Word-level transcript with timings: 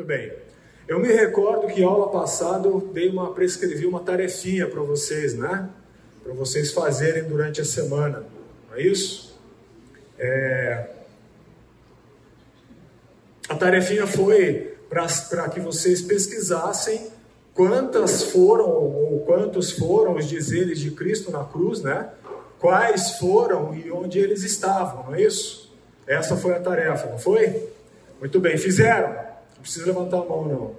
Muito 0.00 0.08
bem. 0.08 0.32
Eu 0.88 0.98
me 0.98 1.08
recordo 1.08 1.66
que 1.66 1.82
aula 1.82 2.10
passada 2.10 2.66
eu 2.66 2.80
dei 2.80 3.10
uma, 3.10 3.34
prescrevi 3.34 3.84
uma 3.84 4.00
tarefinha 4.00 4.66
para 4.66 4.80
vocês, 4.80 5.34
né? 5.34 5.68
Para 6.24 6.32
vocês 6.32 6.72
fazerem 6.72 7.24
durante 7.24 7.60
a 7.60 7.66
semana, 7.66 8.24
não 8.70 8.78
é 8.78 8.82
isso? 8.82 9.38
É... 10.18 10.86
A 13.46 13.54
tarefinha 13.56 14.06
foi 14.06 14.74
para 14.88 15.50
que 15.50 15.60
vocês 15.60 16.00
pesquisassem 16.00 17.08
quantas 17.52 18.22
foram 18.22 18.70
ou 18.70 19.20
quantos 19.26 19.72
foram 19.72 20.16
os 20.16 20.26
dizeres 20.26 20.78
de 20.78 20.92
Cristo 20.92 21.30
na 21.30 21.44
cruz, 21.44 21.82
né? 21.82 22.08
Quais 22.58 23.18
foram 23.18 23.74
e 23.74 23.90
onde 23.90 24.18
eles 24.18 24.44
estavam, 24.44 25.04
não 25.04 25.14
é 25.14 25.20
isso? 25.24 25.70
Essa 26.06 26.38
foi 26.38 26.54
a 26.54 26.60
tarefa, 26.60 27.06
não 27.06 27.18
foi? 27.18 27.68
Muito 28.18 28.40
bem, 28.40 28.56
fizeram? 28.56 29.29
Não 29.60 29.62
precisa 29.62 29.84
levantar 29.84 30.20
a 30.20 30.24
mão, 30.24 30.48
não. 30.48 30.74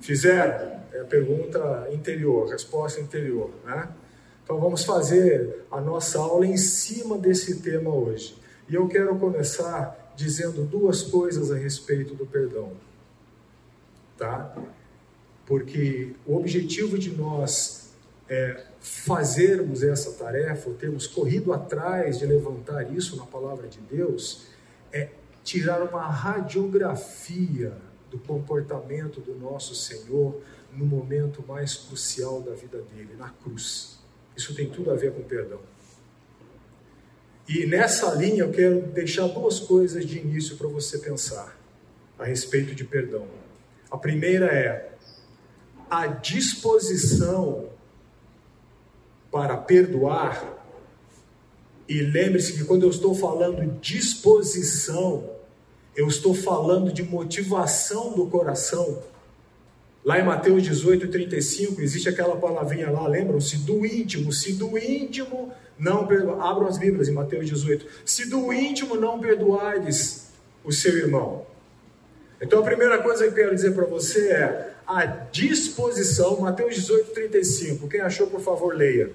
Fizeram? 0.00 0.80
É 0.92 1.00
a 1.00 1.04
pergunta 1.04 1.88
interior, 1.90 2.48
resposta 2.48 3.00
interior, 3.00 3.50
né? 3.64 3.88
Então 4.44 4.60
vamos 4.60 4.84
fazer 4.84 5.64
a 5.68 5.80
nossa 5.80 6.20
aula 6.20 6.46
em 6.46 6.56
cima 6.56 7.18
desse 7.18 7.60
tema 7.60 7.92
hoje. 7.92 8.36
E 8.68 8.76
eu 8.76 8.86
quero 8.86 9.18
começar 9.18 10.12
dizendo 10.14 10.62
duas 10.62 11.02
coisas 11.02 11.50
a 11.50 11.56
respeito 11.56 12.14
do 12.14 12.24
perdão. 12.24 12.72
Tá? 14.16 14.54
Porque 15.44 16.14
o 16.24 16.36
objetivo 16.36 16.96
de 16.96 17.10
nós 17.10 17.90
é, 18.28 18.62
fazermos 18.80 19.82
essa 19.82 20.12
tarefa, 20.12 20.68
ou 20.68 20.76
termos 20.76 21.08
corrido 21.08 21.52
atrás 21.52 22.20
de 22.20 22.26
levantar 22.26 22.92
isso 22.94 23.16
na 23.16 23.26
palavra 23.26 23.66
de 23.66 23.80
Deus, 23.80 24.46
é 24.92 25.08
tirar 25.42 25.82
uma 25.82 26.06
radiografia 26.06 27.72
do 28.12 28.18
comportamento 28.18 29.20
do 29.22 29.34
nosso 29.34 29.74
Senhor 29.74 30.38
no 30.70 30.84
momento 30.84 31.42
mais 31.48 31.74
crucial 31.74 32.42
da 32.42 32.52
vida 32.52 32.82
dele, 32.82 33.14
na 33.18 33.30
cruz. 33.30 33.98
Isso 34.36 34.54
tem 34.54 34.68
tudo 34.68 34.90
a 34.90 34.94
ver 34.94 35.12
com 35.12 35.22
perdão. 35.22 35.60
E 37.48 37.66
nessa 37.66 38.14
linha 38.14 38.44
eu 38.44 38.50
quero 38.50 38.82
deixar 38.82 39.26
duas 39.28 39.58
coisas 39.58 40.06
de 40.06 40.18
início 40.18 40.56
para 40.56 40.68
você 40.68 40.98
pensar 40.98 41.58
a 42.18 42.24
respeito 42.24 42.74
de 42.74 42.84
perdão. 42.84 43.26
A 43.90 43.96
primeira 43.96 44.46
é 44.46 44.92
a 45.90 46.06
disposição 46.06 47.70
para 49.30 49.56
perdoar. 49.56 50.60
E 51.88 52.00
lembre-se 52.00 52.52
que 52.52 52.64
quando 52.64 52.84
eu 52.84 52.90
estou 52.90 53.14
falando 53.14 53.78
disposição, 53.80 55.31
eu 55.94 56.08
estou 56.08 56.34
falando 56.34 56.92
de 56.92 57.02
motivação 57.02 58.12
do 58.12 58.26
coração. 58.26 59.02
Lá 60.04 60.18
em 60.18 60.24
Mateus 60.24 60.62
18, 60.62 61.08
35, 61.08 61.80
existe 61.80 62.08
aquela 62.08 62.36
palavrinha 62.36 62.90
lá, 62.90 63.06
lembram-se? 63.06 63.58
Do 63.58 63.86
íntimo. 63.86 64.32
Se 64.32 64.54
do 64.54 64.76
íntimo 64.76 65.52
não 65.78 66.06
perdoar. 66.06 66.50
Abram 66.50 66.66
as 66.66 66.78
Bíblias 66.78 67.08
em 67.08 67.12
Mateus 67.12 67.46
18. 67.46 67.86
Se 68.04 68.28
do 68.28 68.52
íntimo 68.52 68.96
não 68.96 69.20
perdoardes 69.20 70.28
o 70.64 70.72
seu 70.72 70.96
irmão. 70.96 71.46
Então 72.40 72.60
a 72.60 72.62
primeira 72.62 72.98
coisa 72.98 73.24
que 73.24 73.30
eu 73.30 73.34
quero 73.34 73.54
dizer 73.54 73.72
para 73.72 73.84
você 73.84 74.30
é 74.30 74.72
a 74.86 75.06
disposição, 75.06 76.40
Mateus 76.40 76.74
18, 76.74 77.12
35. 77.12 77.88
Quem 77.88 78.00
achou, 78.00 78.26
por 78.26 78.40
favor, 78.40 78.74
leia. 78.74 79.10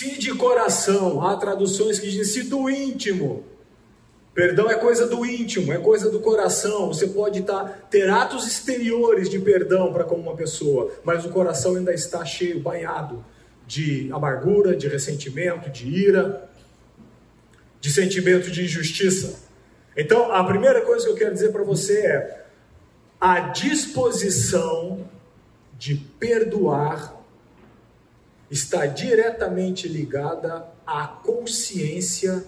Se 0.00 0.18
de 0.18 0.32
coração, 0.34 1.20
há 1.20 1.36
traduções 1.36 1.98
que 1.98 2.08
dizem 2.08 2.24
se 2.24 2.48
do 2.48 2.70
íntimo. 2.70 3.44
Perdão 4.32 4.70
é 4.70 4.74
coisa 4.74 5.06
do 5.06 5.26
íntimo, 5.26 5.74
é 5.74 5.76
coisa 5.76 6.10
do 6.10 6.20
coração. 6.20 6.86
Você 6.86 7.08
pode 7.08 7.42
tá, 7.42 7.64
ter 7.90 8.08
atos 8.08 8.46
exteriores 8.46 9.28
de 9.28 9.38
perdão 9.38 9.92
para 9.92 10.04
com 10.04 10.14
uma 10.14 10.34
pessoa, 10.34 10.90
mas 11.04 11.26
o 11.26 11.28
coração 11.28 11.76
ainda 11.76 11.92
está 11.92 12.24
cheio, 12.24 12.58
banhado 12.60 13.22
de 13.66 14.10
amargura, 14.10 14.74
de 14.74 14.88
ressentimento, 14.88 15.68
de 15.68 15.86
ira, 15.86 16.48
de 17.78 17.92
sentimento 17.92 18.50
de 18.50 18.64
injustiça. 18.64 19.38
Então, 19.94 20.32
a 20.32 20.42
primeira 20.44 20.80
coisa 20.80 21.04
que 21.04 21.12
eu 21.12 21.16
quero 21.16 21.34
dizer 21.34 21.52
para 21.52 21.62
você 21.62 22.06
é 22.06 22.46
a 23.20 23.38
disposição 23.50 25.06
de 25.78 25.94
perdoar 25.94 27.19
está 28.50 28.86
diretamente 28.86 29.86
ligada 29.86 30.66
à 30.84 31.06
consciência 31.06 32.44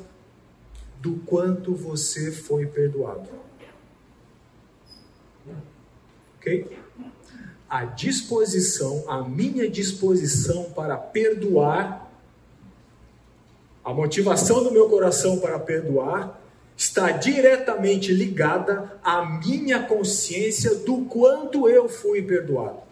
do 1.01 1.17
quanto 1.27 1.75
você 1.75 2.33
foi 2.33 2.67
perdoado. 2.67 3.29
Ok? 6.39 6.77
A 7.69 7.85
disposição, 7.85 9.05
a 9.09 9.23
minha 9.23 9.69
disposição 9.71 10.65
para 10.73 10.97
perdoar, 10.97 12.11
a 13.85 13.95
motivação 13.95 14.63
do 14.63 14.73
meu 14.73 14.89
coração 14.89 15.39
para 15.39 15.59
perdoar, 15.59 16.41
está 16.77 17.13
diretamente 17.13 18.13
ligada 18.13 18.99
à 19.05 19.25
minha 19.25 19.85
consciência 19.85 20.75
do 20.75 21.05
quanto 21.05 21.69
eu 21.69 21.89
fui 21.89 22.23
perdoado. 22.23 22.92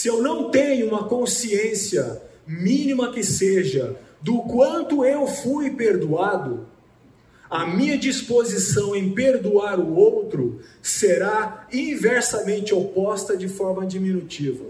Se 0.00 0.08
eu 0.08 0.22
não 0.22 0.50
tenho 0.50 0.88
uma 0.88 1.06
consciência, 1.06 2.22
mínima 2.46 3.12
que 3.12 3.22
seja, 3.22 3.96
do 4.22 4.38
quanto 4.44 5.04
eu 5.04 5.26
fui 5.26 5.72
perdoado, 5.72 6.66
a 7.50 7.66
minha 7.66 7.98
disposição 7.98 8.96
em 8.96 9.12
perdoar 9.12 9.78
o 9.78 9.94
outro 9.94 10.58
será 10.80 11.68
inversamente 11.70 12.72
oposta 12.72 13.36
de 13.36 13.46
forma 13.46 13.84
diminutiva. 13.84 14.64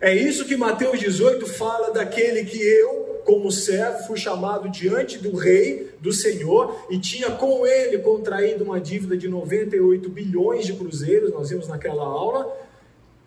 É 0.00 0.12
isso 0.12 0.46
que 0.46 0.56
Mateus 0.56 0.98
18 0.98 1.46
fala 1.46 1.92
daquele 1.92 2.44
que 2.44 2.60
eu, 2.60 3.20
como 3.24 3.52
servo, 3.52 4.04
fui 4.08 4.16
chamado 4.16 4.68
diante 4.68 5.16
do 5.18 5.36
rei, 5.36 5.90
do 6.00 6.10
Senhor, 6.10 6.86
e 6.90 6.98
tinha 6.98 7.30
com 7.30 7.64
ele 7.64 7.98
contraído 7.98 8.64
uma 8.64 8.80
dívida 8.80 9.16
de 9.16 9.28
98 9.28 10.08
bilhões 10.08 10.66
de 10.66 10.72
cruzeiros, 10.72 11.32
nós 11.32 11.50
vimos 11.50 11.68
naquela 11.68 12.02
aula, 12.02 12.64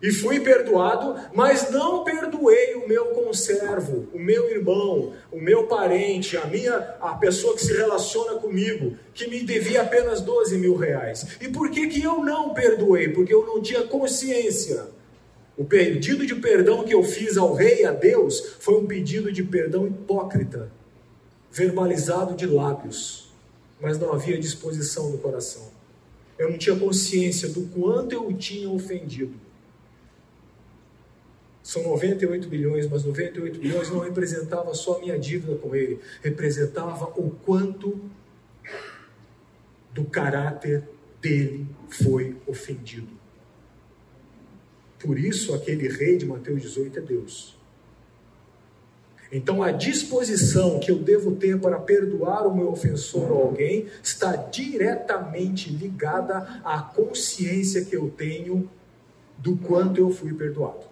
e 0.00 0.12
fui 0.12 0.38
perdoado, 0.40 1.16
mas 1.34 1.70
não 1.70 2.04
perdoei 2.04 2.74
o 2.74 2.86
meu 2.86 3.06
conservo, 3.06 4.08
o 4.14 4.18
meu 4.18 4.48
irmão, 4.48 5.12
o 5.30 5.40
meu 5.40 5.66
parente, 5.66 6.36
a 6.36 6.46
minha 6.46 6.76
a 7.00 7.14
pessoa 7.14 7.54
que 7.54 7.64
se 7.64 7.72
relaciona 7.72 8.38
comigo, 8.38 8.96
que 9.12 9.28
me 9.28 9.42
devia 9.42 9.82
apenas 9.82 10.20
12 10.20 10.56
mil 10.56 10.76
reais. 10.76 11.26
E 11.40 11.48
por 11.48 11.70
que, 11.70 11.88
que 11.88 12.02
eu 12.02 12.24
não 12.24 12.54
perdoei? 12.54 13.08
Porque 13.08 13.34
eu 13.34 13.44
não 13.44 13.60
tinha 13.60 13.82
consciência. 13.82 14.86
O 15.56 15.64
pedido 15.64 16.24
de 16.24 16.36
perdão 16.36 16.84
que 16.84 16.94
eu 16.94 17.02
fiz 17.02 17.36
ao 17.36 17.52
rei, 17.52 17.84
a 17.84 17.90
Deus, 17.90 18.54
foi 18.60 18.76
um 18.76 18.86
pedido 18.86 19.32
de 19.32 19.42
perdão 19.42 19.88
hipócrita, 19.88 20.70
verbalizado 21.50 22.36
de 22.36 22.46
lábios, 22.46 23.32
mas 23.80 23.98
não 23.98 24.12
havia 24.12 24.38
disposição 24.38 25.10
do 25.10 25.18
coração. 25.18 25.76
Eu 26.38 26.52
não 26.52 26.56
tinha 26.56 26.76
consciência 26.76 27.48
do 27.48 27.62
quanto 27.62 28.14
eu 28.14 28.32
tinha 28.34 28.70
ofendido. 28.70 29.47
São 31.68 31.82
98 31.82 32.48
bilhões, 32.48 32.88
mas 32.88 33.04
98 33.04 33.60
bilhões 33.60 33.90
não 33.90 33.98
representava 33.98 34.72
só 34.72 34.96
a 34.96 35.00
minha 35.00 35.18
dívida 35.18 35.54
com 35.56 35.76
ele, 35.76 36.00
representava 36.22 37.04
o 37.14 37.28
quanto 37.44 38.00
do 39.92 40.02
caráter 40.04 40.88
dele 41.20 41.66
foi 41.90 42.34
ofendido. 42.46 43.08
Por 44.98 45.18
isso, 45.18 45.52
aquele 45.52 45.88
rei 45.88 46.16
de 46.16 46.24
Mateus 46.24 46.62
18 46.62 47.00
é 47.00 47.02
Deus. 47.02 47.54
Então, 49.30 49.62
a 49.62 49.70
disposição 49.70 50.80
que 50.80 50.90
eu 50.90 50.98
devo 50.98 51.36
ter 51.36 51.60
para 51.60 51.78
perdoar 51.78 52.46
o 52.46 52.56
meu 52.56 52.70
ofensor 52.70 53.30
ou 53.30 53.42
alguém 53.42 53.88
está 54.02 54.36
diretamente 54.36 55.68
ligada 55.68 56.62
à 56.64 56.80
consciência 56.80 57.84
que 57.84 57.94
eu 57.94 58.08
tenho 58.08 58.70
do 59.36 59.54
quanto 59.54 60.00
eu 60.00 60.10
fui 60.10 60.32
perdoado. 60.32 60.87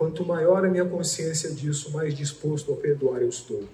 Quanto 0.00 0.24
maior 0.24 0.64
a 0.64 0.68
minha 0.70 0.86
consciência 0.86 1.50
disso, 1.50 1.90
mais 1.92 2.14
disposto 2.14 2.72
a 2.72 2.76
perdoar 2.76 3.20
eu 3.20 3.28
estou. 3.28 3.64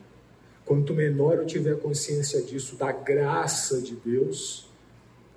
Quanto 0.65 0.93
menor 0.93 1.35
eu 1.35 1.47
tiver 1.47 1.79
consciência 1.79 2.43
disso, 2.43 2.75
da 2.75 2.91
graça 2.91 3.81
de 3.81 3.95
Deus, 3.95 4.69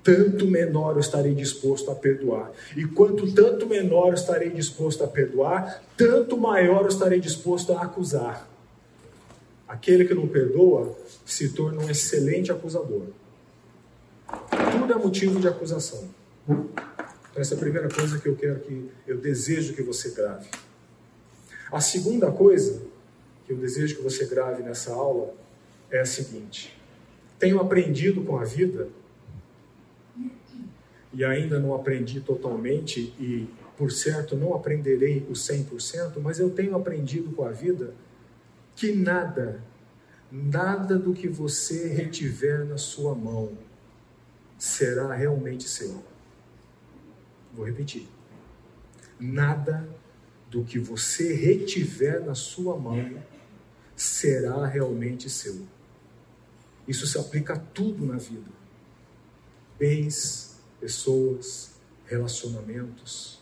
tanto 0.03 0.47
menor 0.47 0.95
eu 0.95 0.99
estarei 0.99 1.35
disposto 1.35 1.91
a 1.91 1.95
perdoar. 1.95 2.51
E 2.75 2.85
quanto 2.85 3.31
tanto 3.31 3.67
menor 3.67 4.07
eu 4.07 4.13
estarei 4.15 4.49
disposto 4.49 5.03
a 5.03 5.07
perdoar, 5.07 5.79
tanto 5.95 6.35
maior 6.35 6.81
eu 6.81 6.87
estarei 6.87 7.19
disposto 7.19 7.71
a 7.73 7.83
acusar. 7.83 8.49
Aquele 9.67 10.05
que 10.05 10.15
não 10.15 10.27
perdoa 10.27 10.97
se 11.23 11.49
torna 11.49 11.83
um 11.83 11.89
excelente 11.91 12.51
acusador. 12.51 13.03
Tudo 14.71 14.91
é 14.91 14.95
motivo 14.95 15.39
de 15.39 15.47
acusação. 15.47 16.09
Então, 16.49 16.67
essa 17.35 17.53
é 17.53 17.57
a 17.57 17.59
primeira 17.59 17.89
coisa 17.89 18.17
que 18.17 18.27
eu 18.27 18.35
quero 18.35 18.59
que 18.61 18.89
eu 19.05 19.19
desejo 19.19 19.75
que 19.75 19.83
você 19.83 20.09
grave. 20.09 20.49
A 21.71 21.79
segunda 21.79 22.31
coisa 22.31 22.81
que 23.45 23.53
eu 23.53 23.57
desejo 23.57 23.97
que 23.97 24.01
você 24.01 24.25
grave 24.25 24.63
nessa 24.63 24.93
aula 24.93 25.33
é 25.91 25.99
a 25.99 26.05
seguinte: 26.05 26.75
tenho 27.37 27.59
aprendido 27.59 28.23
com 28.23 28.37
a 28.37 28.43
vida 28.43 28.89
e 31.13 31.23
ainda 31.23 31.59
não 31.59 31.73
aprendi 31.73 32.21
totalmente 32.21 33.13
e 33.19 33.47
por 33.77 33.91
certo 33.91 34.35
não 34.35 34.53
aprenderei 34.53 35.25
o 35.29 35.33
100%, 35.33 36.19
mas 36.21 36.39
eu 36.39 36.49
tenho 36.49 36.75
aprendido 36.75 37.31
com 37.31 37.45
a 37.45 37.51
vida 37.51 37.93
que 38.75 38.93
nada, 38.93 39.63
nada 40.31 40.97
do 40.97 41.13
que 41.13 41.27
você 41.27 41.87
retiver 41.87 42.65
na 42.65 42.77
sua 42.77 43.15
mão 43.15 43.51
será 44.57 45.13
realmente 45.13 45.67
seu. 45.67 46.03
Vou 47.53 47.65
repetir. 47.65 48.07
Nada 49.19 49.87
do 50.49 50.63
que 50.63 50.79
você 50.79 51.33
retiver 51.33 52.23
na 52.25 52.33
sua 52.33 52.77
mão 52.77 53.23
será 53.95 54.65
realmente 54.65 55.29
seu. 55.29 55.67
Isso 56.87 57.05
se 57.05 57.17
aplica 57.17 57.53
a 57.53 57.59
tudo 57.59 58.05
na 58.05 58.17
vida: 58.17 58.49
bens, 59.77 60.59
pessoas, 60.79 61.71
relacionamentos. 62.05 63.39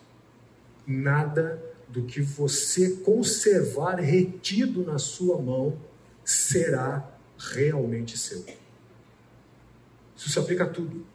Nada 0.86 1.62
do 1.88 2.04
que 2.04 2.22
você 2.22 2.98
conservar 2.98 3.96
retido 3.96 4.86
na 4.86 5.00
sua 5.00 5.42
mão 5.42 5.80
será 6.24 7.10
realmente 7.38 8.18
seu. 8.18 8.46
Isso 10.16 10.30
se 10.30 10.40
aplica 10.40 10.66
a 10.66 10.70
tudo. 10.70 11.06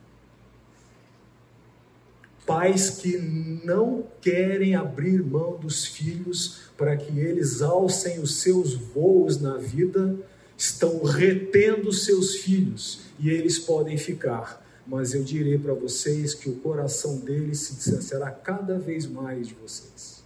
Pais 2.46 2.90
que 2.90 3.16
não 3.64 4.04
querem 4.20 4.74
abrir 4.74 5.22
mão 5.22 5.56
dos 5.56 5.84
filhos 5.86 6.62
para 6.76 6.96
que 6.96 7.18
eles 7.18 7.62
alcem 7.62 8.18
os 8.18 8.40
seus 8.40 8.74
voos 8.74 9.40
na 9.40 9.56
vida, 9.56 10.16
estão 10.56 11.02
retendo 11.04 11.92
seus 11.92 12.36
filhos 12.36 13.02
e 13.18 13.30
eles 13.30 13.58
podem 13.58 13.96
ficar. 13.96 14.60
Mas 14.86 15.14
eu 15.14 15.22
direi 15.22 15.56
para 15.56 15.74
vocês 15.74 16.34
que 16.34 16.48
o 16.48 16.56
coração 16.56 17.18
deles 17.18 17.60
se 17.60 17.76
distanciará 17.76 18.30
cada 18.30 18.78
vez 18.78 19.06
mais 19.06 19.46
de 19.46 19.54
vocês. 19.54 20.24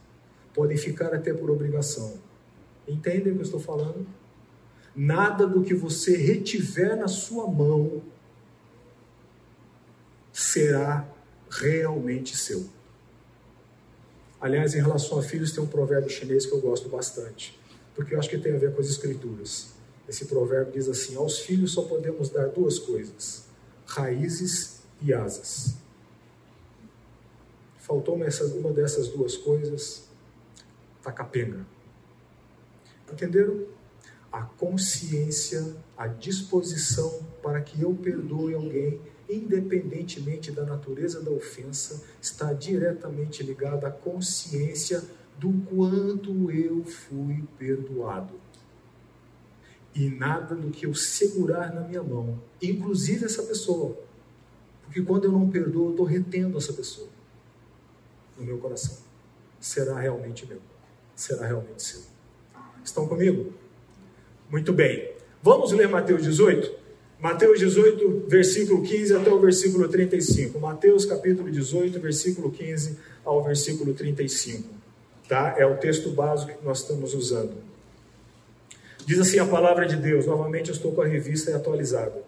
Podem 0.54 0.76
ficar 0.76 1.14
até 1.14 1.34
por 1.34 1.50
obrigação. 1.50 2.14
Entendem 2.88 3.32
o 3.32 3.36
que 3.36 3.42
eu 3.42 3.44
estou 3.44 3.60
falando? 3.60 4.06
Nada 4.94 5.46
do 5.46 5.62
que 5.62 5.74
você 5.74 6.16
retiver 6.16 6.96
na 6.96 7.08
sua 7.08 7.46
mão 7.46 8.02
será 10.32 11.06
realmente 11.60 12.36
seu. 12.36 12.68
Aliás, 14.40 14.74
em 14.74 14.80
relação 14.80 15.18
a 15.18 15.22
filhos, 15.22 15.52
tem 15.52 15.62
um 15.62 15.66
provérbio 15.66 16.10
chinês 16.10 16.46
que 16.46 16.52
eu 16.52 16.60
gosto 16.60 16.88
bastante, 16.88 17.58
porque 17.94 18.14
eu 18.14 18.18
acho 18.18 18.28
que 18.28 18.38
tem 18.38 18.54
a 18.54 18.58
ver 18.58 18.74
com 18.74 18.80
as 18.80 18.88
escrituras. 18.88 19.74
Esse 20.08 20.26
provérbio 20.26 20.72
diz 20.72 20.88
assim: 20.88 21.16
Aos 21.16 21.40
filhos 21.40 21.72
só 21.72 21.82
podemos 21.82 22.28
dar 22.28 22.48
duas 22.48 22.78
coisas: 22.78 23.46
raízes 23.86 24.82
e 25.00 25.12
asas. 25.12 25.74
Faltou 27.78 28.16
uma, 28.16 28.72
dessas 28.72 29.08
duas 29.08 29.36
coisas, 29.36 30.04
tá 31.02 31.12
capenga. 31.12 31.64
Entenderam? 33.10 33.64
A 34.32 34.42
consciência, 34.42 35.76
a 35.96 36.08
disposição 36.08 37.20
para 37.42 37.60
que 37.60 37.80
eu 37.80 37.94
perdoe 37.94 38.54
alguém 38.54 39.00
independentemente 39.28 40.50
da 40.50 40.64
natureza 40.64 41.20
da 41.20 41.30
ofensa, 41.30 42.04
está 42.20 42.52
diretamente 42.52 43.42
ligada 43.42 43.88
à 43.88 43.90
consciência 43.90 45.02
do 45.38 45.52
quanto 45.68 46.50
eu 46.50 46.84
fui 46.84 47.44
perdoado. 47.58 48.34
E 49.94 50.08
nada 50.08 50.54
do 50.54 50.70
que 50.70 50.86
eu 50.86 50.94
segurar 50.94 51.74
na 51.74 51.80
minha 51.80 52.02
mão, 52.02 52.40
inclusive 52.62 53.24
essa 53.24 53.42
pessoa, 53.42 53.96
porque 54.84 55.02
quando 55.02 55.24
eu 55.24 55.32
não 55.32 55.48
perdoo, 55.48 55.86
eu 55.86 55.90
estou 55.90 56.06
retendo 56.06 56.58
essa 56.58 56.72
pessoa 56.72 57.08
no 58.38 58.44
meu 58.44 58.58
coração, 58.58 58.98
será 59.58 59.98
realmente 59.98 60.46
meu, 60.46 60.60
será 61.14 61.46
realmente 61.46 61.82
seu. 61.82 62.02
Estão 62.84 63.08
comigo? 63.08 63.52
Muito 64.50 64.72
bem. 64.72 65.12
Vamos 65.42 65.72
ler 65.72 65.88
Mateus 65.88 66.22
18? 66.22 66.85
Mateus 67.18 67.58
18, 67.58 68.24
versículo 68.28 68.82
15 68.82 69.16
até 69.16 69.30
o 69.30 69.40
versículo 69.40 69.88
35. 69.88 70.58
Mateus 70.58 71.06
capítulo 71.06 71.50
18, 71.50 71.98
versículo 71.98 72.50
15 72.50 72.98
ao 73.24 73.42
versículo 73.42 73.94
35. 73.94 74.68
Tá? 75.26 75.54
É 75.56 75.64
o 75.64 75.76
texto 75.78 76.10
básico 76.10 76.58
que 76.58 76.64
nós 76.64 76.80
estamos 76.80 77.14
usando. 77.14 77.54
Diz 79.06 79.18
assim 79.18 79.38
a 79.38 79.46
palavra 79.46 79.86
de 79.86 79.96
Deus, 79.96 80.26
novamente 80.26 80.68
eu 80.68 80.74
estou 80.74 80.92
com 80.92 81.00
a 81.00 81.06
revista 81.06 81.54
atualizada. 81.56 82.22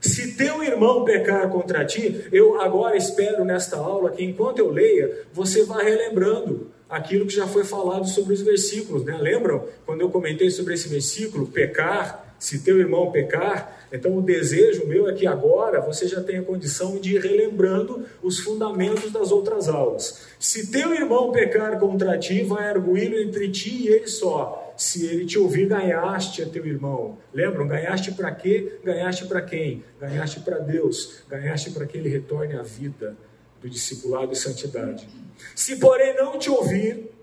Se 0.00 0.36
teu 0.36 0.62
irmão 0.62 1.04
pecar 1.04 1.48
contra 1.48 1.82
ti, 1.84 2.26
eu 2.30 2.60
agora 2.60 2.96
espero 2.96 3.44
nesta 3.44 3.78
aula 3.78 4.10
que 4.10 4.22
enquanto 4.22 4.58
eu 4.58 4.70
leia, 4.70 5.22
você 5.32 5.64
vá 5.64 5.82
relembrando 5.82 6.70
aquilo 6.90 7.26
que 7.26 7.34
já 7.34 7.46
foi 7.46 7.64
falado 7.64 8.06
sobre 8.06 8.34
os 8.34 8.42
versículos, 8.42 9.04
né? 9.04 9.16
Lembram 9.18 9.66
quando 9.86 10.02
eu 10.02 10.10
comentei 10.10 10.50
sobre 10.50 10.74
esse 10.74 10.88
versículo, 10.88 11.46
pecar, 11.46 12.23
se 12.44 12.58
teu 12.58 12.78
irmão 12.78 13.10
pecar, 13.10 13.86
então, 13.90 14.16
o 14.18 14.20
desejo 14.20 14.86
meu 14.86 15.08
é 15.08 15.14
que 15.14 15.24
agora 15.24 15.80
você 15.80 16.08
já 16.08 16.20
tenha 16.20 16.42
condição 16.42 16.98
de 16.98 17.14
ir 17.14 17.20
relembrando 17.22 18.04
os 18.20 18.40
fundamentos 18.40 19.10
das 19.10 19.30
outras 19.30 19.68
aulas. 19.68 20.26
Se 20.38 20.70
teu 20.70 20.92
irmão 20.92 21.32
pecar 21.32 21.78
contra 21.78 22.18
ti, 22.18 22.42
vai 22.42 22.68
arguí-lo 22.68 23.16
entre 23.16 23.48
ti 23.50 23.84
e 23.84 23.88
ele 23.88 24.08
só. 24.08 24.74
Se 24.76 25.06
ele 25.06 25.24
te 25.24 25.38
ouvir, 25.38 25.68
ganhaste 25.68 26.42
a 26.42 26.46
teu 26.46 26.66
irmão. 26.66 27.16
Lembram? 27.32 27.68
Ganhaste 27.68 28.12
para 28.12 28.30
quê? 28.32 28.80
Ganhaste 28.84 29.26
para 29.26 29.40
quem? 29.40 29.84
Ganhaste 29.98 30.40
para 30.40 30.58
Deus. 30.58 31.22
Ganhaste 31.30 31.70
para 31.70 31.86
que 31.86 31.96
ele 31.96 32.10
retorne 32.10 32.56
à 32.56 32.62
vida 32.62 33.16
do 33.62 33.70
discipulado 33.70 34.32
e 34.32 34.36
santidade. 34.36 35.08
Se, 35.54 35.76
porém, 35.76 36.14
não 36.16 36.36
te 36.36 36.50
ouvir, 36.50 37.13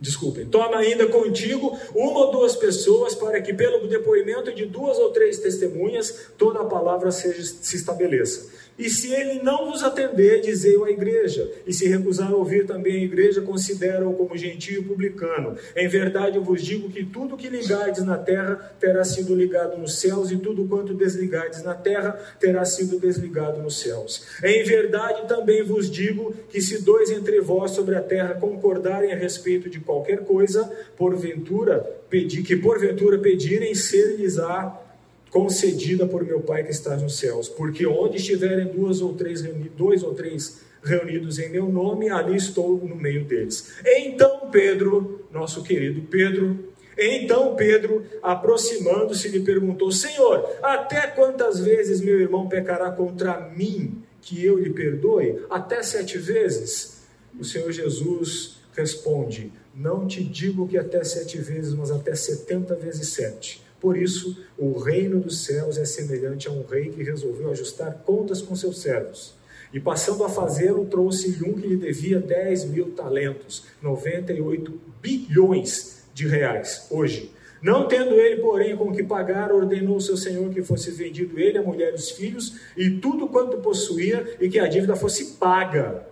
Desculpem, 0.00 0.46
toma 0.46 0.78
ainda 0.78 1.06
contigo 1.08 1.78
uma 1.94 2.20
ou 2.20 2.30
duas 2.32 2.56
pessoas 2.56 3.14
para 3.14 3.40
que, 3.42 3.52
pelo 3.52 3.86
depoimento 3.86 4.50
de 4.54 4.64
duas 4.64 4.96
ou 4.96 5.10
três 5.10 5.38
testemunhas, 5.38 6.30
toda 6.38 6.60
a 6.60 6.64
palavra 6.64 7.10
seja, 7.10 7.42
se 7.42 7.76
estabeleça. 7.76 8.48
E 8.80 8.88
se 8.88 9.12
ele 9.12 9.42
não 9.42 9.70
vos 9.70 9.82
atender, 9.82 10.40
dizei-o 10.40 10.84
à 10.84 10.90
igreja. 10.90 11.52
E 11.66 11.72
se 11.72 11.86
recusar 11.86 12.32
a 12.32 12.34
ouvir 12.34 12.66
também 12.66 12.94
a 12.94 13.04
igreja, 13.04 13.42
considera-o 13.42 14.14
como 14.14 14.38
gentio 14.38 14.82
publicano. 14.82 15.54
Em 15.76 15.86
verdade, 15.86 16.38
eu 16.38 16.42
vos 16.42 16.62
digo 16.62 16.88
que 16.88 17.04
tudo 17.04 17.36
que 17.36 17.50
ligardes 17.50 18.02
na 18.02 18.16
terra 18.16 18.74
terá 18.80 19.04
sido 19.04 19.34
ligado 19.34 19.76
nos 19.76 20.00
céus, 20.00 20.30
e 20.30 20.38
tudo 20.38 20.66
quanto 20.66 20.94
desligardes 20.94 21.62
na 21.62 21.74
terra 21.74 22.18
terá 22.40 22.64
sido 22.64 22.98
desligado 22.98 23.62
nos 23.62 23.80
céus. 23.80 24.24
Em 24.42 24.64
verdade, 24.64 25.28
também 25.28 25.62
vos 25.62 25.90
digo 25.90 26.34
que 26.48 26.62
se 26.62 26.82
dois 26.82 27.10
entre 27.10 27.38
vós 27.42 27.72
sobre 27.72 27.96
a 27.96 28.00
terra 28.00 28.32
concordarem 28.34 29.12
a 29.12 29.16
respeito 29.16 29.68
de 29.68 29.78
qualquer 29.78 30.20
coisa, 30.24 30.64
porventura, 30.96 31.80
pedi, 32.08 32.42
que 32.42 32.56
porventura 32.56 33.18
pedirem, 33.18 33.74
ser-lhes-á 33.74 34.89
concedida 35.30 36.06
por 36.06 36.24
meu 36.24 36.40
Pai 36.40 36.64
que 36.64 36.70
está 36.70 36.96
nos 36.96 37.18
céus, 37.18 37.48
porque 37.48 37.86
onde 37.86 38.16
estiverem 38.16 38.66
duas 38.66 39.00
ou 39.00 39.14
três 39.14 39.42
dois 39.76 40.02
ou 40.02 40.12
três 40.12 40.60
reunidos 40.82 41.38
em 41.38 41.50
meu 41.50 41.68
nome, 41.68 42.08
ali 42.08 42.36
estou 42.36 42.78
no 42.78 42.96
meio 42.96 43.24
deles. 43.24 43.72
Então 43.84 44.50
Pedro, 44.50 45.24
nosso 45.30 45.62
querido 45.62 46.02
Pedro, 46.02 46.70
então 46.98 47.54
Pedro, 47.54 48.04
aproximando-se, 48.22 49.28
lhe 49.28 49.40
perguntou: 49.40 49.90
Senhor, 49.90 50.46
até 50.62 51.06
quantas 51.06 51.60
vezes 51.60 52.00
meu 52.00 52.20
irmão 52.20 52.48
pecará 52.48 52.90
contra 52.90 53.40
mim 53.56 54.02
que 54.20 54.44
eu 54.44 54.58
lhe 54.58 54.70
perdoe? 54.70 55.42
Até 55.48 55.82
sete 55.82 56.18
vezes? 56.18 57.02
O 57.38 57.44
Senhor 57.44 57.70
Jesus 57.72 58.58
responde: 58.74 59.52
Não 59.74 60.06
te 60.06 60.22
digo 60.22 60.68
que 60.68 60.76
até 60.76 61.02
sete 61.04 61.38
vezes, 61.38 61.72
mas 61.72 61.90
até 61.90 62.14
setenta 62.14 62.74
vezes 62.74 63.08
sete. 63.08 63.62
Por 63.80 63.96
isso, 63.96 64.44
o 64.58 64.78
reino 64.78 65.18
dos 65.20 65.44
céus 65.44 65.78
é 65.78 65.86
semelhante 65.86 66.46
a 66.46 66.52
um 66.52 66.62
rei 66.62 66.90
que 66.90 67.02
resolveu 67.02 67.50
ajustar 67.50 68.02
contas 68.04 68.42
com 68.42 68.54
seus 68.54 68.82
servos. 68.82 69.34
E 69.72 69.80
passando 69.80 70.22
a 70.22 70.28
fazê-lo, 70.28 70.84
trouxe-lhe 70.84 71.48
um 71.48 71.54
que 71.54 71.66
lhe 71.66 71.76
devia 71.76 72.20
10 72.20 72.66
mil 72.66 72.90
talentos, 72.90 73.64
98 73.80 74.78
bilhões 75.00 76.04
de 76.12 76.26
reais, 76.26 76.88
hoje. 76.90 77.32
Não 77.62 77.88
tendo 77.88 78.14
ele, 78.14 78.40
porém, 78.40 78.76
com 78.76 78.92
que 78.92 79.02
pagar, 79.02 79.52
ordenou 79.52 80.00
seu 80.00 80.16
senhor 80.16 80.50
que 80.50 80.62
fosse 80.62 80.90
vendido 80.90 81.38
ele, 81.38 81.58
a 81.58 81.62
mulher 81.62 81.92
e 81.92 81.94
os 81.94 82.10
filhos, 82.10 82.58
e 82.76 82.90
tudo 82.90 83.28
quanto 83.28 83.58
possuía, 83.58 84.36
e 84.40 84.48
que 84.48 84.58
a 84.58 84.66
dívida 84.66 84.96
fosse 84.96 85.36
paga. 85.36 86.06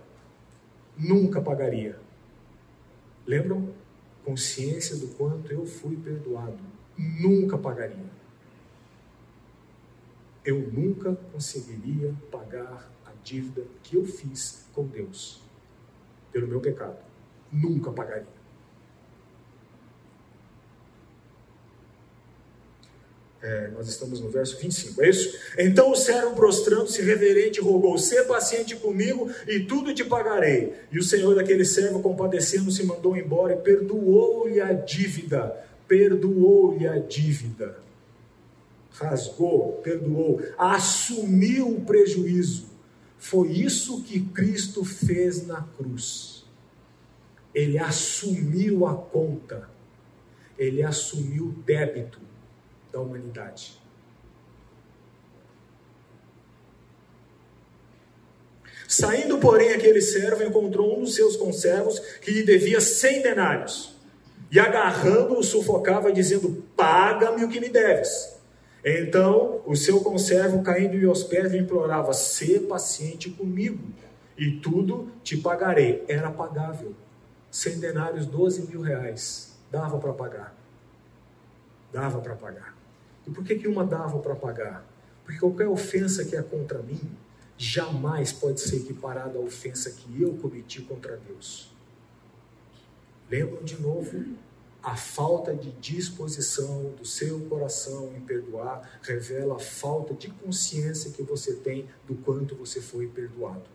Nunca 0.97 1.41
pagaria. 1.41 1.97
Lembram? 3.27 3.69
Consciência 4.23 4.95
do 4.95 5.07
quanto 5.07 5.51
eu 5.51 5.65
fui 5.65 5.95
perdoado 5.97 6.78
nunca 6.99 7.57
pagaria. 7.57 8.19
Eu 10.43 10.59
nunca 10.71 11.15
conseguiria 11.31 12.13
pagar 12.29 12.91
a 13.05 13.11
dívida 13.23 13.63
que 13.83 13.95
eu 13.95 14.05
fiz 14.05 14.65
com 14.73 14.85
Deus. 14.85 15.41
pelo 16.31 16.47
meu 16.47 16.59
pecado. 16.59 16.97
Nunca 17.51 17.91
pagaria. 17.91 18.39
É, 23.41 23.69
nós 23.69 23.87
estamos 23.87 24.19
no 24.19 24.29
verso 24.29 24.59
25, 24.59 25.01
é 25.01 25.09
isso? 25.09 25.39
Então 25.57 25.89
o 25.89 25.95
servo 25.95 26.35
prostrando-se 26.35 27.01
reverente 27.01 27.61
rogou: 27.61 27.97
Sê 27.97 28.21
paciente 28.23 28.75
comigo 28.75 29.31
e 29.47 29.61
tudo 29.61 29.93
te 29.93 30.03
pagarei. 30.03 30.73
E 30.91 30.99
o 30.99 31.03
senhor 31.03 31.33
daquele 31.35 31.63
servo, 31.63 32.01
compadecendo-se, 32.01 32.83
mandou 32.83 33.15
embora 33.15 33.53
e 33.53 33.57
perdoou-lhe 33.57 34.59
a 34.59 34.73
dívida. 34.73 35.68
Perdoou-lhe 35.89 36.87
a 36.87 36.99
dívida. 36.99 37.79
Rasgou, 38.91 39.81
perdoou, 39.83 40.41
assumiu 40.57 41.69
o 41.69 41.81
prejuízo. 41.81 42.69
Foi 43.17 43.49
isso 43.49 44.03
que 44.03 44.21
Cristo 44.21 44.85
fez 44.85 45.45
na 45.45 45.61
cruz. 45.61 46.45
Ele 47.53 47.77
assumiu 47.77 48.85
a 48.85 48.95
conta, 48.95 49.69
ele 50.57 50.83
assumiu 50.83 51.47
o 51.47 51.51
débito 51.51 52.19
da 52.91 53.01
humanidade. 53.01 53.79
Saindo, 58.87 59.37
porém, 59.37 59.69
aquele 59.69 60.01
servo 60.01 60.43
encontrou 60.43 60.97
um 60.97 61.03
dos 61.03 61.13
seus 61.13 61.35
conservos 61.35 61.99
que 62.21 62.31
lhe 62.31 62.43
devia 62.43 62.81
cem 62.81 63.21
denários. 63.21 63.98
E 64.51 64.59
agarrando-o, 64.59 65.43
sufocava, 65.43 66.11
dizendo: 66.11 66.63
Paga-me 66.75 67.43
o 67.43 67.49
que 67.49 67.59
me 67.59 67.69
deves. 67.69 68.37
Então 68.83 69.61
o 69.65 69.75
seu 69.75 70.01
conservo, 70.01 70.63
caindo-lhe 70.63 71.05
aos 71.05 71.23
pés, 71.23 71.53
implorava: 71.53 72.13
Sê 72.13 72.59
paciente 72.59 73.29
comigo, 73.29 73.83
e 74.37 74.59
tudo 74.59 75.11
te 75.23 75.37
pagarei. 75.37 76.03
Era 76.07 76.31
pagável. 76.31 76.95
Cem 77.51 77.79
denários, 77.79 78.25
doze 78.25 78.61
mil 78.67 78.81
reais. 78.81 79.57
Dava 79.71 79.97
para 79.99 80.13
pagar. 80.13 80.55
Dava 81.91 82.21
para 82.21 82.35
pagar. 82.35 82.75
E 83.27 83.31
por 83.31 83.43
que, 83.43 83.55
que 83.55 83.67
uma 83.67 83.85
dava 83.85 84.19
para 84.19 84.35
pagar? 84.35 84.85
Porque 85.23 85.39
qualquer 85.39 85.67
ofensa 85.67 86.25
que 86.25 86.35
é 86.35 86.41
contra 86.41 86.79
mim 86.79 87.01
jamais 87.57 88.31
pode 88.31 88.61
ser 88.61 88.77
equiparada 88.77 89.37
à 89.37 89.41
ofensa 89.41 89.91
que 89.91 90.21
eu 90.21 90.33
cometi 90.35 90.81
contra 90.81 91.17
Deus. 91.17 91.69
Lembram 93.29 93.63
de 93.63 93.79
novo? 93.79 94.25
A 94.81 94.95
falta 94.95 95.53
de 95.53 95.71
disposição 95.71 96.91
do 96.97 97.05
seu 97.05 97.39
coração 97.41 98.13
em 98.15 98.21
perdoar 98.21 98.99
revela 99.03 99.57
a 99.57 99.59
falta 99.59 100.13
de 100.13 100.29
consciência 100.29 101.11
que 101.11 101.21
você 101.21 101.53
tem 101.53 101.87
do 102.07 102.15
quanto 102.15 102.55
você 102.55 102.79
foi 102.79 103.07
perdoado. 103.07 103.65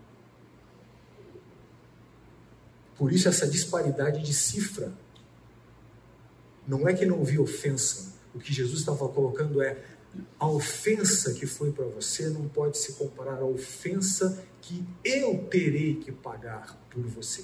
Por 2.97 3.11
isso, 3.11 3.27
essa 3.27 3.47
disparidade 3.47 4.23
de 4.23 4.33
cifra. 4.33 4.91
Não 6.67 6.87
é 6.87 6.93
que 6.93 7.05
não 7.05 7.19
houve 7.19 7.37
ofensa, 7.37 8.15
o 8.33 8.39
que 8.39 8.51
Jesus 8.51 8.79
estava 8.79 9.07
colocando 9.07 9.61
é 9.61 9.77
a 10.39 10.47
ofensa 10.47 11.33
que 11.33 11.45
foi 11.45 11.71
para 11.71 11.85
você 11.85 12.29
não 12.29 12.47
pode 12.47 12.77
se 12.77 12.93
comparar 12.93 13.39
à 13.39 13.45
ofensa 13.45 14.43
que 14.61 14.83
eu 15.03 15.45
terei 15.49 15.95
que 15.95 16.11
pagar 16.11 16.75
por 16.89 17.03
você. 17.03 17.43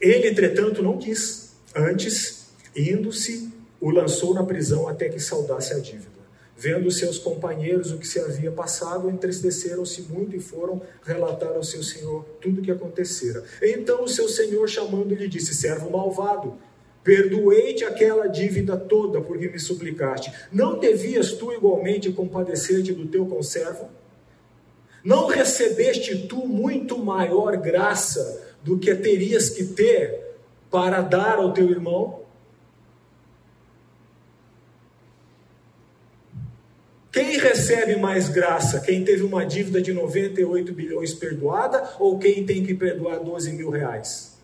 Ele, 0.00 0.28
entretanto, 0.28 0.82
não 0.82 0.96
quis. 0.96 1.52
Antes, 1.74 2.46
indo-se, 2.74 3.52
o 3.80 3.90
lançou 3.90 4.34
na 4.34 4.44
prisão 4.44 4.88
até 4.88 5.08
que 5.08 5.20
saudasse 5.20 5.72
a 5.72 5.78
dívida. 5.78 6.20
Vendo 6.56 6.90
seus 6.90 7.18
companheiros 7.18 7.90
o 7.90 7.98
que 7.98 8.06
se 8.06 8.20
havia 8.20 8.50
passado, 8.50 9.08
entristeceram-se 9.08 10.02
muito 10.02 10.36
e 10.36 10.40
foram 10.40 10.82
relatar 11.02 11.52
ao 11.52 11.62
seu 11.62 11.82
senhor 11.82 12.24
tudo 12.40 12.60
o 12.60 12.62
que 12.62 12.70
acontecera. 12.70 13.42
Então 13.62 14.04
o 14.04 14.08
seu 14.08 14.28
senhor, 14.28 14.68
chamando-lhe, 14.68 15.26
disse: 15.26 15.54
Servo 15.54 15.90
malvado, 15.90 16.58
Perdoei-te 17.02 17.84
aquela 17.84 18.26
dívida 18.26 18.76
toda 18.76 19.20
porque 19.20 19.48
me 19.48 19.58
suplicaste. 19.58 20.32
Não 20.52 20.78
devias 20.78 21.32
tu 21.32 21.52
igualmente 21.52 22.12
compadecer-te 22.12 22.92
do 22.92 23.06
teu 23.06 23.24
conservo? 23.26 23.88
Não 25.02 25.26
recebeste 25.26 26.26
tu 26.28 26.46
muito 26.46 26.98
maior 26.98 27.56
graça 27.56 28.49
do 28.62 28.78
que 28.78 28.94
terias 28.94 29.50
que 29.50 29.64
ter 29.64 30.36
para 30.70 31.00
dar 31.00 31.36
ao 31.38 31.52
teu 31.52 31.70
irmão? 31.70 32.20
Quem 37.12 37.38
recebe 37.38 37.96
mais 37.96 38.28
graça? 38.28 38.80
Quem 38.80 39.04
teve 39.04 39.22
uma 39.22 39.44
dívida 39.44 39.82
de 39.82 39.92
98 39.92 40.72
bilhões 40.72 41.12
perdoada 41.12 41.96
ou 41.98 42.18
quem 42.18 42.46
tem 42.46 42.64
que 42.64 42.74
perdoar 42.74 43.18
12 43.18 43.52
mil 43.52 43.68
reais? 43.68 44.38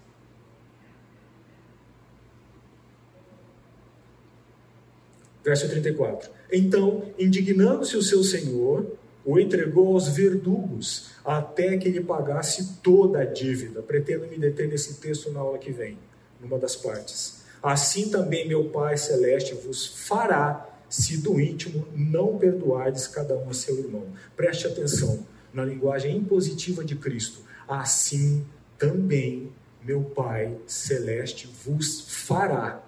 Verso 5.45 5.69
34. 5.69 6.29
Então, 6.53 7.13
indignando-se 7.17 7.97
o 7.97 8.03
seu 8.03 8.25
senhor, 8.25 8.85
o 9.27 9.41
entregou 9.41 9.93
aos 9.93 10.07
verdugos 10.07 11.11
até 11.25 11.77
que 11.77 11.91
lhe 11.91 12.01
pagasse 12.01 12.77
toda 12.81 13.19
a 13.19 13.25
dívida. 13.25 13.83
Pretendo 13.83 14.29
me 14.29 14.39
deter 14.39 14.69
nesse 14.69 14.95
texto 15.01 15.33
na 15.33 15.41
aula 15.41 15.59
que 15.59 15.73
vem, 15.73 15.99
numa 16.41 16.57
das 16.59 16.77
partes. 16.77 17.43
Assim 17.61 18.09
também 18.09 18.47
meu 18.47 18.71
Pai 18.71 18.97
Celeste 18.97 19.53
vos 19.55 19.85
fará, 20.07 20.71
se 20.89 21.17
do 21.17 21.41
íntimo 21.41 21.89
não 21.93 22.39
perdoardes 22.39 23.09
cada 23.09 23.37
um 23.37 23.51
a 23.51 23.53
seu 23.53 23.77
irmão. 23.77 24.07
Preste 24.37 24.69
atenção 24.69 25.27
na 25.53 25.65
linguagem 25.65 26.17
impositiva 26.17 26.85
de 26.85 26.95
Cristo. 26.95 27.41
Assim 27.67 28.47
também 28.79 29.51
meu 29.83 30.05
Pai 30.05 30.57
Celeste 30.69 31.49
vos 31.65 32.05
fará 32.09 32.81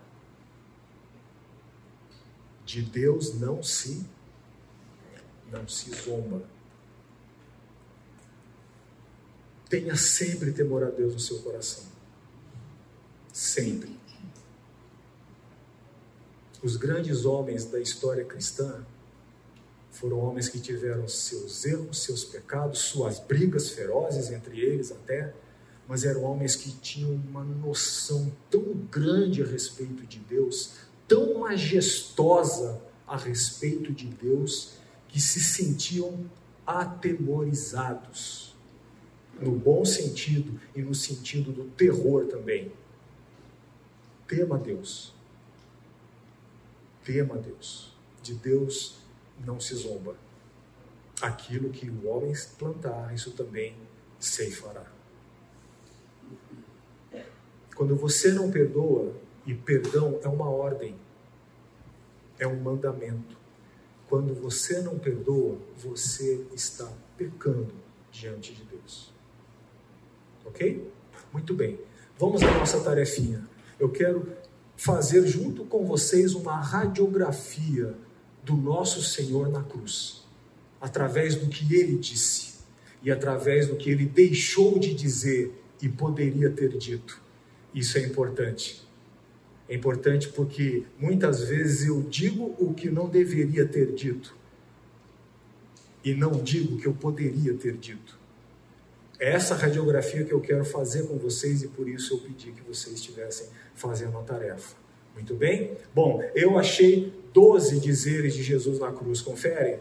de 2.64 2.82
Deus 2.82 3.40
não 3.40 3.60
se 3.62 4.06
não 5.50 5.66
se 5.68 5.90
zomba. 5.90 6.42
Tenha 9.68 9.96
sempre 9.96 10.52
temor 10.52 10.82
a 10.82 10.90
Deus 10.90 11.14
no 11.14 11.20
seu 11.20 11.40
coração. 11.40 11.84
Sempre. 13.32 13.98
Os 16.62 16.76
grandes 16.76 17.24
homens 17.24 17.66
da 17.66 17.78
história 17.78 18.24
cristã 18.24 18.84
foram 19.92 20.18
homens 20.18 20.48
que 20.48 20.60
tiveram 20.60 21.06
seus 21.06 21.64
erros, 21.64 22.02
seus 22.02 22.24
pecados, 22.24 22.78
suas 22.80 23.20
brigas 23.20 23.70
ferozes 23.70 24.30
entre 24.30 24.60
eles 24.60 24.90
até, 24.90 25.34
mas 25.86 26.04
eram 26.04 26.22
homens 26.24 26.56
que 26.56 26.70
tinham 26.70 27.12
uma 27.12 27.44
noção 27.44 28.32
tão 28.50 28.62
grande 28.90 29.42
a 29.42 29.46
respeito 29.46 30.06
de 30.06 30.18
Deus, 30.18 30.72
tão 31.06 31.38
majestosa 31.38 32.80
a 33.06 33.16
respeito 33.16 33.92
de 33.92 34.06
Deus 34.06 34.77
que 35.08 35.20
se 35.20 35.40
sentiam 35.40 36.30
atemorizados, 36.66 38.54
no 39.40 39.52
bom 39.52 39.84
sentido 39.84 40.60
e 40.74 40.82
no 40.82 40.94
sentido 40.94 41.50
do 41.52 41.64
terror 41.70 42.26
também. 42.26 42.72
Tema 44.26 44.58
Deus. 44.58 45.14
Tema 47.04 47.36
Deus. 47.38 47.96
De 48.22 48.34
Deus 48.34 48.98
não 49.44 49.58
se 49.58 49.74
zomba. 49.74 50.16
Aquilo 51.20 51.70
que 51.70 51.88
o 51.88 52.06
homem 52.08 52.32
plantar, 52.58 53.14
isso 53.14 53.32
também 53.32 53.74
ceifará. 54.20 54.86
Quando 57.74 57.96
você 57.96 58.32
não 58.32 58.50
perdoa, 58.50 59.14
e 59.48 59.54
perdão 59.54 60.20
é 60.22 60.28
uma 60.28 60.50
ordem, 60.50 60.94
é 62.38 62.46
um 62.46 62.60
mandamento. 62.60 63.34
Quando 64.08 64.34
você 64.34 64.80
não 64.80 64.98
perdoa, 64.98 65.58
você 65.76 66.46
está 66.54 66.90
pecando 67.16 67.72
diante 68.10 68.54
de 68.54 68.62
Deus. 68.64 69.12
Ok? 70.46 70.90
Muito 71.32 71.52
bem. 71.52 71.78
Vamos 72.18 72.42
à 72.42 72.50
nossa 72.58 72.80
tarefinha. 72.80 73.46
Eu 73.78 73.90
quero 73.90 74.26
fazer 74.76 75.26
junto 75.26 75.64
com 75.64 75.84
vocês 75.84 76.34
uma 76.34 76.58
radiografia 76.58 77.94
do 78.42 78.56
nosso 78.56 79.02
Senhor 79.02 79.48
na 79.50 79.62
cruz, 79.62 80.24
através 80.80 81.34
do 81.34 81.48
que 81.48 81.74
ele 81.74 81.98
disse 81.98 82.58
e 83.02 83.10
através 83.10 83.66
do 83.68 83.76
que 83.76 83.90
ele 83.90 84.06
deixou 84.06 84.78
de 84.78 84.94
dizer 84.94 85.52
e 85.82 85.88
poderia 85.88 86.50
ter 86.50 86.76
dito. 86.78 87.20
Isso 87.74 87.98
é 87.98 88.02
importante. 88.02 88.87
É 89.68 89.74
importante 89.74 90.28
porque 90.28 90.84
muitas 90.98 91.42
vezes 91.42 91.86
eu 91.88 92.02
digo 92.02 92.54
o 92.58 92.72
que 92.72 92.90
não 92.90 93.08
deveria 93.08 93.66
ter 93.66 93.92
dito 93.92 94.34
e 96.02 96.14
não 96.14 96.32
digo 96.32 96.76
o 96.76 96.78
que 96.78 96.86
eu 96.86 96.94
poderia 96.94 97.52
ter 97.54 97.76
dito. 97.76 98.18
É 99.18 99.32
essa 99.32 99.54
radiografia 99.54 100.24
que 100.24 100.32
eu 100.32 100.40
quero 100.40 100.64
fazer 100.64 101.06
com 101.06 101.18
vocês 101.18 101.62
e 101.62 101.68
por 101.68 101.88
isso 101.88 102.14
eu 102.14 102.18
pedi 102.18 102.52
que 102.52 102.62
vocês 102.62 102.94
estivessem 102.94 103.48
fazendo 103.74 104.16
a 104.16 104.22
tarefa. 104.22 104.76
Muito 105.12 105.34
bem? 105.34 105.76
Bom, 105.92 106.22
eu 106.34 106.58
achei 106.58 107.12
12 107.34 107.80
dizeres 107.80 108.34
de 108.34 108.42
Jesus 108.42 108.78
na 108.78 108.92
cruz. 108.92 109.20
Confere? 109.20 109.80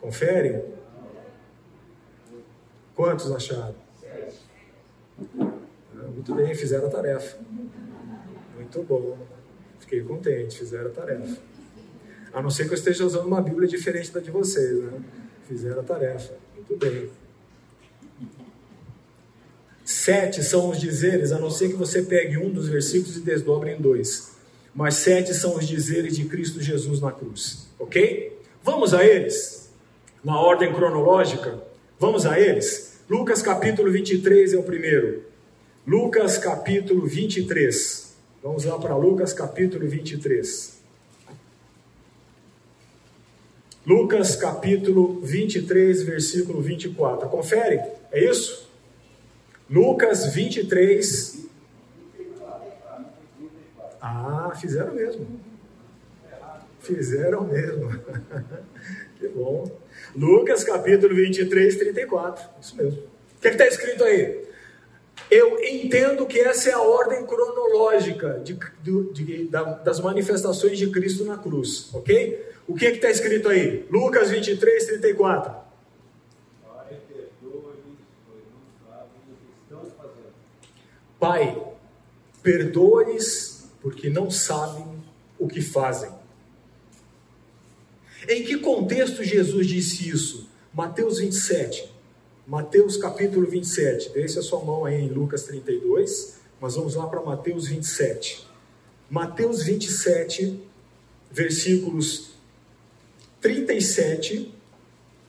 Confere? 0.00 0.64
Quantos 2.94 3.30
acharam? 3.30 3.76
Ah, 5.38 5.49
muito 6.20 6.34
bem, 6.34 6.54
fizeram 6.54 6.86
a 6.86 6.90
tarefa. 6.90 7.38
Muito 8.54 8.82
bom. 8.82 9.18
Fiquei 9.78 10.02
contente, 10.02 10.58
fizeram 10.58 10.88
a 10.88 10.92
tarefa. 10.92 11.38
A 12.32 12.42
não 12.42 12.50
ser 12.50 12.66
que 12.66 12.72
eu 12.72 12.76
esteja 12.76 13.06
usando 13.06 13.26
uma 13.26 13.40
Bíblia 13.40 13.66
diferente 13.66 14.12
da 14.12 14.20
de 14.20 14.30
vocês, 14.30 14.78
né? 14.82 15.00
Fizeram 15.48 15.80
a 15.80 15.82
tarefa. 15.82 16.34
Muito 16.54 16.76
bem. 16.76 17.10
Sete 19.82 20.44
são 20.44 20.68
os 20.68 20.78
dizeres, 20.78 21.32
a 21.32 21.38
não 21.38 21.50
ser 21.50 21.70
que 21.70 21.76
você 21.76 22.02
pegue 22.02 22.36
um 22.36 22.50
dos 22.50 22.68
versículos 22.68 23.16
e 23.16 23.20
desdobre 23.20 23.70
em 23.70 23.80
dois. 23.80 24.36
Mas 24.74 24.96
sete 24.96 25.32
são 25.32 25.56
os 25.56 25.66
dizeres 25.66 26.16
de 26.16 26.26
Cristo 26.26 26.60
Jesus 26.60 27.00
na 27.00 27.10
cruz. 27.10 27.66
Ok? 27.78 28.38
Vamos 28.62 28.92
a 28.92 29.02
eles? 29.02 29.70
Na 30.22 30.38
ordem 30.38 30.72
cronológica? 30.72 31.62
Vamos 31.98 32.26
a 32.26 32.38
eles? 32.38 33.00
Lucas 33.08 33.40
capítulo 33.40 33.90
23 33.90 34.52
é 34.52 34.58
o 34.58 34.62
primeiro. 34.62 35.29
Lucas 35.86 36.36
capítulo 36.36 37.06
23. 37.06 38.14
Vamos 38.42 38.64
lá 38.64 38.78
para 38.78 38.96
Lucas 38.96 39.32
capítulo 39.32 39.88
23. 39.88 40.78
Lucas 43.86 44.36
capítulo 44.36 45.20
23, 45.20 46.02
versículo 46.02 46.60
24. 46.60 47.28
Confere? 47.30 47.82
É 48.12 48.22
isso? 48.22 48.68
Lucas 49.70 50.34
23. 50.34 51.46
Ah, 54.02 54.52
fizeram 54.60 54.94
mesmo. 54.94 55.40
Fizeram 56.80 57.44
mesmo. 57.44 57.90
que 59.18 59.28
bom. 59.28 59.70
Lucas 60.14 60.62
capítulo 60.62 61.14
23, 61.14 61.76
34. 61.76 62.44
Isso 62.60 62.76
mesmo. 62.76 62.98
O 63.00 63.40
que 63.40 63.48
está 63.48 63.66
escrito 63.66 64.04
aí? 64.04 64.49
Eu 65.30 65.62
entendo 65.62 66.26
que 66.26 66.40
essa 66.40 66.70
é 66.70 66.72
a 66.72 66.80
ordem 66.80 67.24
cronológica 67.24 68.40
de, 68.44 68.58
de, 68.82 69.12
de, 69.12 69.48
das 69.84 70.00
manifestações 70.00 70.76
de 70.76 70.90
Cristo 70.90 71.24
na 71.24 71.38
cruz, 71.38 71.88
ok? 71.94 72.50
O 72.66 72.74
que 72.74 72.86
é 72.86 72.92
está 72.92 73.08
escrito 73.08 73.48
aí? 73.48 73.86
Lucas 73.90 74.30
23, 74.30 74.86
34. 74.86 75.54
Pai, 81.18 81.62
perdoa-lhes 82.42 83.68
porque 83.80 84.08
não 84.08 84.30
sabem 84.30 84.86
o 85.38 85.46
que 85.46 85.60
fazem. 85.60 86.10
Em 88.28 88.42
que 88.42 88.58
contexto 88.58 89.22
Jesus 89.22 89.66
disse 89.66 90.08
isso? 90.08 90.48
Mateus 90.72 91.18
27. 91.18 91.99
Mateus 92.50 92.96
capítulo 92.96 93.46
27. 93.46 94.10
Deixe 94.10 94.36
a 94.36 94.42
sua 94.42 94.58
mão 94.64 94.84
aí 94.84 95.02
em 95.02 95.08
Lucas 95.08 95.44
32, 95.44 96.40
mas 96.60 96.74
vamos 96.74 96.96
lá 96.96 97.06
para 97.06 97.22
Mateus 97.22 97.68
27. 97.68 98.44
Mateus 99.08 99.62
27, 99.62 100.60
versículos 101.30 102.32
37, 103.40 104.52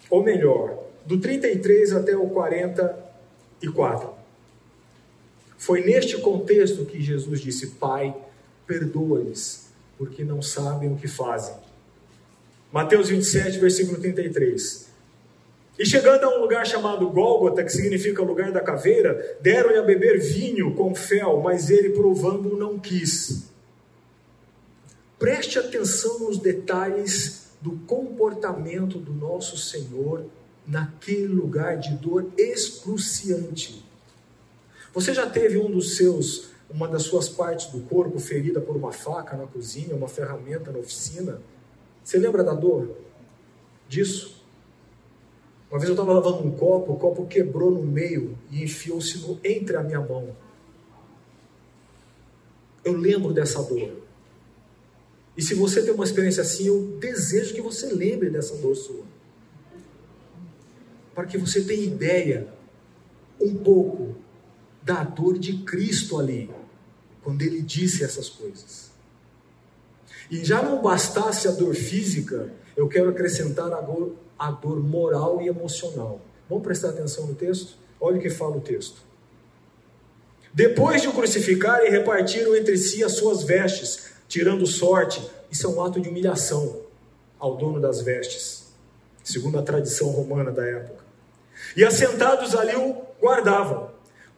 ou 0.09 0.23
melhor, 0.23 0.83
do 1.05 1.19
33 1.19 1.93
até 1.93 2.17
o 2.17 2.27
44. 2.27 4.09
Foi 5.59 5.85
neste 5.85 6.17
contexto 6.17 6.85
que 6.85 6.99
Jesus 6.99 7.39
disse: 7.39 7.67
Pai, 7.75 8.15
perdoa-lhes, 8.65 9.67
porque 9.95 10.23
não 10.23 10.41
sabem 10.41 10.91
o 10.91 10.95
que 10.95 11.07
fazem. 11.07 11.53
Mateus 12.71 13.09
27, 13.09 13.59
versículo 13.59 14.01
33. 14.01 14.89
E 15.81 15.85
chegando 15.87 16.25
a 16.25 16.37
um 16.37 16.41
lugar 16.41 16.63
chamado 16.63 17.09
Gólgota, 17.09 17.63
que 17.63 17.71
significa 17.71 18.21
lugar 18.21 18.51
da 18.51 18.61
caveira, 18.61 19.39
deram-lhe 19.41 19.79
a 19.79 19.81
beber 19.81 20.19
vinho 20.19 20.75
com 20.75 20.93
fel, 20.93 21.41
mas 21.41 21.71
ele, 21.71 21.89
provando, 21.89 22.55
não 22.55 22.77
quis. 22.77 23.49
Preste 25.17 25.57
atenção 25.57 26.19
nos 26.19 26.37
detalhes 26.37 27.47
do 27.59 27.79
comportamento 27.87 28.99
do 28.99 29.11
nosso 29.11 29.57
Senhor 29.57 30.27
naquele 30.67 31.25
lugar 31.25 31.79
de 31.79 31.95
dor 31.95 32.31
excruciante. 32.37 33.83
Você 34.93 35.15
já 35.15 35.27
teve 35.27 35.57
um 35.57 35.71
dos 35.71 35.97
seus, 35.97 36.49
uma 36.69 36.87
das 36.87 37.01
suas 37.01 37.27
partes 37.27 37.71
do 37.71 37.79
corpo 37.79 38.19
ferida 38.19 38.61
por 38.61 38.75
uma 38.75 38.91
faca 38.91 39.35
na 39.35 39.47
cozinha, 39.47 39.95
uma 39.95 40.07
ferramenta 40.07 40.71
na 40.71 40.77
oficina? 40.77 41.41
Você 42.03 42.19
lembra 42.19 42.43
da 42.43 42.53
dor? 42.53 42.95
Disso? 43.89 44.40
Uma 45.71 45.79
vez 45.79 45.87
eu 45.87 45.93
estava 45.93 46.11
lavando 46.11 46.45
um 46.45 46.51
copo, 46.51 46.91
o 46.91 46.97
copo 46.97 47.25
quebrou 47.25 47.71
no 47.71 47.81
meio 47.81 48.37
e 48.51 48.61
enfiou-se 48.61 49.23
entre 49.41 49.77
a 49.77 49.81
minha 49.81 50.01
mão. 50.01 50.35
Eu 52.83 52.97
lembro 52.97 53.31
dessa 53.31 53.63
dor. 53.63 54.01
E 55.37 55.41
se 55.41 55.55
você 55.55 55.81
tem 55.81 55.93
uma 55.93 56.03
experiência 56.03 56.41
assim, 56.41 56.67
eu 56.67 56.97
desejo 56.99 57.53
que 57.53 57.61
você 57.61 57.87
lembre 57.87 58.29
dessa 58.29 58.57
dor 58.57 58.75
sua. 58.75 59.05
Para 61.15 61.25
que 61.25 61.37
você 61.37 61.61
tenha 61.61 61.85
ideia 61.85 62.53
um 63.39 63.55
pouco 63.55 64.15
da 64.83 65.03
dor 65.03 65.39
de 65.39 65.59
Cristo 65.63 66.19
ali, 66.19 66.49
quando 67.23 67.41
ele 67.43 67.61
disse 67.61 68.03
essas 68.03 68.27
coisas. 68.27 68.91
E 70.29 70.43
já 70.43 70.61
não 70.61 70.81
bastasse 70.81 71.47
a 71.47 71.51
dor 71.51 71.75
física, 71.75 72.53
eu 72.81 72.89
quero 72.89 73.09
acrescentar 73.09 73.71
a 73.71 73.81
dor, 73.81 74.15
a 74.37 74.51
dor 74.51 74.79
moral 74.81 75.41
e 75.41 75.47
emocional. 75.47 76.19
Vamos 76.49 76.63
prestar 76.63 76.89
atenção 76.89 77.27
no 77.27 77.35
texto? 77.35 77.75
Olha 77.99 78.17
o 78.17 78.21
que 78.21 78.29
fala 78.29 78.57
o 78.57 78.61
texto. 78.61 79.01
Depois 80.53 81.01
de 81.01 81.07
o 81.07 81.13
crucificarem, 81.13 81.91
repartiram 81.91 82.55
entre 82.55 82.77
si 82.77 83.03
as 83.03 83.13
suas 83.13 83.43
vestes, 83.43 84.11
tirando 84.27 84.65
sorte. 84.65 85.21
Isso 85.49 85.67
é 85.67 85.69
um 85.69 85.83
ato 85.83 86.01
de 86.01 86.09
humilhação 86.09 86.81
ao 87.39 87.55
dono 87.55 87.79
das 87.79 88.01
vestes, 88.01 88.73
segundo 89.23 89.57
a 89.57 89.61
tradição 89.61 90.09
romana 90.09 90.51
da 90.51 90.65
época. 90.65 91.03
E 91.77 91.85
assentados 91.85 92.55
ali 92.55 92.75
o 92.75 93.01
guardavam 93.21 93.91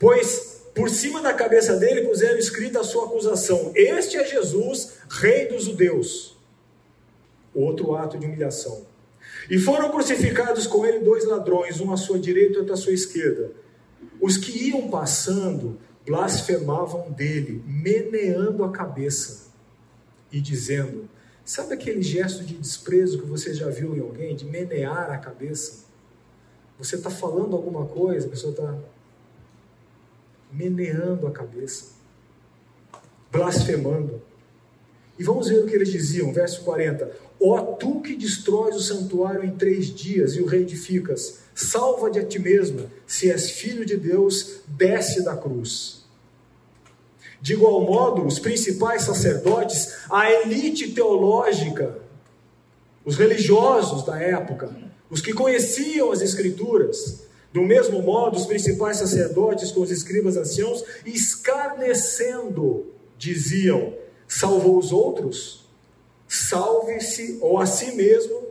pois 0.04 0.64
por 0.76 0.90
cima 0.90 1.22
da 1.22 1.34
cabeça 1.34 1.78
dele 1.78 2.02
puseram 2.02 2.38
escrita 2.38 2.82
a 2.82 2.84
sua 2.84 3.06
acusação: 3.06 3.72
Este 3.74 4.18
é 4.18 4.26
Jesus, 4.26 4.96
Rei 5.10 5.48
dos 5.48 5.64
Judeus. 5.64 6.33
Outro 7.54 7.96
ato 7.96 8.18
de 8.18 8.26
humilhação. 8.26 8.86
E 9.50 9.58
foram 9.58 9.92
crucificados 9.92 10.68
com 10.68 10.86
ele 10.86 11.00
dois 11.00 11.26
ladrões, 11.26 11.80
um 11.80 11.92
à 11.92 11.98
sua 11.98 12.20
direita 12.20 12.54
e 12.54 12.58
outro 12.60 12.74
à 12.74 12.78
sua 12.78 12.94
esquerda. 12.94 13.52
Os 14.22 14.38
que 14.38 14.70
iam 14.70 14.89
passando 14.89 15.78
blasfemavam 16.06 17.12
dele, 17.12 17.63
meneando 17.66 18.63
a 18.63 18.72
cabeça 18.72 19.52
e 20.32 20.39
dizendo: 20.42 21.10
Sabe 21.46 21.74
aquele 21.74 22.02
gesto 22.02 22.44
de 22.44 22.56
desprezo 22.56 23.20
que 23.20 23.28
você 23.28 23.54
já 23.54 23.70
viu 23.70 23.96
em 23.96 24.00
alguém, 24.00 24.36
de 24.36 24.46
menear 24.46 25.12
a 25.12 25.18
cabeça? 25.18 25.84
Você 26.78 26.96
está 26.96 27.10
falando 27.10 27.56
alguma 27.56 27.86
coisa, 27.86 28.28
a 28.28 28.30
pessoa 28.30 28.52
está 28.52 28.78
meneando 30.52 31.28
a 31.28 31.32
cabeça, 31.32 31.94
blasfemando. 33.32 34.22
E 35.18 35.24
vamos 35.24 35.48
ver 35.48 35.60
o 35.60 35.68
que 35.68 35.76
eles 35.76 35.92
diziam, 35.92 36.34
verso 36.34 36.63
40. 36.63 37.12
Ó 37.46 37.60
tu 37.76 38.00
que 38.00 38.16
destróis 38.16 38.74
o 38.74 38.80
santuário 38.80 39.44
em 39.44 39.52
três 39.52 39.94
dias 39.94 40.34
e 40.34 40.42
o 40.42 40.46
reedificas, 40.46 41.40
salva-te 41.54 42.18
a 42.18 42.26
ti 42.26 42.40
mesmo, 42.40 42.90
se 43.06 43.30
és 43.30 43.52
filho 43.52 43.86
de 43.86 43.98
Deus, 43.98 44.62
desce 44.66 45.26
da 45.26 45.36
cruz. 45.36 46.06
De 47.42 47.52
igual 47.52 47.82
modo, 47.82 48.26
os 48.26 48.40
principais 48.40 49.02
sacerdotes, 49.02 50.06
a 50.10 50.32
elite 50.32 50.94
teológica, 50.94 51.98
os 53.04 53.18
religiosos 53.18 54.06
da 54.06 54.18
época, 54.18 54.74
os 55.10 55.20
que 55.20 55.34
conheciam 55.34 56.14
as 56.14 56.22
Escrituras, 56.22 57.24
do 57.52 57.62
mesmo 57.62 58.02
modo, 58.02 58.38
os 58.38 58.46
principais 58.46 59.00
sacerdotes 59.00 59.70
com 59.70 59.82
os 59.82 59.92
escribas 59.92 60.38
anciãos, 60.38 60.82
escarnecendo, 61.06 62.94
diziam: 63.18 63.94
salvou 64.30 64.78
os 64.78 64.94
outros, 64.94 65.62
salve-se 66.34 67.38
ou 67.41 67.60
a 67.60 67.65
si 67.67 67.91
mesmo, 67.96 68.48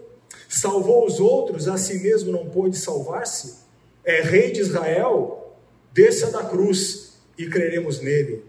salvou 0.48 1.04
os 1.04 1.18
outros, 1.18 1.66
a 1.66 1.76
si 1.76 1.98
mesmo 1.98 2.30
não 2.30 2.48
pôde 2.48 2.76
salvar-se. 2.76 3.56
É 4.04 4.22
rei 4.22 4.52
de 4.52 4.60
Israel, 4.60 5.56
desça 5.92 6.30
da 6.30 6.44
cruz 6.44 7.14
e 7.36 7.48
creremos 7.48 8.00
nele. 8.00 8.44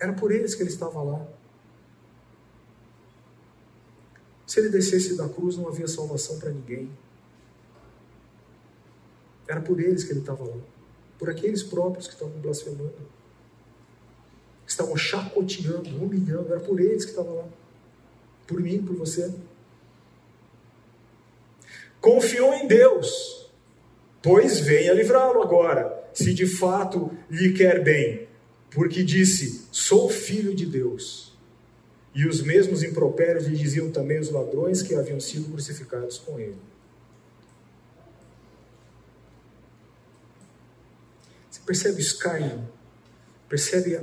Era 0.00 0.14
por 0.14 0.32
eles 0.32 0.54
que 0.54 0.62
ele 0.62 0.70
estava 0.70 1.02
lá. 1.02 1.28
Se 4.46 4.58
ele 4.58 4.70
descesse 4.70 5.16
da 5.16 5.28
cruz, 5.28 5.58
não 5.58 5.68
havia 5.68 5.86
salvação 5.86 6.38
para 6.38 6.50
ninguém. 6.50 6.90
Era 9.46 9.60
por 9.60 9.78
eles 9.78 10.02
que 10.02 10.12
ele 10.12 10.20
estava 10.20 10.44
lá. 10.44 10.56
Por 11.18 11.28
aqueles 11.28 11.62
próprios 11.62 12.06
que 12.06 12.14
estavam 12.14 12.40
blasfemando. 12.40 12.94
Que 14.64 14.70
estavam 14.70 14.96
chacoteando, 14.96 15.90
humilhando. 16.02 16.50
Era 16.50 16.60
por 16.60 16.80
eles 16.80 17.04
que 17.04 17.10
estavam 17.10 17.36
lá. 17.36 17.48
Por 18.50 18.60
mim, 18.60 18.82
por 18.82 18.96
você. 18.96 19.32
Confiou 22.00 22.52
em 22.52 22.66
Deus. 22.66 23.48
Pois 24.20 24.58
venha 24.58 24.92
livrá-lo 24.92 25.40
agora, 25.40 26.10
se 26.12 26.34
de 26.34 26.46
fato 26.46 27.16
lhe 27.30 27.52
quer 27.52 27.80
bem, 27.84 28.26
porque 28.72 29.04
disse: 29.04 29.68
Sou 29.70 30.10
filho 30.10 30.52
de 30.52 30.66
Deus. 30.66 31.32
E 32.12 32.26
os 32.26 32.42
mesmos 32.42 32.82
impropérios 32.82 33.46
lhe 33.46 33.56
diziam 33.56 33.92
também 33.92 34.18
os 34.18 34.30
ladrões 34.30 34.82
que 34.82 34.96
haviam 34.96 35.20
sido 35.20 35.52
crucificados 35.52 36.18
com 36.18 36.40
ele. 36.40 36.58
Você 41.48 41.60
percebe 41.64 41.98
o 41.98 42.00
escárnio? 42.00 42.68
Percebe 43.48 43.94
a, 43.94 44.02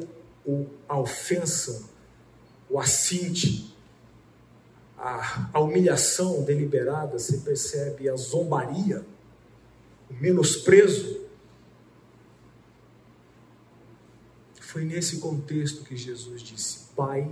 a 0.87 0.97
ofensa, 0.97 1.83
o 2.69 2.79
assinte, 2.79 3.76
a, 4.97 5.49
a 5.53 5.59
humilhação 5.59 6.43
deliberada? 6.43 7.19
Você 7.19 7.37
percebe 7.37 8.09
a 8.09 8.15
zombaria, 8.15 9.05
o 10.09 10.13
menosprezo? 10.15 11.25
Foi 14.59 14.83
nesse 14.83 15.19
contexto 15.19 15.83
que 15.83 15.95
Jesus 15.95 16.41
disse: 16.41 16.87
Pai, 16.95 17.29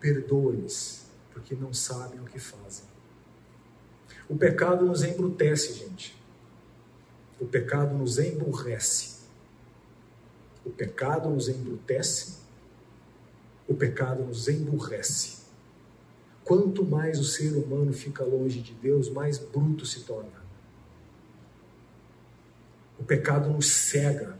perdoa-lhes, 0.00 1.06
porque 1.32 1.54
não 1.54 1.74
sabem 1.74 2.20
o 2.20 2.24
que 2.24 2.38
fazem. 2.38 2.84
O 4.28 4.36
pecado 4.36 4.86
nos 4.86 5.02
embrutece, 5.02 5.74
gente. 5.74 6.16
O 7.38 7.46
pecado 7.46 7.94
nos 7.96 8.18
emburrece. 8.18 9.20
O 10.64 10.70
pecado 10.70 11.28
nos 11.28 11.48
embrutece. 11.48 12.38
O 13.68 13.74
pecado 13.74 14.24
nos 14.24 14.48
emburrece. 14.48 15.41
Quanto 16.44 16.84
mais 16.84 17.18
o 17.18 17.24
ser 17.24 17.52
humano 17.52 17.92
fica 17.92 18.24
longe 18.24 18.60
de 18.60 18.72
Deus, 18.74 19.08
mais 19.08 19.38
bruto 19.38 19.86
se 19.86 20.00
torna. 20.00 20.42
O 22.98 23.04
pecado 23.04 23.50
nos 23.50 23.68
cega. 23.68 24.38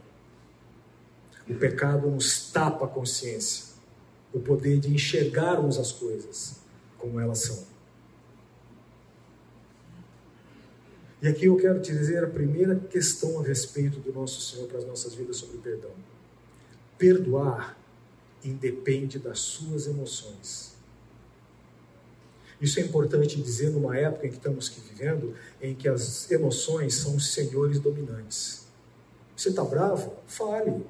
O 1.49 1.53
pecado 1.55 2.09
nos 2.09 2.51
tapa 2.51 2.85
a 2.85 2.87
consciência 2.87 3.73
o 4.33 4.39
poder 4.39 4.79
de 4.79 4.91
enxergarmos 4.91 5.77
as 5.77 5.91
coisas 5.91 6.57
como 6.97 7.19
elas 7.19 7.39
são. 7.39 7.63
E 11.21 11.27
aqui 11.27 11.45
eu 11.45 11.55
quero 11.55 11.79
te 11.81 11.93
dizer 11.93 12.23
a 12.23 12.29
primeira 12.29 12.75
questão 12.75 13.39
a 13.39 13.43
respeito 13.43 13.99
do 13.99 14.11
nosso 14.11 14.41
Senhor 14.41 14.67
para 14.67 14.79
as 14.79 14.85
nossas 14.85 15.13
vidas 15.13 15.37
sobre 15.37 15.57
perdão. 15.59 15.91
Perdoar 16.97 17.77
independe 18.43 19.19
das 19.19 19.39
suas 19.39 19.87
emoções. 19.87 20.72
Isso 22.61 22.79
é 22.79 22.83
importante 22.83 23.41
dizer 23.41 23.69
numa 23.71 23.97
época 23.97 24.27
em 24.27 24.29
que 24.29 24.37
estamos 24.37 24.69
vivendo, 24.69 25.35
em 25.61 25.75
que 25.75 25.87
as 25.87 26.29
emoções 26.31 26.95
são 26.95 27.15
os 27.15 27.33
senhores 27.33 27.79
dominantes. 27.79 28.65
Você 29.35 29.49
está 29.49 29.63
bravo? 29.63 30.15
Fale. 30.27 30.85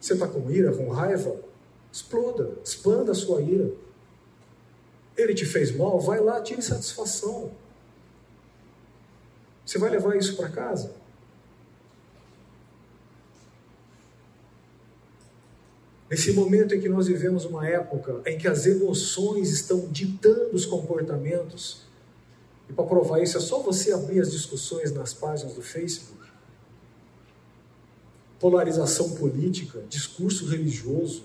Você 0.00 0.14
está 0.14 0.26
com 0.26 0.50
ira, 0.50 0.72
com 0.72 0.88
raiva? 0.88 1.40
Exploda, 1.92 2.56
expanda 2.64 3.12
a 3.12 3.14
sua 3.14 3.42
ira. 3.42 3.70
Ele 5.16 5.34
te 5.34 5.44
fez 5.44 5.74
mal, 5.74 6.00
vai 6.00 6.20
lá, 6.20 6.40
tire 6.40 6.62
satisfação. 6.62 7.52
Você 9.66 9.78
vai 9.78 9.90
levar 9.90 10.16
isso 10.16 10.36
para 10.36 10.48
casa? 10.48 10.99
Nesse 16.10 16.32
momento 16.32 16.74
em 16.74 16.80
que 16.80 16.88
nós 16.88 17.06
vivemos 17.06 17.44
uma 17.44 17.66
época 17.66 18.20
em 18.26 18.36
que 18.36 18.48
as 18.48 18.66
emoções 18.66 19.50
estão 19.50 19.88
ditando 19.88 20.54
os 20.54 20.66
comportamentos, 20.66 21.82
e 22.68 22.72
para 22.72 22.84
provar 22.84 23.22
isso 23.22 23.38
é 23.38 23.40
só 23.40 23.60
você 23.60 23.92
abrir 23.92 24.20
as 24.20 24.32
discussões 24.32 24.92
nas 24.92 25.14
páginas 25.14 25.54
do 25.54 25.62
Facebook 25.62 26.20
polarização 28.40 29.10
política, 29.10 29.84
discurso 29.88 30.46
religioso. 30.46 31.24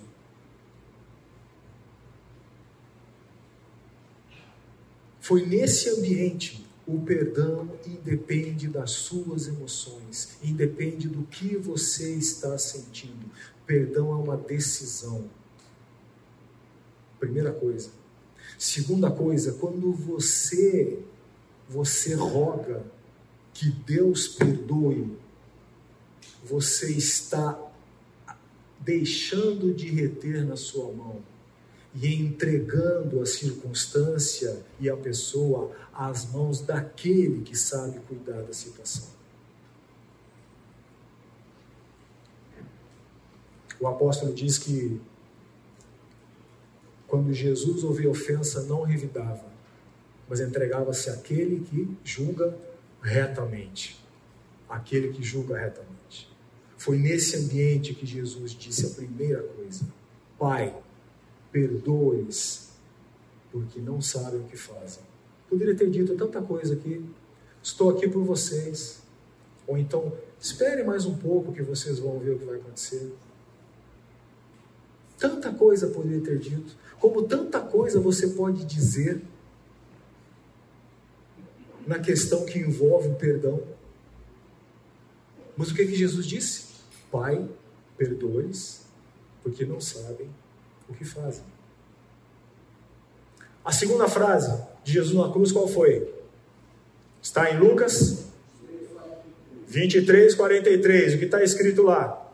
Foi 5.22 5.44
nesse 5.46 5.90
ambiente 5.90 6.64
o 6.86 7.00
perdão 7.00 7.72
independe 7.88 8.68
das 8.68 8.92
suas 8.92 9.48
emoções, 9.48 10.38
independe 10.44 11.08
do 11.08 11.24
que 11.24 11.56
você 11.56 12.14
está 12.14 12.56
sentindo. 12.60 13.32
Perdão 13.66 14.12
é 14.12 14.16
uma 14.16 14.38
decisão. 14.38 15.30
Primeira 17.20 17.52
coisa. 17.52 17.90
Segunda 18.58 19.10
coisa, 19.12 19.54
quando 19.54 19.92
você 19.92 21.04
você 21.68 22.14
roga 22.14 22.84
que 23.54 23.70
Deus 23.70 24.28
perdoe, 24.28 25.18
você 26.44 26.92
está 26.92 27.60
deixando 28.80 29.74
de 29.74 29.88
reter 29.88 30.46
na 30.46 30.56
sua 30.56 30.92
mão 30.92 31.24
e 31.96 32.14
entregando 32.14 33.22
a 33.22 33.26
circunstância 33.26 34.62
e 34.80 34.90
a 34.90 34.96
pessoa 34.96 35.72
às 35.94 36.32
mãos 36.32 36.62
daquele 36.62 37.42
que 37.42 37.56
sabe 37.56 38.00
cuidar 38.02 38.44
da 38.44 38.54
situação. 38.54 39.15
O 43.80 43.88
apóstolo 43.88 44.34
diz 44.34 44.58
que 44.58 45.00
quando 47.08 47.34
Jesus 47.34 47.84
ouvia 47.84 48.10
ofensa, 48.10 48.64
não 48.64 48.84
revidava, 48.84 49.46
mas 50.28 50.40
entregava-se 50.40 51.10
àquele 51.10 51.60
que 51.62 51.96
julga 52.04 52.58
retamente. 53.02 54.04
Aquele 54.68 55.14
que 55.14 55.24
julga 55.24 55.58
retamente. 55.58 56.30
Foi 56.78 56.98
nesse 56.98 57.38
ambiente 57.38 57.94
que 57.94 58.06
Jesus 58.06 58.52
disse 58.52 58.88
a 58.88 58.90
primeira 58.90 59.42
coisa: 59.44 59.86
Pai, 60.38 60.76
perdoe-os, 61.52 62.70
porque 63.52 63.80
não 63.80 64.02
sabem 64.02 64.42
o 64.42 64.44
que 64.44 64.58
fazem. 64.58 65.04
Poderia 65.50 65.76
ter 65.76 65.90
dito 65.90 66.16
tanta 66.16 66.42
coisa 66.42 66.74
aqui. 66.74 67.06
Estou 67.62 67.90
aqui 67.90 68.08
por 68.08 68.24
vocês. 68.24 69.02
Ou 69.68 69.78
então, 69.78 70.12
espere 70.40 70.84
mais 70.84 71.06
um 71.06 71.16
pouco 71.16 71.54
que 71.54 71.62
vocês 71.62 72.00
vão 72.00 72.20
ver 72.20 72.32
o 72.32 72.40
que 72.40 72.46
vai 72.46 72.56
acontecer. 72.56 73.12
Tanta 75.18 75.52
coisa 75.52 75.88
poderia 75.88 76.22
ter 76.22 76.38
dito. 76.38 76.76
Como 77.00 77.24
tanta 77.24 77.60
coisa 77.60 78.00
você 78.00 78.28
pode 78.28 78.66
dizer 78.66 79.22
na 81.86 82.00
questão 82.00 82.46
que 82.46 82.60
envolve 82.60 83.10
o 83.10 83.16
perdão. 83.16 83.62
Mas 85.56 85.72
o 85.72 85.76
que, 85.76 85.86
que 85.86 85.96
Jesus 85.96 86.26
disse? 86.26 86.66
Pai, 87.12 87.48
perdoe-os, 87.98 88.82
porque 89.44 89.66
não 89.66 89.80
sabem 89.80 90.30
o 90.90 90.94
que 90.94 91.06
fazem. 91.06 91.44
A 93.64 93.72
segunda 93.72 94.08
frase 94.08 94.64
de 94.84 94.94
Jesus 94.94 95.16
na 95.16 95.32
cruz 95.32 95.52
qual 95.52 95.68
foi? 95.68 96.14
Está 97.22 97.52
em 97.52 97.58
Lucas 97.58 98.26
23, 99.68 100.36
43. 100.36 101.16
O 101.16 101.18
que 101.18 101.26
está 101.26 101.44
escrito 101.44 101.82
lá? 101.82 102.25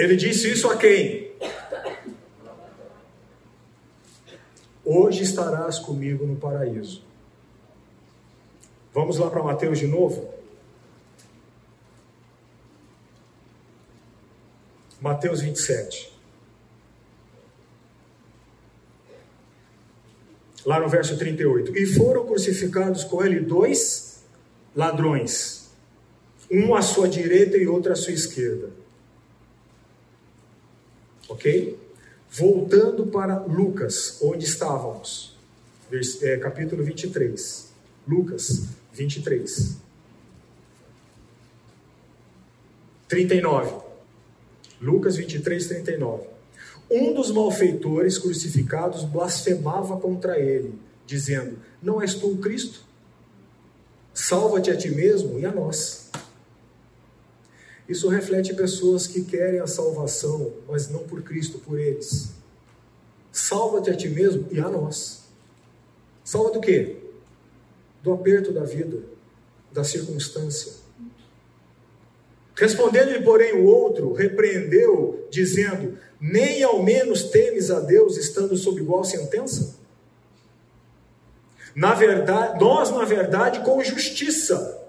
Ele 0.00 0.16
disse 0.16 0.50
isso 0.50 0.66
a 0.70 0.78
quem? 0.78 1.30
Hoje 4.82 5.22
estarás 5.22 5.78
comigo 5.78 6.26
no 6.26 6.36
paraíso. 6.36 7.04
Vamos 8.94 9.18
lá 9.18 9.28
para 9.28 9.42
Mateus 9.42 9.78
de 9.78 9.86
novo? 9.86 10.32
Mateus 15.02 15.42
27. 15.42 16.10
Lá 20.64 20.80
no 20.80 20.88
verso 20.88 21.18
38. 21.18 21.76
E 21.76 21.84
foram 21.84 22.24
crucificados 22.24 23.04
com 23.04 23.22
ele 23.22 23.40
dois 23.40 24.24
ladrões, 24.74 25.68
um 26.50 26.74
à 26.74 26.80
sua 26.80 27.06
direita 27.06 27.58
e 27.58 27.68
outro 27.68 27.92
à 27.92 27.94
sua 27.94 28.14
esquerda. 28.14 28.79
Ok? 31.30 31.78
Voltando 32.28 33.06
para 33.06 33.38
Lucas, 33.38 34.18
onde 34.20 34.44
estávamos, 34.44 35.36
é, 36.22 36.36
capítulo 36.36 36.82
23. 36.84 37.70
Lucas 38.06 38.66
23. 38.92 39.76
39. 43.08 43.74
Lucas 44.80 45.16
23, 45.16 45.66
39. 45.66 46.24
Um 46.90 47.14
dos 47.14 47.30
malfeitores 47.30 48.18
crucificados 48.18 49.04
blasfemava 49.04 49.96
contra 49.98 50.38
ele, 50.38 50.74
dizendo: 51.06 51.58
Não 51.80 52.02
és 52.02 52.14
tu 52.14 52.32
o 52.32 52.38
Cristo? 52.38 52.82
Salva-te 54.12 54.70
a 54.70 54.76
ti 54.76 54.90
mesmo 54.90 55.38
e 55.38 55.46
a 55.46 55.52
nós. 55.52 56.10
Isso 57.90 58.08
reflete 58.08 58.54
pessoas 58.54 59.08
que 59.08 59.24
querem 59.24 59.58
a 59.58 59.66
salvação, 59.66 60.52
mas 60.68 60.88
não 60.88 61.00
por 61.00 61.22
Cristo, 61.22 61.58
por 61.58 61.76
eles. 61.76 62.30
Salva-te 63.32 63.90
a 63.90 63.96
ti 63.96 64.08
mesmo 64.08 64.46
e 64.52 64.60
a 64.60 64.68
nós. 64.68 65.24
Salva 66.22 66.52
do 66.52 66.60
quê? 66.60 66.98
Do 68.00 68.12
aperto 68.12 68.52
da 68.52 68.62
vida, 68.62 69.02
da 69.72 69.82
circunstância. 69.82 70.72
Respondendo-lhe, 72.54 73.22
porém, 73.22 73.54
o 73.54 73.64
outro, 73.64 74.12
repreendeu, 74.12 75.26
dizendo: 75.28 75.98
Nem 76.20 76.62
ao 76.62 76.80
menos 76.84 77.24
temes 77.24 77.72
a 77.72 77.80
Deus, 77.80 78.16
estando 78.16 78.56
sob 78.56 78.80
igual 78.80 79.02
sentença? 79.02 79.80
Na 81.74 81.92
verdade, 81.94 82.60
nós, 82.60 82.92
na 82.92 83.04
verdade, 83.04 83.64
com 83.64 83.82
justiça, 83.82 84.80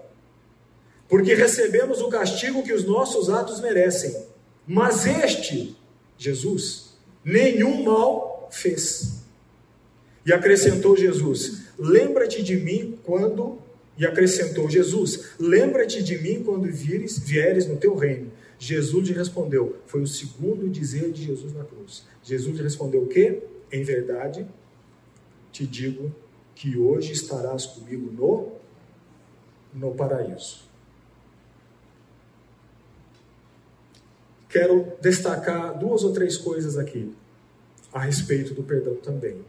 porque 1.08 1.34
recebemos 1.34 2.00
o 2.00 2.08
castigo 2.08 2.62
que 2.62 2.72
os 2.72 2.84
nossos 2.84 3.28
atos 3.28 3.60
merecem. 3.60 4.26
Mas 4.66 5.06
este, 5.06 5.76
Jesus, 6.16 6.94
nenhum 7.24 7.82
mal 7.82 8.48
fez. 8.50 9.22
E 10.24 10.32
acrescentou 10.32 10.96
Jesus: 10.96 11.62
Lembra-te 11.78 12.42
de 12.42 12.56
mim 12.56 12.98
quando. 13.04 13.58
E 13.98 14.06
acrescentou 14.06 14.70
Jesus: 14.70 15.32
Lembra-te 15.38 16.02
de 16.02 16.18
mim 16.18 16.42
quando 16.42 16.70
vieres 16.70 17.66
no 17.66 17.76
teu 17.76 17.94
reino. 17.94 18.30
Jesus 18.58 19.08
lhe 19.08 19.12
respondeu: 19.12 19.76
Foi 19.86 20.00
o 20.00 20.06
segundo 20.06 20.68
dizer 20.68 21.10
de 21.10 21.24
Jesus 21.24 21.52
na 21.52 21.64
cruz. 21.64 22.04
Jesus 22.22 22.56
lhe 22.56 22.62
respondeu 22.62 23.02
o 23.02 23.08
quê? 23.08 23.42
Em 23.70 23.82
verdade, 23.82 24.46
te 25.50 25.66
digo 25.66 26.14
que 26.54 26.76
hoje 26.78 27.12
estarás 27.12 27.66
comigo 27.66 28.10
no, 28.12 28.52
no 29.74 29.94
paraíso. 29.94 30.71
Quero 34.52 34.92
destacar 35.00 35.78
duas 35.78 36.04
ou 36.04 36.12
três 36.12 36.36
coisas 36.36 36.76
aqui 36.76 37.10
a 37.90 37.98
respeito 37.98 38.52
do 38.52 38.62
perdão 38.62 38.96
também. 38.96 39.42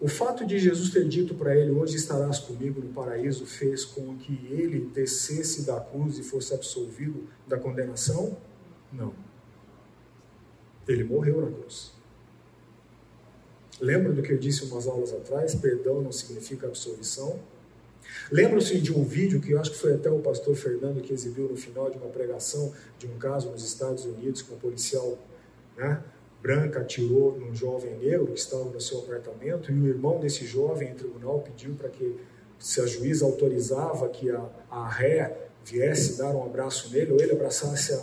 O 0.00 0.08
fato 0.08 0.44
de 0.44 0.58
Jesus 0.58 0.90
ter 0.90 1.06
dito 1.06 1.32
para 1.36 1.54
ele: 1.54 1.70
Hoje 1.70 1.94
estarás 1.94 2.40
comigo 2.40 2.80
no 2.80 2.92
paraíso, 2.92 3.46
fez 3.46 3.84
com 3.84 4.16
que 4.16 4.32
ele 4.50 4.90
descesse 4.92 5.62
da 5.62 5.78
cruz 5.78 6.18
e 6.18 6.24
fosse 6.24 6.52
absolvido 6.52 7.28
da 7.46 7.56
condenação? 7.56 8.36
Não. 8.92 9.14
Ele 10.88 11.04
morreu 11.04 11.40
na 11.40 11.56
cruz. 11.56 11.92
Lembra 13.80 14.12
do 14.12 14.22
que 14.22 14.32
eu 14.32 14.38
disse 14.38 14.64
umas 14.64 14.88
aulas 14.88 15.12
atrás? 15.12 15.54
Perdão 15.54 16.02
não 16.02 16.10
significa 16.10 16.66
absolvição. 16.66 17.38
Lembram-se 18.30 18.80
de 18.80 18.92
um 18.92 19.02
vídeo 19.02 19.40
que 19.40 19.50
eu 19.50 19.60
acho 19.60 19.72
que 19.72 19.78
foi 19.78 19.94
até 19.94 20.08
o 20.08 20.20
pastor 20.20 20.54
Fernando 20.54 21.00
que 21.00 21.12
exibiu 21.12 21.48
no 21.48 21.56
final 21.56 21.90
de 21.90 21.98
uma 21.98 22.08
pregação 22.08 22.72
de 22.96 23.06
um 23.06 23.18
caso 23.18 23.50
nos 23.50 23.64
Estados 23.64 24.04
Unidos 24.04 24.42
que 24.42 24.54
um 24.54 24.56
policial 24.56 25.18
né, 25.76 26.00
branca 26.40 26.80
atirou 26.80 27.36
num 27.38 27.54
jovem 27.54 27.96
negro 27.98 28.28
que 28.28 28.38
estava 28.38 28.64
no 28.64 28.80
seu 28.80 29.00
apartamento 29.00 29.72
e 29.72 29.74
o 29.74 29.88
irmão 29.88 30.20
desse 30.20 30.46
jovem 30.46 30.90
em 30.90 30.94
tribunal 30.94 31.40
pediu 31.40 31.74
para 31.74 31.88
que, 31.88 32.16
se 32.58 32.80
a 32.80 32.86
juíza 32.86 33.24
autorizava 33.24 34.08
que 34.08 34.30
a, 34.30 34.48
a 34.70 34.88
ré 34.88 35.48
viesse 35.64 36.18
dar 36.18 36.30
um 36.30 36.44
abraço 36.44 36.92
nele 36.92 37.12
ou 37.12 37.20
ele 37.20 37.32
abraçasse 37.32 37.92
a, 37.92 37.96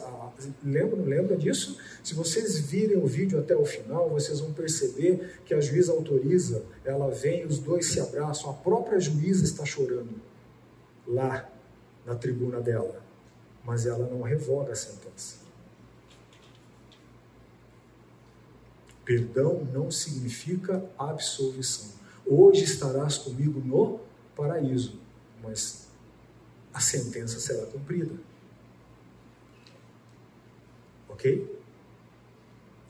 Lembra, 0.64 1.02
lembra 1.02 1.36
disso? 1.36 1.80
Se 2.04 2.14
vocês 2.14 2.60
virem 2.60 2.98
o 2.98 3.08
vídeo 3.08 3.40
até 3.40 3.56
o 3.56 3.66
final, 3.66 4.10
vocês 4.10 4.40
vão 4.40 4.54
perceber 4.54 5.42
que 5.44 5.54
a 5.54 5.60
juíza 5.60 5.92
autoriza, 5.92 6.64
ela 6.86 7.10
vem, 7.10 7.46
os 7.46 7.58
dois 7.58 7.92
se 7.92 8.00
abraçam, 8.00 8.52
a 8.52 8.54
própria 8.54 9.00
juíza 9.00 9.44
está 9.44 9.66
chorando 9.66 10.22
lá 11.08 11.50
na 12.06 12.16
tribuna 12.16 12.62
dela, 12.62 13.04
mas 13.64 13.86
ela 13.86 14.08
não 14.08 14.22
revoga 14.22 14.74
a 14.74 14.76
sentença. 14.76 15.38
Perdão 19.04 19.66
não 19.74 19.90
significa 19.90 20.84
absolvição. 20.98 21.92
Hoje 22.26 22.66
estarás 22.66 23.18
comigo 23.18 23.60
no 23.60 24.02
paraíso, 24.36 25.00
mas 25.42 25.88
a 26.74 26.80
sentença 26.80 27.40
será 27.40 27.66
cumprida. 27.68 28.27
Ok? 31.18 31.58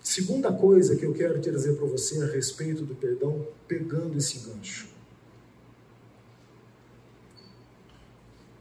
Segunda 0.02 0.52
coisa 0.52 0.98
que 0.98 1.06
eu 1.06 1.14
quero 1.14 1.42
trazer 1.42 1.76
para 1.78 1.86
você 1.86 2.22
a 2.22 2.26
respeito 2.26 2.84
do 2.84 2.94
perdão, 2.94 3.48
pegando 3.70 4.18
esse 4.18 4.40
gancho. 4.40 4.90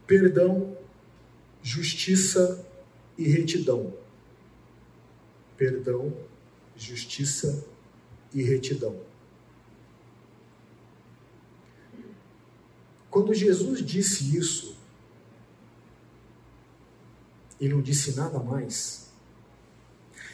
Perdão, 0.07 0.77
justiça 1.61 2.65
e 3.19 3.27
retidão. 3.27 3.93
Perdão, 5.57 6.17
justiça 6.77 7.67
e 8.33 8.41
retidão. 8.41 9.01
Quando 13.11 13.35
Jesus 13.35 13.85
disse 13.85 14.37
isso, 14.37 14.77
e 17.59 17.69
não 17.69 17.83
disse 17.83 18.15
nada 18.15 18.39
mais, 18.39 19.06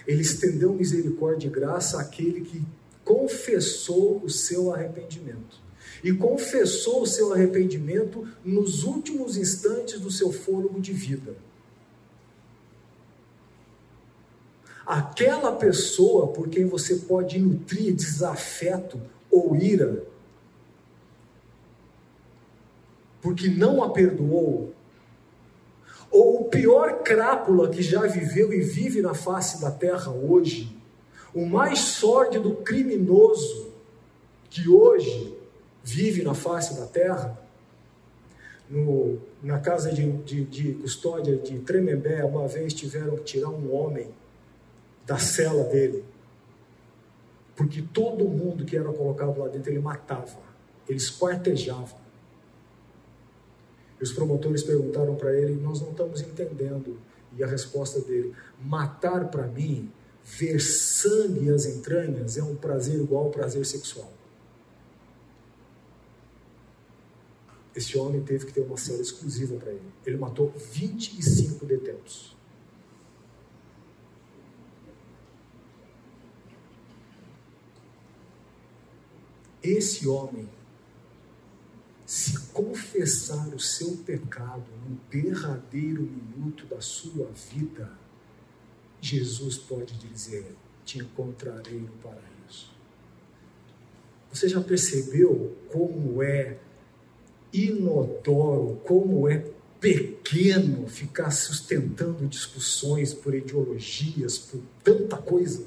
ele 0.07 0.23
estendeu 0.23 0.73
misericórdia 0.73 1.49
e 1.49 1.51
graça 1.51 2.01
àquele 2.01 2.41
que 2.43 2.63
confessou 3.05 4.21
o 4.23 4.31
seu 4.31 4.73
arrependimento. 4.73 5.61
E 6.03 6.13
confessou 6.13 7.03
o 7.03 7.07
seu 7.07 7.33
arrependimento 7.33 8.27
nos 8.45 8.83
últimos 8.83 9.37
instantes 9.37 10.01
do 10.01 10.11
seu 10.11 10.33
fôlego 10.33 10.81
de 10.81 10.93
vida. 10.93 11.37
Aquela 14.85 15.53
pessoa 15.53 16.29
por 16.29 16.49
quem 16.49 16.67
você 16.67 16.97
pode 16.97 17.39
nutrir 17.39 17.95
desafeto 17.95 19.01
ou 19.31 19.55
ira, 19.55 20.05
porque 23.21 23.49
não 23.49 23.83
a 23.83 23.91
perdoou, 23.91 24.75
ou 26.13 26.43
o 26.43 26.45
pior 26.45 27.03
crápula 27.03 27.71
que 27.71 27.83
já 27.83 28.03
viveu 28.03 28.53
e 28.53 28.61
vive 28.61 29.01
na 29.01 29.15
face 29.15 29.61
da 29.63 29.71
terra 29.71 30.13
hoje, 30.13 30.77
o 31.35 31.47
mais 31.47 31.79
sórdido 31.79 32.57
criminoso 32.57 33.73
que 34.51 34.69
hoje 34.69 35.35
vive 35.83 36.23
na 36.23 36.35
face 36.35 36.79
da 36.79 36.87
terra, 36.87 37.41
no, 38.69 39.19
na 39.43 39.59
casa 39.59 39.91
de, 39.91 40.11
de, 40.19 40.45
de 40.45 40.75
custódia 40.75 41.37
de 41.37 41.59
Tremembé, 41.61 42.23
uma 42.25 42.47
vez 42.47 42.75
tiveram 42.75 43.17
que 43.17 43.25
tirar 43.25 43.49
um 43.49 43.75
homem 43.75 44.09
da 45.07 45.19
cela 45.19 45.65
dele, 45.65 46.05
porque 47.57 47.83
todo 47.83 48.29
mundo 48.29 48.65
que 48.65 48.77
era 48.77 48.93
colocado 48.93 49.39
lá 49.39 49.49
dentro 49.49 49.71
ele 49.71 49.81
matava, 49.81 50.39
ele 50.87 50.99
esquartejava. 50.99 52.02
E 54.03 54.05
os 54.05 54.13
promotores 54.13 54.65
perguntaram 54.65 55.15
para 55.15 55.33
ele: 55.33 55.55
Nós 55.55 55.81
não 55.81 55.93
estamos 55.93 56.21
entendendo. 56.21 56.99
E 57.39 57.45
a 57.45 57.47
resposta 57.47 58.01
dele: 58.01 58.35
Matar 58.61 59.31
para 59.31 59.47
mim, 59.47 59.93
ver 60.25 60.61
sangue 60.61 61.45
e 61.45 61.51
as 61.51 61.67
entranhas 61.67 62.37
é 62.37 62.43
um 62.43 62.57
prazer 62.57 62.99
igual 62.99 63.27
ao 63.27 63.31
prazer 63.31 63.65
sexual. 63.65 64.13
Esse 67.77 67.97
homem 67.97 68.21
teve 68.23 68.47
que 68.47 68.53
ter 68.53 68.63
uma 68.63 68.77
cela 68.77 69.01
exclusiva 69.01 69.55
para 69.55 69.71
ele. 69.71 69.93
Ele 70.05 70.17
matou 70.17 70.51
25 70.51 71.65
detentos. 71.65 72.37
Esse 79.63 80.09
homem 80.09 80.49
se 82.13 82.39
confessar 82.53 83.49
o 83.55 83.59
seu 83.59 83.97
pecado 84.05 84.67
no 84.87 85.01
derradeiro 85.09 86.03
minuto 86.03 86.67
da 86.67 86.79
sua 86.79 87.31
vida, 87.51 87.91
Jesus 89.01 89.57
pode 89.57 89.95
dizer: 89.95 90.55
Te 90.85 90.99
encontrarei 90.99 91.81
no 91.81 91.89
paraíso. 92.03 92.71
Você 94.31 94.47
já 94.47 94.61
percebeu 94.61 95.57
como 95.71 96.23
é 96.23 96.59
inodoro, 97.51 98.79
como 98.85 99.27
é 99.27 99.51
pequeno 99.81 100.87
ficar 100.89 101.31
sustentando 101.31 102.29
discussões 102.29 103.15
por 103.15 103.35
ideologias, 103.35 104.37
por 104.37 104.61
tanta 104.85 105.17
coisa? 105.17 105.65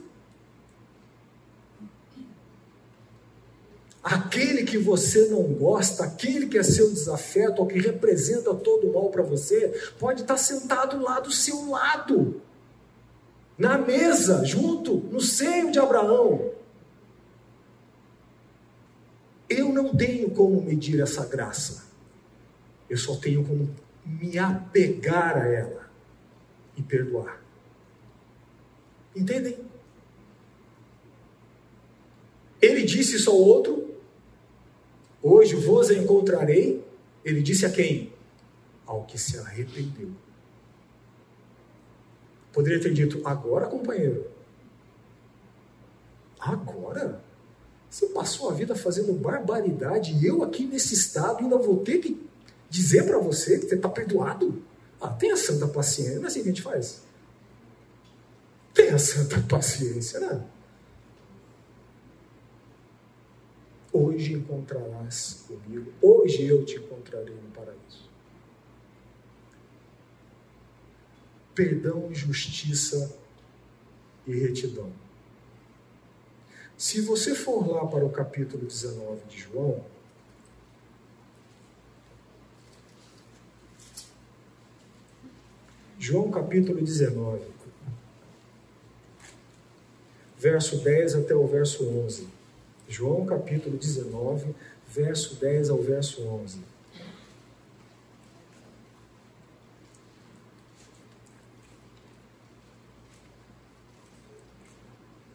Aquele 4.06 4.64
que 4.64 4.78
você 4.78 5.30
não 5.30 5.42
gosta, 5.42 6.04
aquele 6.04 6.46
que 6.46 6.60
é 6.60 6.64
seu 6.64 6.92
desafeto, 6.92 7.64
ou 7.64 7.68
que 7.68 7.80
representa 7.80 8.54
todo 8.54 8.88
o 8.88 8.94
mal 8.94 9.10
para 9.10 9.24
você, 9.24 9.70
pode 9.98 10.22
estar 10.22 10.38
sentado 10.38 11.02
lá 11.02 11.20
do 11.20 11.32
seu 11.32 11.68
lado, 11.68 12.40
na 13.58 13.80
mesa, 13.80 14.46
junto, 14.46 14.98
no 14.98 15.20
seio 15.20 15.72
de 15.72 15.80
Abraão. 15.80 16.52
Eu 19.50 19.70
não 19.70 19.96
tenho 19.96 20.30
como 20.30 20.62
medir 20.62 21.02
essa 21.02 21.26
graça, 21.26 21.86
eu 22.88 22.98
só 22.98 23.16
tenho 23.16 23.44
como 23.44 23.74
me 24.06 24.38
apegar 24.38 25.36
a 25.36 25.48
ela 25.48 25.90
e 26.78 26.84
perdoar. 26.84 27.42
Entendem? 29.16 29.58
Ele 32.62 32.84
disse 32.84 33.16
isso 33.16 33.32
ao 33.32 33.38
outro: 33.38 33.95
Hoje 35.28 35.56
vos 35.56 35.90
encontrarei. 35.90 36.86
Ele 37.24 37.42
disse 37.42 37.66
a 37.66 37.72
quem? 37.72 38.14
Ao 38.86 39.04
que 39.06 39.18
se 39.18 39.40
arrependeu. 39.40 40.12
Poderia 42.54 42.80
ter 42.80 42.94
dito: 42.94 43.28
Agora, 43.28 43.66
companheiro. 43.66 44.28
Agora? 46.40 47.24
Você 47.90 48.06
passou 48.08 48.52
a 48.52 48.54
vida 48.54 48.76
fazendo 48.76 49.14
barbaridade 49.14 50.14
e 50.14 50.28
eu 50.28 50.44
aqui 50.44 50.68
nesse 50.68 50.94
estado 50.94 51.40
ainda 51.40 51.58
vou 51.58 51.78
ter 51.78 51.98
que 51.98 52.30
dizer 52.70 53.06
para 53.06 53.18
você 53.18 53.58
que 53.58 53.68
você 53.68 53.76
está 53.76 53.90
perdoado? 53.90 54.62
Ah, 55.02 55.08
tenha 55.08 55.36
santa 55.36 55.68
paciência. 55.68 56.18
Não 56.18 56.26
é 56.26 56.28
assim 56.28 56.44
que 56.44 56.50
a 56.50 56.52
gente 56.52 56.62
faz. 56.62 57.02
Tenha 58.76 59.00
santa 59.00 59.42
paciência, 59.50 60.20
né? 60.20 60.46
Hoje 63.98 64.34
encontrarás 64.34 65.46
comigo. 65.48 65.90
Hoje 66.02 66.46
eu 66.46 66.66
te 66.66 66.76
encontrarei 66.76 67.34
no 67.34 67.50
paraíso. 67.52 68.10
Perdão, 71.56 72.14
justiça 72.14 73.18
e 74.28 74.38
retidão. 74.38 74.92
Se 76.78 77.00
você 77.00 77.34
for 77.34 77.66
lá 77.66 77.88
para 77.88 78.06
o 78.06 78.10
capítulo 78.10 78.66
19 78.66 79.24
de 79.30 79.40
João, 79.40 79.86
João 85.98 86.30
capítulo 86.30 86.82
19, 86.82 87.46
verso 90.38 90.84
10 90.84 91.16
até 91.16 91.34
o 91.34 91.48
verso 91.48 91.88
11. 91.88 92.35
João 92.88 93.26
capítulo 93.26 93.78
19, 93.78 94.56
verso 94.88 95.36
10 95.36 95.70
ao 95.70 95.82
verso 95.82 96.22
11. 96.22 96.60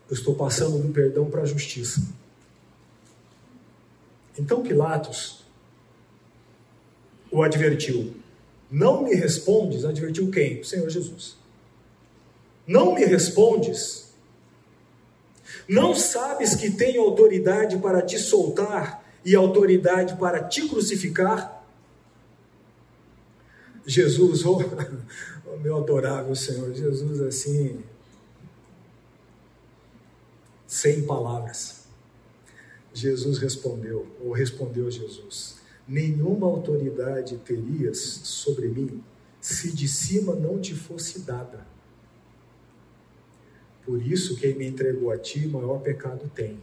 Eu 0.08 0.14
estou 0.14 0.34
passando 0.34 0.78
do 0.78 0.92
perdão 0.92 1.30
para 1.30 1.42
a 1.42 1.46
justiça. 1.46 2.02
Então 4.36 4.62
Pilatos 4.62 5.44
o 7.30 7.42
advertiu. 7.42 8.14
Não 8.70 9.04
me 9.04 9.14
respondes, 9.14 9.84
advertiu 9.84 10.30
quem? 10.30 10.60
O 10.60 10.64
Senhor 10.64 10.88
Jesus. 10.88 11.36
Não 12.66 12.94
me 12.94 13.04
respondes. 13.04 14.09
Não 15.70 15.94
sabes 15.94 16.56
que 16.56 16.68
tenho 16.68 17.00
autoridade 17.00 17.78
para 17.78 18.02
te 18.02 18.18
soltar 18.18 19.06
e 19.24 19.36
autoridade 19.36 20.16
para 20.16 20.42
te 20.42 20.68
crucificar? 20.68 21.64
Jesus, 23.86 24.42
oh, 24.44 24.58
oh 25.46 25.56
meu 25.58 25.76
adorável 25.76 26.34
Senhor, 26.34 26.74
Jesus 26.74 27.20
assim, 27.20 27.84
sem 30.66 31.06
palavras. 31.06 31.84
Jesus 32.92 33.38
respondeu, 33.38 34.08
ou 34.20 34.32
respondeu 34.32 34.90
Jesus: 34.90 35.58
Nenhuma 35.86 36.48
autoridade 36.48 37.38
terias 37.38 37.98
sobre 38.24 38.66
mim 38.66 39.04
se 39.40 39.70
de 39.70 39.86
cima 39.86 40.34
não 40.34 40.60
te 40.60 40.74
fosse 40.74 41.20
dada. 41.20 41.69
Por 43.90 44.00
isso, 44.06 44.36
quem 44.36 44.54
me 44.54 44.68
entregou 44.68 45.10
a 45.10 45.18
ti, 45.18 45.48
maior 45.48 45.80
pecado 45.80 46.30
tem. 46.32 46.60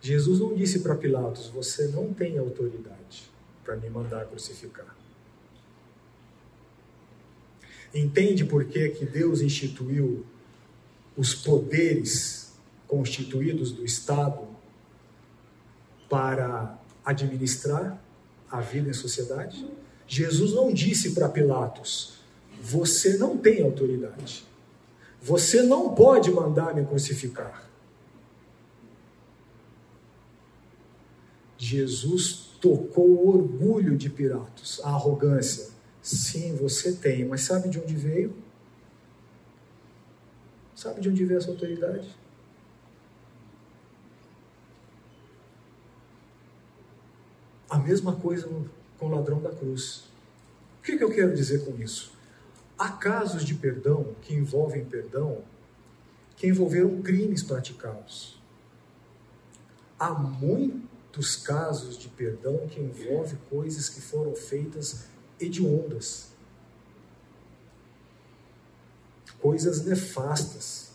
Jesus 0.00 0.40
não 0.40 0.52
disse 0.52 0.80
para 0.80 0.96
Pilatos: 0.96 1.46
Você 1.46 1.86
não 1.86 2.12
tem 2.12 2.36
autoridade 2.38 3.30
para 3.64 3.76
me 3.76 3.88
mandar 3.88 4.26
crucificar. 4.26 4.96
Entende 7.94 8.44
por 8.44 8.64
que, 8.64 8.88
que 8.88 9.06
Deus 9.06 9.40
instituiu 9.40 10.26
os 11.16 11.36
poderes 11.36 12.52
constituídos 12.88 13.70
do 13.70 13.84
Estado 13.84 14.44
para 16.10 16.76
administrar 17.04 18.02
a 18.50 18.60
vida 18.60 18.90
em 18.90 18.92
sociedade? 18.92 19.70
Jesus 20.04 20.52
não 20.52 20.72
disse 20.72 21.12
para 21.12 21.28
Pilatos: 21.28 22.14
você 22.60 23.16
não 23.18 23.38
tem 23.38 23.62
autoridade, 23.62 24.47
você 25.28 25.62
não 25.62 25.94
pode 25.94 26.30
mandar 26.30 26.74
me 26.74 26.86
crucificar. 26.86 27.68
Jesus 31.58 32.48
tocou 32.58 33.06
o 33.06 33.28
orgulho 33.28 33.96
de 33.96 34.08
Pilatos, 34.08 34.80
a 34.82 34.88
arrogância. 34.88 35.68
Sim, 36.00 36.56
você 36.56 36.94
tem, 36.94 37.26
mas 37.26 37.42
sabe 37.42 37.68
de 37.68 37.78
onde 37.78 37.94
veio? 37.94 38.34
Sabe 40.74 41.02
de 41.02 41.10
onde 41.10 41.24
veio 41.26 41.36
essa 41.36 41.50
autoridade? 41.50 42.08
A 47.68 47.78
mesma 47.78 48.16
coisa 48.16 48.48
com 48.98 49.06
o 49.06 49.10
ladrão 49.10 49.42
da 49.42 49.50
cruz. 49.50 50.04
O 50.78 50.82
que 50.82 50.92
eu 50.92 51.10
quero 51.10 51.34
dizer 51.34 51.66
com 51.66 51.76
isso? 51.82 52.17
Há 52.78 52.90
casos 52.90 53.44
de 53.44 53.54
perdão 53.54 54.14
que 54.22 54.34
envolvem 54.34 54.84
perdão 54.84 55.42
que 56.36 56.46
envolveram 56.46 57.02
crimes 57.02 57.42
praticados. 57.42 58.40
Há 59.98 60.14
muitos 60.14 61.34
casos 61.34 61.98
de 61.98 62.08
perdão 62.08 62.68
que 62.68 62.80
envolvem 62.80 63.36
coisas 63.50 63.88
que 63.88 64.00
foram 64.00 64.36
feitas 64.36 65.06
hediondas 65.40 66.28
coisas 69.40 69.84
nefastas. 69.84 70.92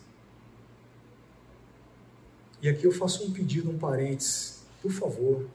E 2.62 2.70
aqui 2.70 2.86
eu 2.86 2.92
faço 2.92 3.26
um 3.26 3.34
pedido, 3.34 3.70
um 3.70 3.78
parênteses. 3.78 4.64
Por 4.82 4.92
favor, 4.92 5.48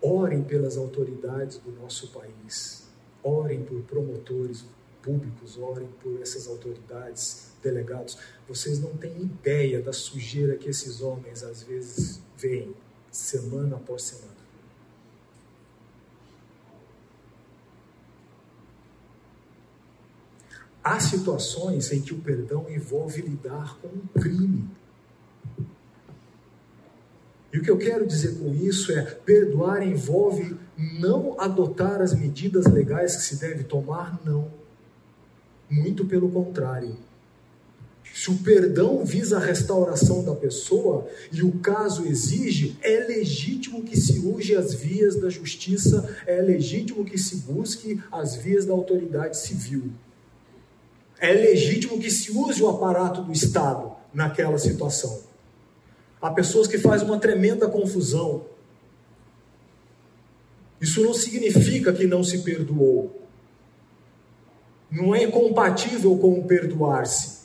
orem 0.00 0.42
pelas 0.42 0.76
autoridades 0.76 1.58
do 1.58 1.72
nosso 1.72 2.08
país. 2.08 2.87
Orem 3.28 3.62
por 3.62 3.82
promotores 3.82 4.64
públicos, 5.02 5.58
orem 5.58 5.88
por 6.02 6.18
essas 6.22 6.48
autoridades, 6.48 7.52
delegados. 7.62 8.16
Vocês 8.48 8.80
não 8.80 8.96
têm 8.96 9.20
ideia 9.20 9.82
da 9.82 9.92
sujeira 9.92 10.56
que 10.56 10.70
esses 10.70 11.02
homens 11.02 11.42
às 11.42 11.62
vezes 11.62 12.22
veem, 12.38 12.74
semana 13.10 13.76
após 13.76 14.02
semana. 14.02 14.38
Há 20.82 20.98
situações 20.98 21.92
em 21.92 22.00
que 22.00 22.14
o 22.14 22.20
perdão 22.20 22.64
envolve 22.70 23.20
lidar 23.20 23.78
com 23.78 23.88
um 23.88 24.06
crime. 24.18 24.70
E 27.52 27.58
o 27.58 27.62
que 27.62 27.70
eu 27.70 27.78
quero 27.78 28.06
dizer 28.06 28.38
com 28.38 28.54
isso 28.54 28.92
é: 28.92 29.02
perdoar 29.02 29.82
envolve 29.82 30.56
não 30.76 31.40
adotar 31.40 32.00
as 32.00 32.14
medidas 32.14 32.66
legais 32.66 33.16
que 33.16 33.22
se 33.22 33.36
deve 33.36 33.64
tomar, 33.64 34.20
não. 34.24 34.50
Muito 35.70 36.04
pelo 36.04 36.30
contrário. 36.30 36.96
Se 38.14 38.30
o 38.30 38.38
perdão 38.38 39.04
visa 39.04 39.36
a 39.36 39.40
restauração 39.40 40.24
da 40.24 40.34
pessoa 40.34 41.06
e 41.30 41.42
o 41.42 41.52
caso 41.58 42.06
exige, 42.06 42.76
é 42.82 43.00
legítimo 43.06 43.84
que 43.84 43.98
se 43.98 44.18
use 44.18 44.56
as 44.56 44.74
vias 44.74 45.14
da 45.16 45.28
justiça, 45.28 46.16
é 46.26 46.40
legítimo 46.40 47.04
que 47.04 47.18
se 47.18 47.36
busque 47.36 48.02
as 48.10 48.34
vias 48.34 48.64
da 48.64 48.72
autoridade 48.72 49.38
civil. 49.38 49.92
É 51.20 51.32
legítimo 51.32 51.98
que 51.98 52.10
se 52.10 52.32
use 52.32 52.62
o 52.62 52.68
aparato 52.68 53.22
do 53.22 53.32
Estado 53.32 53.92
naquela 54.12 54.58
situação. 54.58 55.27
Há 56.20 56.30
pessoas 56.30 56.66
que 56.66 56.78
fazem 56.78 57.06
uma 57.06 57.18
tremenda 57.18 57.68
confusão. 57.68 58.46
Isso 60.80 61.02
não 61.02 61.14
significa 61.14 61.92
que 61.92 62.06
não 62.06 62.22
se 62.24 62.42
perdoou. 62.42 63.22
Não 64.90 65.14
é 65.14 65.24
incompatível 65.24 66.16
com 66.18 66.38
o 66.38 66.44
perdoar-se. 66.44 67.38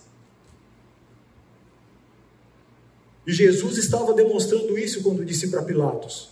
E 3.26 3.32
Jesus 3.32 3.78
estava 3.78 4.14
demonstrando 4.14 4.78
isso 4.78 5.02
quando 5.02 5.26
disse 5.26 5.50
para 5.50 5.64
Pilatos: 5.64 6.30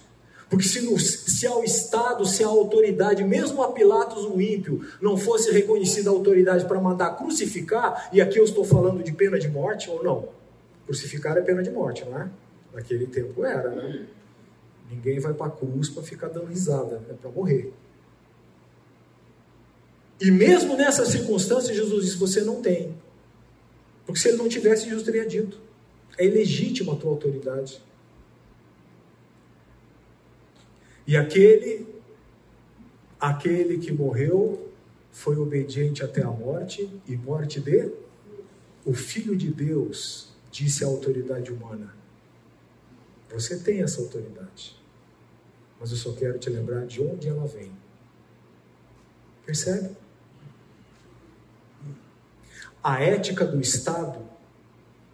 porque 0.51 0.67
se, 0.67 0.81
no, 0.81 0.99
se 0.99 1.47
ao 1.47 1.63
Estado, 1.63 2.25
se 2.25 2.43
a 2.43 2.47
autoridade, 2.47 3.23
mesmo 3.23 3.63
a 3.63 3.71
Pilatos 3.71 4.25
o 4.25 4.41
ímpio, 4.41 4.85
não 5.01 5.15
fosse 5.15 5.49
reconhecida 5.51 6.09
a 6.09 6.13
autoridade 6.13 6.65
para 6.65 6.81
mandar 6.81 7.15
crucificar, 7.15 8.09
e 8.11 8.19
aqui 8.19 8.37
eu 8.37 8.43
estou 8.43 8.65
falando 8.65 9.01
de 9.01 9.13
pena 9.13 9.39
de 9.39 9.47
morte 9.47 9.89
ou 9.89 10.03
não? 10.03 10.40
Crucificar 10.91 11.37
é 11.37 11.41
pena 11.41 11.63
de 11.63 11.71
morte, 11.71 12.03
não 12.03 12.21
é? 12.21 12.29
Naquele 12.73 13.07
tempo 13.07 13.45
era, 13.45 13.69
né? 13.69 14.07
Ninguém 14.89 15.19
vai 15.19 15.33
para 15.33 15.47
a 15.47 15.49
cruz 15.49 15.87
para 15.87 16.03
ficar 16.03 16.27
dando 16.27 16.47
risada, 16.47 17.01
é 17.09 17.13
para 17.13 17.31
morrer. 17.31 17.71
E 20.19 20.29
mesmo 20.29 20.75
nessa 20.75 21.05
circunstância, 21.05 21.73
Jesus 21.73 22.03
disse: 22.03 22.17
Você 22.17 22.41
não 22.41 22.61
tem. 22.61 22.93
Porque 24.05 24.19
se 24.19 24.27
ele 24.27 24.35
não 24.35 24.49
tivesse, 24.49 24.83
Jesus 24.83 25.03
teria 25.03 25.25
dito: 25.25 25.61
É 26.17 26.25
ilegítima 26.25 26.91
a 26.91 26.97
tua 26.97 27.11
autoridade. 27.11 27.81
E 31.07 31.15
aquele, 31.15 31.87
aquele 33.17 33.77
que 33.77 33.93
morreu 33.93 34.69
foi 35.09 35.37
obediente 35.37 36.03
até 36.03 36.21
a 36.21 36.31
morte 36.31 36.93
e 37.07 37.15
morte 37.15 37.61
de 37.61 37.93
o 38.83 38.93
Filho 38.93 39.37
de 39.37 39.49
Deus 39.49 40.30
disse 40.51 40.83
à 40.83 40.87
autoridade 40.87 41.51
humana: 41.51 41.95
Você 43.29 43.57
tem 43.59 43.81
essa 43.81 44.01
autoridade, 44.01 44.75
mas 45.79 45.91
eu 45.91 45.97
só 45.97 46.11
quero 46.13 46.37
te 46.37 46.49
lembrar 46.49 46.85
de 46.85 47.01
onde 47.01 47.27
ela 47.27 47.47
vem. 47.47 47.71
Percebe? 49.45 49.95
A 52.83 53.01
ética 53.01 53.45
do 53.45 53.59
Estado 53.61 54.23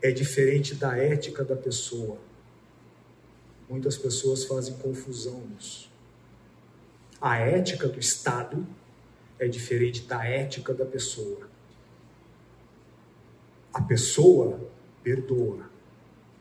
é 0.01 0.11
diferente 0.11 0.73
da 0.73 0.97
ética 0.97 1.43
da 1.43 1.55
pessoa. 1.55 2.17
Muitas 3.69 3.97
pessoas 3.97 4.45
fazem 4.45 4.77
confusão 4.77 5.41
nisso. 5.47 5.89
A 7.19 7.38
ética 7.38 7.88
do 7.88 7.99
Estado 7.99 8.65
é 9.38 9.47
diferente 9.47 10.03
da 10.03 10.23
ética 10.23 10.73
da 10.73 10.85
pessoa. 10.85 11.49
A 13.73 13.81
pessoa 13.81 14.69
perdoa, 15.08 15.70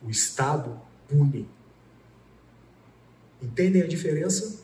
o 0.04 0.10
Estado 0.10 0.76
pune. 1.06 1.48
Entendem 3.40 3.80
a 3.80 3.86
diferença? 3.86 4.60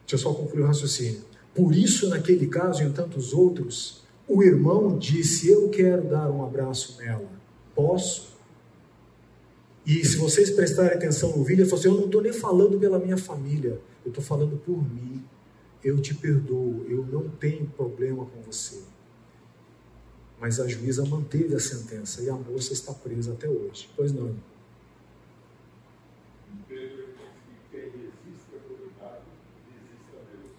Deixa 0.00 0.14
eu 0.14 0.18
só 0.18 0.34
concluir 0.34 0.62
o 0.62 0.66
raciocínio. 0.66 1.22
Por 1.54 1.74
isso, 1.74 2.10
naquele 2.10 2.46
caso 2.48 2.82
e 2.82 2.86
em 2.86 2.92
tantos 2.92 3.32
outros, 3.32 4.02
o 4.28 4.42
irmão 4.42 4.98
disse: 4.98 5.48
Eu 5.48 5.70
quero 5.70 6.06
dar 6.06 6.30
um 6.30 6.44
abraço 6.44 6.98
nela. 6.98 7.30
Posso? 7.74 8.36
E 9.86 10.04
se 10.04 10.18
vocês 10.18 10.50
prestarem 10.50 10.92
atenção 10.92 11.34
no 11.34 11.42
vídeo, 11.42 11.64
falou 11.64 11.78
assim: 11.78 11.88
Eu 11.88 11.96
não 11.96 12.04
estou 12.04 12.20
nem 12.20 12.32
falando 12.32 12.78
pela 12.78 12.98
minha 12.98 13.16
família, 13.16 13.80
eu 14.04 14.10
estou 14.10 14.22
falando 14.22 14.58
por 14.58 14.76
mim. 14.76 15.24
Eu 15.82 15.98
te 15.98 16.12
perdoo, 16.12 16.84
eu 16.88 17.06
não 17.06 17.26
tenho 17.30 17.66
problema 17.68 18.26
com 18.26 18.42
você. 18.42 18.82
Mas 20.40 20.60
a 20.60 20.68
juíza 20.68 21.04
manteve 21.04 21.54
a 21.54 21.60
sentença 21.60 22.22
e 22.22 22.30
a 22.30 22.34
moça 22.34 22.72
está 22.72 22.92
presa 22.92 23.32
até 23.32 23.48
hoje. 23.48 23.88
Pois 23.96 24.12
não. 24.12 24.34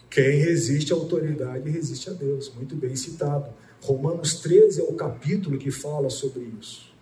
Quem 0.10 0.40
resiste 0.40 0.92
à 0.92 0.96
autoridade 0.96 1.70
resiste 1.70 2.10
a 2.10 2.14
Deus. 2.14 2.52
Muito 2.56 2.76
bem 2.76 2.96
citado. 2.96 3.54
Romanos 3.82 4.36
13 4.36 4.82
é 4.82 4.84
o 4.84 4.94
capítulo 4.94 5.58
que 5.58 5.72
fala 5.72 6.10
sobre 6.10 6.52
isso. 6.60 6.94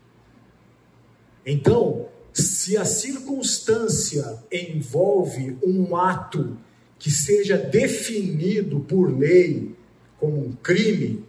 Então, 1.46 2.10
se 2.34 2.78
a 2.78 2.86
circunstância 2.86 4.38
envolve 4.52 5.58
um 5.64 5.96
ato 5.96 6.58
que 7.00 7.10
seja 7.10 7.58
definido 7.58 8.82
por 8.82 9.18
lei 9.18 9.76
como 10.20 10.46
um 10.46 10.52
crime, 10.52 11.24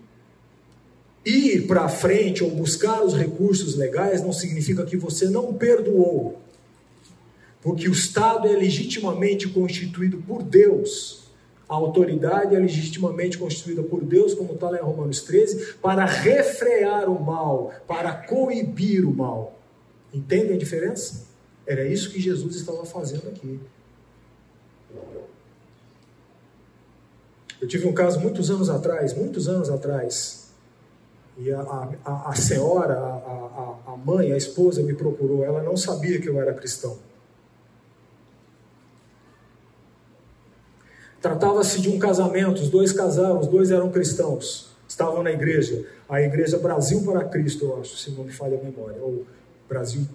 ir 1.24 1.66
para 1.66 1.88
frente 1.88 2.42
ou 2.42 2.50
buscar 2.50 3.02
os 3.02 3.14
recursos 3.14 3.76
legais 3.76 4.22
não 4.22 4.32
significa 4.32 4.84
que 4.84 4.96
você 4.96 5.28
não 5.28 5.54
perdoou. 5.54 6.40
Porque 7.60 7.88
o 7.88 7.92
Estado 7.92 8.46
é 8.46 8.52
legitimamente 8.52 9.48
constituído 9.48 10.18
por 10.18 10.42
Deus. 10.42 11.28
A 11.68 11.74
autoridade 11.74 12.56
é 12.56 12.58
legitimamente 12.58 13.36
constituída 13.36 13.82
por 13.82 14.02
Deus, 14.02 14.32
como 14.32 14.54
está 14.54 14.70
lá 14.70 14.78
em 14.78 14.82
Romanos 14.82 15.20
13, 15.20 15.74
para 15.82 16.04
refrear 16.06 17.10
o 17.10 17.22
mal, 17.22 17.74
para 17.86 18.12
coibir 18.12 19.06
o 19.06 19.14
mal. 19.14 19.58
Entendem 20.12 20.56
a 20.56 20.58
diferença? 20.58 21.26
Era 21.66 21.86
isso 21.86 22.10
que 22.10 22.18
Jesus 22.18 22.56
estava 22.56 22.86
fazendo 22.86 23.28
aqui. 23.28 23.60
Eu 27.60 27.68
tive 27.68 27.86
um 27.86 27.92
caso 27.92 28.20
muitos 28.20 28.50
anos 28.50 28.70
atrás, 28.70 29.12
muitos 29.12 29.48
anos 29.48 29.68
atrás, 29.68 30.47
e 31.38 31.52
a, 31.52 31.60
a, 32.04 32.30
a 32.30 32.34
senhora, 32.34 32.94
a, 32.94 33.76
a, 33.86 33.96
mãe, 33.96 34.32
a 34.32 34.36
esposa 34.36 34.82
me 34.82 34.92
procurou, 34.92 35.44
ela 35.44 35.62
não 35.62 35.76
sabia 35.76 36.20
que 36.20 36.28
eu 36.28 36.40
era 36.40 36.52
cristão. 36.52 36.98
Tratava-se 41.20 41.80
de 41.80 41.88
um 41.88 41.98
casamento, 41.98 42.60
os 42.60 42.68
dois 42.68 42.92
casaram, 42.92 43.38
os 43.38 43.46
dois 43.46 43.70
eram 43.70 43.90
cristãos, 43.90 44.72
estavam 44.88 45.22
na 45.22 45.30
igreja, 45.30 45.86
a 46.08 46.20
igreja 46.20 46.58
Brasil 46.58 47.02
para 47.02 47.24
Cristo, 47.24 47.66
eu 47.66 47.80
acho, 47.80 47.96
se 47.96 48.10
não 48.10 48.24
me 48.24 48.32
falha 48.32 48.58
a 48.58 48.62
memória, 48.62 49.00
ou 49.00 49.24
Brasil, 49.68 50.08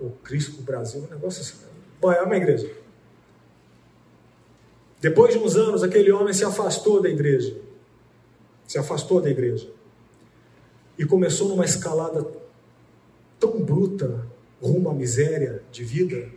ou 0.00 0.10
Cristo 0.22 0.62
Brasil, 0.62 1.02
um 1.02 1.12
negócio 1.12 1.42
assim. 1.42 1.56
Bom, 2.00 2.12
é 2.12 2.22
uma 2.22 2.36
igreja. 2.36 2.70
Depois 5.00 5.32
de 5.32 5.38
uns 5.38 5.56
anos, 5.56 5.82
aquele 5.82 6.12
homem 6.12 6.32
se 6.32 6.44
afastou 6.44 7.02
da 7.02 7.08
igreja. 7.08 7.56
Se 8.66 8.78
afastou 8.78 9.20
da 9.20 9.30
igreja. 9.30 9.68
E 10.98 11.04
começou 11.04 11.48
numa 11.48 11.64
escalada 11.64 12.26
tão 13.38 13.62
bruta 13.62 14.26
rumo 14.62 14.88
à 14.88 14.94
miséria 14.94 15.62
de 15.70 15.84
vida, 15.84 16.28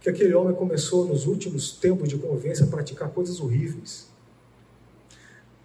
que 0.00 0.08
aquele 0.08 0.34
homem 0.34 0.54
começou, 0.54 1.04
nos 1.06 1.26
últimos 1.26 1.72
tempos 1.72 2.08
de 2.08 2.16
convivência, 2.16 2.64
a 2.64 2.68
praticar 2.68 3.10
coisas 3.10 3.40
horríveis. 3.40 4.08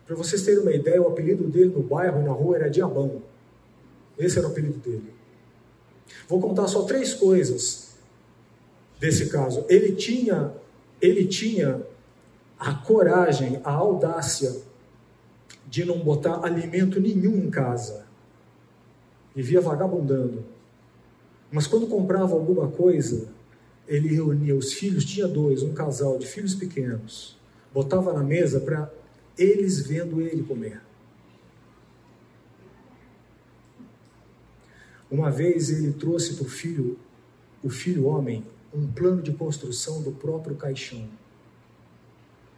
Para 0.06 0.16
vocês 0.16 0.44
terem 0.44 0.60
uma 0.60 0.72
ideia, 0.72 1.02
o 1.02 1.08
apelido 1.08 1.46
dele 1.46 1.70
no 1.70 1.82
bairro 1.82 2.22
e 2.22 2.24
na 2.24 2.32
rua 2.32 2.58
era 2.58 2.70
Diabão. 2.70 3.22
Esse 4.18 4.38
era 4.38 4.48
o 4.48 4.52
apelido 4.52 4.78
dele. 4.80 5.14
Vou 6.28 6.40
contar 6.40 6.68
só 6.68 6.84
três 6.84 7.14
coisas 7.14 7.96
desse 9.00 9.30
caso. 9.30 9.66
Ele 9.68 9.94
tinha 9.96 10.54
ele 11.02 11.28
tinha 11.28 11.82
a 12.60 12.74
coragem, 12.74 13.62
a 13.64 13.72
audácia 13.72 14.56
de 15.68 15.84
não 15.84 16.00
botar 16.00 16.44
alimento 16.44 17.00
nenhum 17.00 17.38
em 17.38 17.50
casa. 17.50 18.06
Vivia 19.36 19.62
vagabundando. 19.62 20.44
Mas 21.52 21.68
quando 21.68 21.88
comprava 21.88 22.34
alguma 22.34 22.68
coisa, 22.70 23.30
ele 23.88 24.10
reunia 24.10 24.56
os 24.56 24.74
filhos, 24.74 25.06
tinha 25.06 25.28
dois, 25.28 25.64
um 25.64 25.74
casal 25.74 26.18
de 26.18 26.28
filhos 26.28 26.56
pequenos, 26.56 27.38
botava 27.74 28.12
na 28.14 28.24
mesa 28.24 28.60
para 28.60 28.92
eles 29.38 29.80
vendo 29.86 30.20
ele 30.22 30.44
comer. 30.44 30.82
Uma 35.10 35.32
vez 35.32 35.70
ele 35.70 35.94
trouxe 35.94 36.34
para 36.34 36.46
o 36.46 36.50
filho, 36.50 37.00
o 37.64 37.70
filho 37.70 38.06
homem, 38.06 38.44
um 38.74 38.86
plano 38.88 39.22
de 39.22 39.32
construção 39.32 40.02
do 40.02 40.12
próprio 40.12 40.56
caixão. 40.56 41.08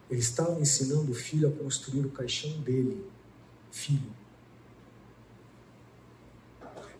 Ele 0.10 0.20
estava 0.20 0.60
ensinando 0.60 1.12
o 1.12 1.16
filho 1.16 1.48
a 1.48 1.52
construir 1.52 2.06
o 2.06 2.10
caixão 2.10 2.52
dele, 2.62 3.04
filho. 3.72 4.12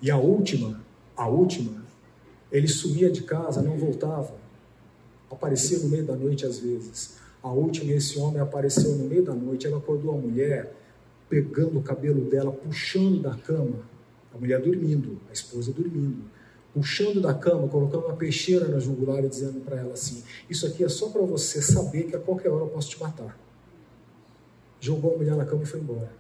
E 0.02 0.12
a 0.12 0.18
última, 0.18 0.82
a 1.16 1.28
última, 1.28 1.84
ele 2.52 2.68
sumia 2.68 3.10
de 3.10 3.24
casa, 3.24 3.62
não 3.62 3.78
voltava. 3.78 4.34
Aparecia 5.30 5.80
no 5.80 5.90
meio 5.90 6.06
da 6.06 6.16
noite 6.16 6.46
às 6.46 6.60
vezes. 6.60 7.18
A 7.42 7.52
última, 7.52 7.92
esse 7.92 8.20
homem 8.20 8.40
apareceu 8.40 8.96
no 8.96 9.08
meio 9.08 9.24
da 9.24 9.34
noite. 9.34 9.66
Ela 9.66 9.78
acordou 9.78 10.14
a 10.16 10.18
mulher, 10.18 10.74
pegando 11.30 11.80
o 11.80 11.84
cabelo 11.84 12.30
dela, 12.30 12.52
puxando 12.52 13.22
da 13.22 13.36
cama. 13.36 13.80
A 14.34 14.38
mulher 14.38 14.62
dormindo, 14.62 15.20
a 15.30 15.34
esposa 15.34 15.72
dormindo 15.72 16.24
puxando 16.74 17.22
da 17.22 17.34
cama, 17.34 17.68
colocando 17.68 18.06
uma 18.06 18.16
peixeira 18.16 18.68
na 18.68 18.80
jugular 18.80 19.24
e 19.24 19.30
dizendo 19.30 19.60
para 19.62 19.78
ela 19.78 19.94
assim: 19.94 20.24
Isso 20.50 20.66
aqui 20.66 20.84
é 20.84 20.90
só 20.90 21.10
para 21.10 21.22
você 21.22 21.62
saber 21.62 22.04
que 22.04 22.16
a 22.16 22.20
qualquer 22.20 22.50
hora 22.50 22.64
eu 22.64 22.70
posso 22.70 22.90
te 22.90 23.00
matar. 23.00 23.38
Jogou 24.80 25.16
a 25.16 25.18
mulher 25.18 25.36
na 25.36 25.46
cama 25.46 25.64
e 25.64 25.66
foi 25.66 25.80
embora. 25.80 26.12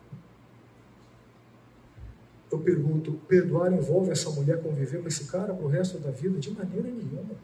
Eu 2.51 2.59
pergunto: 2.59 3.13
perdoar 3.27 3.71
envolve 3.71 4.11
essa 4.11 4.29
mulher 4.31 4.61
conviver 4.61 5.01
com 5.01 5.07
esse 5.07 5.25
cara 5.25 5.53
para 5.53 5.65
o 5.65 5.69
resto 5.69 5.97
da 5.99 6.11
vida? 6.11 6.39
De 6.39 6.51
maneira 6.51 6.87
nenhuma. 6.87 7.35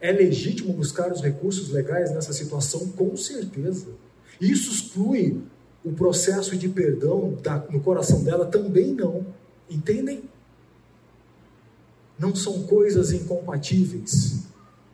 É 0.00 0.12
legítimo 0.12 0.72
buscar 0.72 1.10
os 1.10 1.22
recursos 1.22 1.70
legais 1.70 2.12
nessa 2.12 2.32
situação? 2.32 2.88
Com 2.90 3.16
certeza. 3.16 3.88
Isso 4.40 4.70
exclui 4.70 5.40
o 5.82 5.92
processo 5.92 6.56
de 6.56 6.68
perdão 6.68 7.36
no 7.70 7.80
coração 7.80 8.22
dela? 8.22 8.46
Também 8.46 8.92
não. 8.92 9.26
Entendem? 9.68 10.22
Não 12.18 12.34
são 12.34 12.62
coisas 12.64 13.12
incompatíveis. 13.12 14.44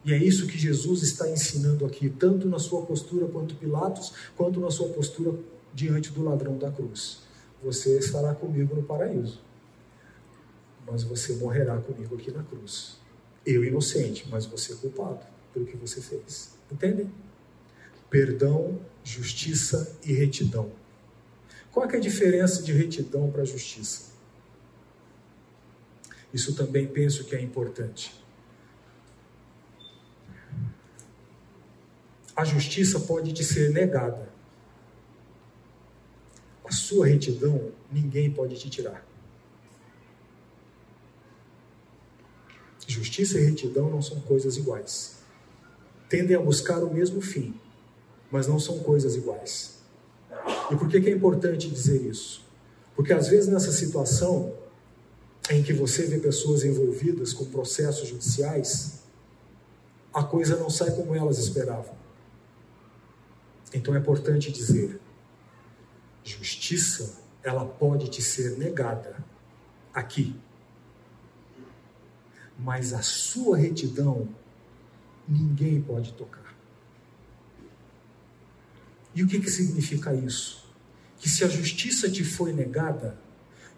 E 0.05 0.13
é 0.13 0.17
isso 0.17 0.47
que 0.47 0.59
Jesus 0.59 1.03
está 1.03 1.31
ensinando 1.31 1.87
aqui, 1.87 2.11
tanto 2.11 2.49
na 2.49 2.59
sua 2.59 2.83
postura 2.83 3.27
quanto 3.29 3.55
Pilatos, 3.55 4.13
quanto 4.37 4.59
na 4.59 4.71
sua 4.71 4.89
postura 4.89 5.39
diante 5.73 6.11
do 6.11 6.23
ladrão 6.23 6.59
da 6.59 6.71
cruz. 6.71 7.21
Você 7.63 7.99
estará 7.99 8.35
comigo 8.35 8.75
no 8.75 8.83
paraíso, 8.83 9.41
mas 10.85 11.05
você 11.05 11.35
morrerá 11.35 11.79
comigo 11.79 12.17
aqui 12.17 12.33
na 12.33 12.43
cruz. 12.43 12.97
Eu 13.47 13.65
inocente, 13.65 14.27
mas 14.29 14.45
você 14.45 14.75
culpado 14.75 15.21
pelo 15.55 15.67
que 15.67 15.77
você 15.77 16.01
fez. 16.01 16.57
Entendem? 16.71 17.11
Perdão, 18.11 18.79
justiça 19.05 19.97
e 20.05 20.13
retidão. 20.13 20.71
Qual 21.71 21.89
é 21.89 21.97
a 21.97 22.01
diferença 22.01 22.63
de 22.63 22.73
retidão 22.73 23.31
para 23.31 23.45
justiça? 23.45 24.12
Isso 26.33 26.55
também 26.55 26.87
penso 26.87 27.25
que 27.25 27.37
é 27.37 27.41
importante. 27.41 28.15
A 32.35 32.45
justiça 32.45 33.01
pode 33.01 33.33
te 33.33 33.45
ser 33.45 33.71
negada. 33.71 34.29
A 36.65 36.73
sua 36.73 37.07
retidão 37.07 37.71
ninguém 37.91 38.31
pode 38.31 38.59
te 38.59 38.71
tirar. 38.71 39.07
Justiça 42.87 43.39
e 43.39 43.45
retidão 43.45 43.91
não 43.91 44.03
são 44.03 44.21
coisas 44.21 44.57
iguais. 44.57 45.19
Tendem 46.09 46.37
a 46.37 46.41
buscar 46.41 46.83
o 46.83 46.93
mesmo 46.93 47.21
fim, 47.21 47.55
mas 48.31 48.47
não 48.47 48.59
são 48.59 48.79
coisas 48.81 49.15
iguais. 49.15 49.79
E 50.71 50.77
por 50.77 50.89
que, 50.89 50.97
é 50.97 51.11
importante 51.11 51.71
dizer 51.71 52.03
isso? 52.03 52.45
Porque 52.95 53.13
às 53.13 53.29
vezes 53.29 53.49
nessa 53.49 53.73
situação 53.73 54.55
em 55.51 55.63
que 55.63 55.73
você 55.73 56.07
vê 56.07 56.19
pessoas 56.19 56.65
envolvidas 56.65 57.33
com 57.33 57.45
processos 57.47 58.09
judiciais, 58.09 59.03
a 60.13 60.23
coisa 60.23 60.57
não 60.57 60.71
sai 60.71 60.95
como 60.95 61.15
elas 61.15 61.39
esperavam. 61.39 61.97
Então 63.75 63.95
é 63.95 63.99
importante 63.99 64.53
dizer: 64.53 65.01
justiça, 66.23 67.21
ela 67.43 67.65
pode 67.65 68.09
te 68.09 68.23
ser 68.23 68.57
negada 68.59 69.17
aqui, 69.93 70.39
mas 72.59 72.93
a 72.93 73.03
sua 73.03 73.57
retidão 73.57 74.29
ninguém 75.27 75.81
pode 75.81 76.13
tocar. 76.13 76.55
E 79.15 79.23
o 79.23 79.27
que, 79.27 79.41
que 79.41 79.51
significa 79.51 80.15
isso? 80.15 80.65
Que 81.19 81.29
se 81.29 81.45
a 81.45 81.49
justiça 81.49 82.11
te 82.11 82.25
foi 82.25 82.53
negada 82.53 83.19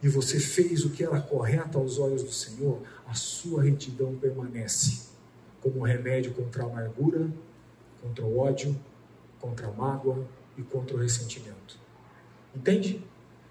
e 0.04 0.08
você 0.08 0.38
fez 0.38 0.84
o 0.84 0.90
que 0.90 1.02
era 1.02 1.18
correto 1.18 1.78
aos 1.78 1.98
olhos 1.98 2.22
do 2.22 2.30
Senhor, 2.30 2.82
a 3.06 3.14
sua 3.14 3.62
retidão 3.62 4.14
permanece 4.14 5.08
como 5.62 5.82
remédio 5.82 6.34
contra 6.34 6.62
a 6.62 6.66
amargura, 6.66 7.32
contra 8.02 8.22
o 8.22 8.38
ódio, 8.38 8.78
contra 9.40 9.66
a 9.66 9.72
mágoa 9.72 10.28
e 10.58 10.62
contra 10.62 10.94
o 10.94 11.00
ressentimento. 11.00 11.78
Entende? 12.54 13.02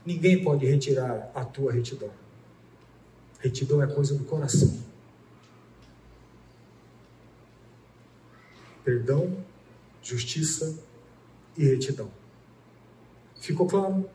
Ninguém 0.05 0.43
pode 0.43 0.63
retirar 0.67 1.31
a 1.33 1.43
tua 1.43 1.71
retidão. 1.71 2.11
Retidão 3.39 3.81
é 3.81 3.87
coisa 3.87 4.13
do 4.13 4.23
coração. 4.23 4.79
Perdão, 8.85 9.43
justiça 10.03 10.77
e 11.57 11.65
retidão. 11.65 12.11
Ficou 13.41 13.65
claro? 13.65 14.07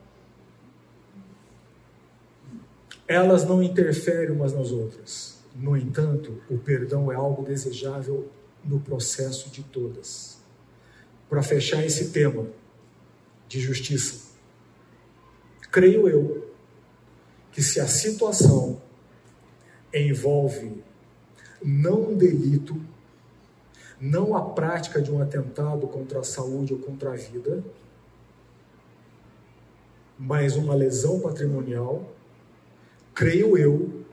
Elas 3.09 3.45
não 3.45 3.63
interferem 3.63 4.31
umas 4.31 4.53
nas 4.53 4.71
outras. 4.71 5.39
No 5.57 5.77
entanto, 5.77 6.41
o 6.49 6.59
perdão 6.59 7.11
é 7.11 7.17
algo 7.17 7.43
desejável 7.43 8.31
no 8.63 8.79
processo 8.79 9.51
de 9.51 9.63
todas. 9.65 10.39
Para 11.29 11.43
fechar 11.43 11.85
esse 11.85 12.11
tema 12.11 12.47
de 13.49 13.59
justiça, 13.59 14.29
creio 15.73 16.07
eu 16.09 16.53
que 17.51 17.63
se 17.63 17.81
a 17.81 17.89
situação 17.89 18.81
envolve 19.93 20.85
não 21.63 22.11
um 22.11 22.17
delito, 22.17 22.81
não 24.01 24.37
a 24.37 24.51
prática 24.51 25.03
de 25.03 25.11
um 25.11 25.21
atentado 25.21 25.87
contra 25.89 26.21
a 26.21 26.25
saúde 26.25 26.73
ou 26.73 26.79
contra 26.79 27.13
a 27.13 27.17
vida, 27.17 27.65
mas 30.19 30.57
uma 30.57 30.75
lesão 30.75 31.21
patrimonial, 31.21 32.13
creio 33.19 33.59
eu 33.59 34.05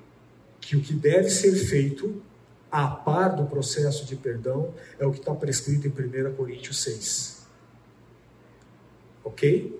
que 0.59 0.75
o 0.75 0.81
que 0.81 0.91
deve 0.91 1.29
ser 1.29 1.53
feito, 1.53 2.23
a 2.71 2.87
par 2.87 3.35
do 3.35 3.45
processo 3.45 4.03
de 4.03 4.15
perdão, 4.15 4.73
é 4.97 5.05
o 5.05 5.11
que 5.11 5.19
está 5.19 5.31
prescrito 5.35 5.87
em 5.87 5.91
1 5.91 6.33
Coríntios 6.33 6.81
6. 6.81 7.45
Ok? 9.23 9.79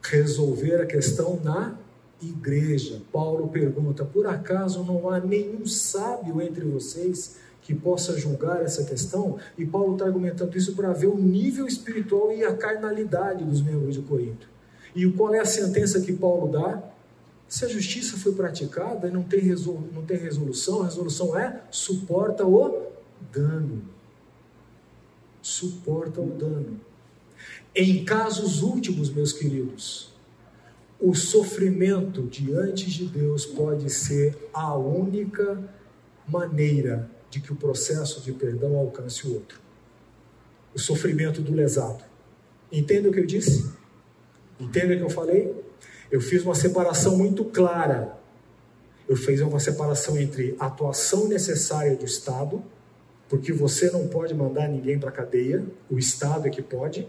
Resolver 0.00 0.80
a 0.80 0.86
questão 0.86 1.40
na 1.42 1.76
igreja. 2.22 3.02
Paulo 3.12 3.48
pergunta: 3.48 4.04
por 4.04 4.28
acaso 4.28 4.84
não 4.84 5.10
há 5.10 5.18
nenhum 5.18 5.66
sábio 5.66 6.40
entre 6.40 6.64
vocês 6.64 7.38
que 7.62 7.74
possa 7.74 8.16
julgar 8.16 8.62
essa 8.62 8.84
questão, 8.84 9.38
e 9.58 9.66
Paulo 9.66 9.94
está 9.94 10.04
argumentando 10.04 10.56
isso 10.56 10.76
para 10.76 10.92
ver 10.92 11.08
o 11.08 11.18
nível 11.18 11.66
espiritual 11.66 12.32
e 12.32 12.44
a 12.44 12.54
carnalidade 12.54 13.44
dos 13.44 13.60
membros 13.60 13.94
de 13.94 14.02
Corinto. 14.02 14.48
E 14.94 15.10
qual 15.10 15.34
é 15.34 15.40
a 15.40 15.44
sentença 15.44 16.00
que 16.00 16.12
Paulo 16.12 16.52
dá? 16.52 16.91
Se 17.52 17.66
a 17.66 17.68
justiça 17.68 18.16
foi 18.16 18.32
praticada 18.32 19.08
e 19.08 19.10
não 19.10 19.22
tem, 19.22 19.44
não 19.92 20.02
tem 20.06 20.16
resolução, 20.16 20.80
a 20.80 20.84
resolução 20.86 21.38
é 21.38 21.60
suporta 21.70 22.46
o 22.46 22.90
dano. 23.30 23.84
Suporta 25.42 26.22
o 26.22 26.30
dano. 26.30 26.80
Em 27.74 28.06
casos 28.06 28.62
últimos, 28.62 29.10
meus 29.10 29.34
queridos, 29.34 30.14
o 30.98 31.14
sofrimento 31.14 32.22
diante 32.22 32.90
de 32.90 33.04
Deus 33.04 33.44
pode 33.44 33.90
ser 33.90 34.48
a 34.54 34.74
única 34.74 35.62
maneira 36.26 37.10
de 37.28 37.38
que 37.38 37.52
o 37.52 37.56
processo 37.56 38.22
de 38.22 38.32
perdão 38.32 38.78
alcance 38.78 39.28
o 39.28 39.34
outro. 39.34 39.60
O 40.74 40.78
sofrimento 40.78 41.42
do 41.42 41.52
lesado. 41.52 42.02
Entende 42.72 43.08
o 43.08 43.12
que 43.12 43.20
eu 43.20 43.26
disse? 43.26 43.70
Entende 44.58 44.94
o 44.94 44.96
que 44.96 45.04
eu 45.04 45.10
falei? 45.10 45.61
Eu 46.12 46.20
fiz 46.20 46.44
uma 46.44 46.54
separação 46.54 47.16
muito 47.16 47.42
clara. 47.46 48.18
Eu 49.08 49.16
fiz 49.16 49.40
uma 49.40 49.58
separação 49.58 50.18
entre 50.18 50.54
a 50.60 50.66
atuação 50.66 51.26
necessária 51.26 51.96
do 51.96 52.04
Estado, 52.04 52.62
porque 53.30 53.50
você 53.50 53.90
não 53.90 54.06
pode 54.06 54.34
mandar 54.34 54.68
ninguém 54.68 54.98
para 54.98 55.08
a 55.08 55.12
cadeia, 55.12 55.64
o 55.90 55.98
Estado 55.98 56.46
é 56.46 56.50
que 56.50 56.60
pode, 56.60 57.08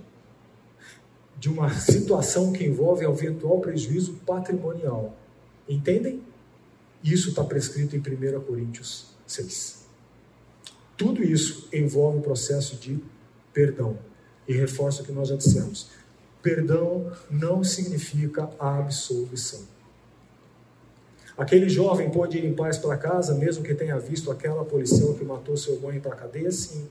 de 1.38 1.49
uma 1.49 1.70
situação 1.74 2.54
que 2.54 2.64
envolve 2.64 3.04
eventual 3.04 3.60
prejuízo 3.60 4.14
patrimonial. 4.26 5.14
Entendem? 5.68 6.24
Isso 7.04 7.30
está 7.30 7.43
prescrito 7.43 7.97
em 7.97 7.99
1 7.99 8.39
Coríntios 8.41 9.08
6. 9.28 9.86
Tudo 10.95 11.22
isso 11.22 11.68
envolve 11.74 12.20
o 12.20 12.22
processo 12.22 12.78
de 12.78 13.04
perdão. 13.54 13.97
E 14.47 14.54
reforço 14.54 15.01
o 15.01 15.06
que 15.06 15.12
nós 15.12 15.28
já 15.28 15.36
dissemos: 15.36 15.89
perdão 16.44 17.12
não 17.32 17.64
significa 17.64 18.50
absolvição. 18.60 19.62
Aquele 21.36 21.68
jovem 21.68 22.12
pode 22.12 22.38
ir 22.38 22.46
em 22.46 22.54
paz 22.54 22.78
para 22.78 22.96
casa, 22.98 23.34
mesmo 23.34 23.64
que 23.64 23.74
tenha 23.74 23.98
visto 23.98 24.30
aquela 24.30 24.64
policial 24.64 25.16
que 25.16 25.24
matou 25.24 25.58
seu 25.58 25.76
irmão 25.76 26.00
para 26.00 26.14
a 26.14 26.18
cadeia? 26.18 26.52
Sim. 26.52 26.88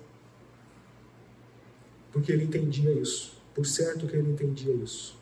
Porque 2.11 2.33
ele 2.33 2.45
entendia 2.45 2.91
isso. 2.91 3.41
Por 3.55 3.67
certo 3.67 4.07
que 4.07 4.17
ele 4.17 4.31
entendia 4.31 4.75
isso. 4.75 5.17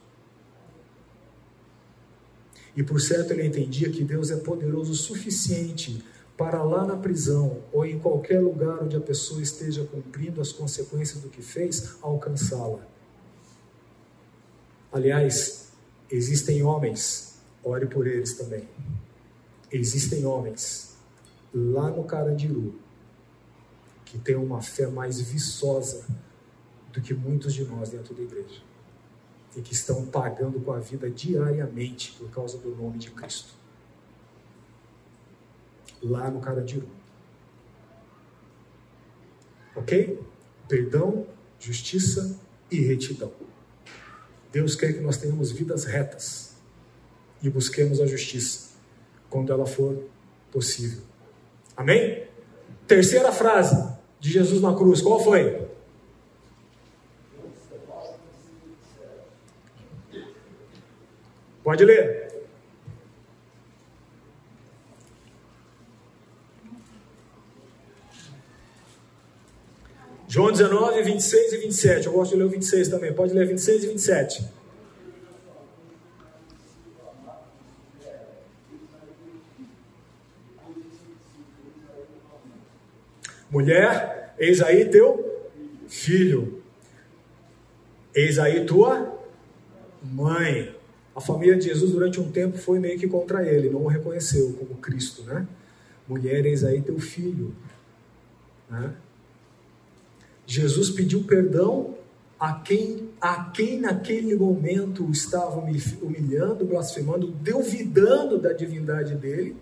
E 2.74 2.83
por 2.83 3.01
certo 3.01 3.33
ele 3.33 3.45
entendia 3.45 3.91
que 3.91 4.05
Deus 4.05 4.31
é 4.31 4.37
poderoso 4.37 4.93
o 4.93 4.95
suficiente 4.95 6.03
para 6.37 6.62
lá 6.62 6.87
na 6.87 6.97
prisão 6.97 7.59
ou 7.72 7.85
em 7.85 7.99
qualquer 7.99 8.41
lugar 8.41 8.83
onde 8.83 8.97
a 8.97 9.01
pessoa 9.01 9.43
esteja 9.43 9.85
cumprindo 9.85 10.41
as 10.41 10.53
consequências 10.53 11.20
do 11.20 11.28
que 11.28 11.43
fez, 11.43 11.97
alcançá-la. 12.01 12.89
Aliás, 14.93 15.72
existem 16.11 16.62
homens, 16.62 17.38
ore 17.62 17.86
por 17.86 18.07
eles 18.07 18.34
também. 18.36 18.68
Existem 19.70 20.26
homens 20.26 20.97
lá 21.55 21.91
no 21.91 22.05
Carandiru 22.05 22.74
que 24.05 24.18
têm 24.18 24.34
uma 24.34 24.61
fé 24.61 24.88
mais 24.88 25.20
viçosa 25.20 26.07
do 26.93 27.01
que 27.01 27.14
muitos 27.14 27.55
de 27.55 27.64
nós 27.64 27.91
dentro 27.91 28.12
da 28.14 28.22
igreja 28.22 28.62
e 29.57 29.62
que 29.62 29.72
estão 29.72 30.07
pagando 30.07 30.61
com 30.61 30.72
a 30.72 30.80
vida 30.80 31.09
diariamente 31.09 32.12
por 32.12 32.28
causa 32.30 32.59
do 32.59 32.74
nome 32.74 32.99
de 32.99 33.11
Cristo 33.12 33.55
lá 36.03 36.30
no 36.30 36.41
Carandiru. 36.41 36.88
Ok? 39.76 40.20
Perdão, 40.68 41.26
justiça 41.59 42.38
e 42.70 42.80
retidão. 42.80 43.32
Deus 44.53 44.74
quer 44.74 44.92
que 44.92 45.01
nós 45.01 45.16
tenhamos 45.16 45.53
vidas 45.53 45.84
retas 45.84 46.57
e 47.42 47.48
busquemos 47.48 48.01
a 48.01 48.07
justiça 48.07 48.70
quando 49.28 49.53
ela 49.53 49.66
for 49.66 49.96
possível. 50.51 51.03
Amém? 51.76 52.24
Terceira 52.86 53.32
frase 53.32 53.96
de 54.18 54.30
Jesus 54.30 54.61
na 54.61 54.74
cruz, 54.74 55.01
qual 55.01 55.22
foi? 55.22 55.68
Pode 61.62 61.84
ler. 61.84 62.30
João 70.31 70.53
19, 70.53 71.03
26 71.03 71.55
e 71.55 71.57
27. 71.57 72.07
Eu 72.07 72.12
gosto 72.12 72.31
de 72.31 72.37
ler 72.37 72.45
o 72.45 72.49
26 72.49 72.87
também. 72.87 73.12
Pode 73.12 73.35
ler 73.35 73.49
26 73.49 73.83
e 73.83 73.87
27. 73.89 74.49
Mulher, 83.51 84.33
eis 84.39 84.62
aí 84.62 84.85
teu 84.85 85.51
filho. 85.89 86.62
Eis 88.14 88.39
aí 88.39 88.64
tua 88.64 89.18
mãe. 90.01 90.76
A 91.12 91.20
família 91.20 91.57
de 91.57 91.64
Jesus, 91.64 91.91
durante 91.91 92.20
um 92.20 92.31
tempo, 92.31 92.57
foi 92.57 92.78
meio 92.78 92.97
que 93.01 93.09
contra 93.09 93.45
ele, 93.45 93.68
não 93.68 93.83
o 93.83 93.89
reconheceu 93.89 94.53
como 94.53 94.81
Cristo, 94.81 95.24
né? 95.24 95.45
Mulher, 96.07 96.47
eis 96.47 96.62
aí 96.62 96.81
teu 96.81 97.01
filho. 97.01 97.53
Né? 98.70 98.95
Jesus 100.51 100.90
pediu 100.90 101.22
perdão 101.22 101.94
a 102.38 102.55
quem, 102.55 103.09
a 103.20 103.44
quem 103.44 103.78
naquele 103.78 104.34
momento 104.34 105.09
estava 105.09 105.61
humilhando, 106.03 106.64
blasfemando, 106.64 107.28
duvidando 107.28 108.36
da 108.36 108.53
divindade 108.53 109.14
dele. 109.14 109.57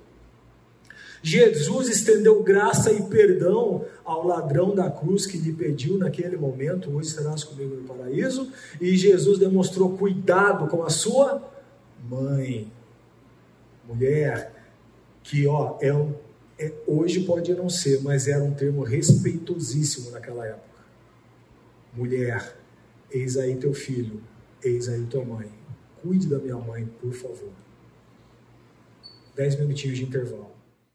Jesus 1.22 1.90
estendeu 1.90 2.42
graça 2.42 2.90
e 2.90 3.02
perdão 3.02 3.84
ao 4.02 4.26
ladrão 4.26 4.74
da 4.74 4.90
cruz 4.90 5.26
que 5.26 5.36
lhe 5.36 5.52
pediu 5.52 5.98
naquele 5.98 6.38
momento: 6.38 6.90
Hoje 6.90 7.10
serás 7.10 7.44
comigo 7.44 7.74
no 7.74 7.82
paraíso. 7.82 8.50
E 8.80 8.96
Jesus 8.96 9.38
demonstrou 9.38 9.98
cuidado 9.98 10.68
com 10.68 10.82
a 10.82 10.88
sua 10.88 11.42
mãe, 12.08 12.72
mulher, 13.86 14.54
que 15.22 15.46
ó, 15.46 15.76
é 15.82 15.92
é, 16.58 16.72
hoje 16.86 17.20
pode 17.20 17.54
não 17.54 17.68
ser, 17.68 18.02
mas 18.02 18.26
era 18.26 18.42
um 18.42 18.52
termo 18.52 18.82
respeitosíssimo 18.82 20.10
naquela 20.10 20.46
época. 20.46 20.67
Mulher, 21.92 22.56
eis 23.10 23.36
aí 23.36 23.56
teu 23.56 23.74
filho, 23.74 24.22
eis 24.62 24.88
aí 24.88 25.04
tua 25.06 25.24
mãe. 25.24 25.50
Cuide 26.02 26.28
da 26.28 26.38
minha 26.38 26.56
mãe, 26.56 26.86
por 27.00 27.12
favor. 27.12 27.50
Dez 29.34 29.56
minutinhos 29.56 29.98
de 29.98 30.04
intervalo. 30.04 30.50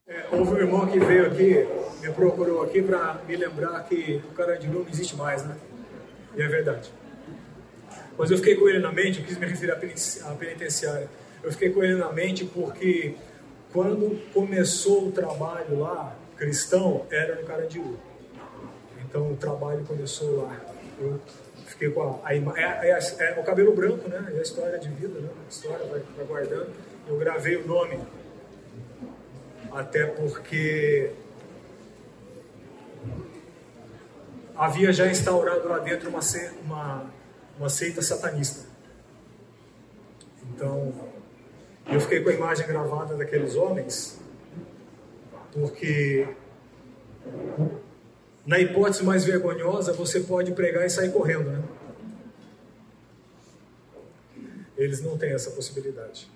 É, 0.08 0.28
houve 0.32 0.54
um 0.54 0.58
irmão 0.58 0.88
que 0.88 1.00
veio 1.00 1.28
aqui, 1.28 1.66
me 2.02 2.14
procurou 2.14 2.64
aqui 2.64 2.82
para 2.82 3.22
me 3.28 3.36
lembrar 3.36 3.84
que 3.88 4.22
o 4.30 4.34
Carandiru 4.34 4.80
não 4.80 4.89
existe 4.89 5.16
mais, 5.16 5.46
né? 5.46 5.58
E 6.36 6.41
é 6.41 6.48
verdade. 6.48 6.91
Mas 8.18 8.30
eu 8.30 8.38
fiquei 8.38 8.56
com 8.56 8.68
ele 8.68 8.80
na 8.80 8.91
mente, 8.91 9.20
eu 9.20 9.26
quis 9.26 9.38
me 9.38 9.46
referir 9.46 9.72
à 9.72 9.76
penitenciária. 10.36 11.10
Eu 11.41 11.52
fiquei 11.52 11.70
com 11.70 11.84
ele 11.84 11.96
na 11.96 12.12
mente 12.12 12.46
porque 12.46 13.16
quando 13.72 14.22
começou 14.34 15.08
o 15.08 15.12
trabalho 15.12 15.80
lá, 15.80 16.16
cristão, 16.38 17.06
era 17.10 17.36
no 17.36 17.46
Carandiru. 17.46 17.98
Então 19.04 19.32
o 19.32 19.36
trabalho 19.36 19.84
começou 19.86 20.44
lá. 20.44 20.73
Eu 21.00 21.20
fiquei 21.66 21.89
com 21.89 22.20
a, 22.24 22.30
a 22.30 22.36
é, 22.36 22.89
é, 22.89 23.00
é, 23.20 23.39
o 23.39 23.44
cabelo 23.44 23.76
branco, 23.76 24.08
né? 24.10 24.26
É 24.34 24.39
a 24.39 24.41
história 24.41 24.80
de 24.80 24.89
vida, 24.89 25.20
né? 25.20 25.30
A 25.46 25.50
história 25.50 25.86
vai, 25.86 26.02
vai 26.16 26.26
guardando. 26.26 26.72
Eu 27.08 27.18
gravei 27.18 27.58
o 27.58 27.68
nome 27.68 28.00
até 29.72 30.06
porque 30.06 31.12
havia 34.56 34.94
já 34.94 35.08
instaurado 35.08 35.68
lá 35.68 35.80
dentro 35.80 36.10
uma, 36.10 36.20
uma, 36.64 37.06
uma 37.58 37.70
seita 37.70 38.02
satanista. 38.02 38.66
Então, 40.54 40.94
eu 41.88 42.00
fiquei 42.00 42.22
com 42.22 42.30
a 42.30 42.34
imagem 42.34 42.68
gravada 42.68 43.16
daqueles 43.16 43.56
homens, 43.56 44.20
porque 45.52 46.28
na 48.46 48.60
hipótese 48.60 49.04
mais 49.04 49.24
vergonhosa, 49.24 49.94
você 49.94 50.20
pode 50.20 50.52
pregar 50.52 50.86
e 50.86 50.89
sair 50.89 51.12
correndo, 51.12 51.50
né? 51.50 51.64
Eles 54.76 55.02
não 55.02 55.18
têm 55.18 55.32
essa 55.32 55.52
possibilidade. 55.52 56.30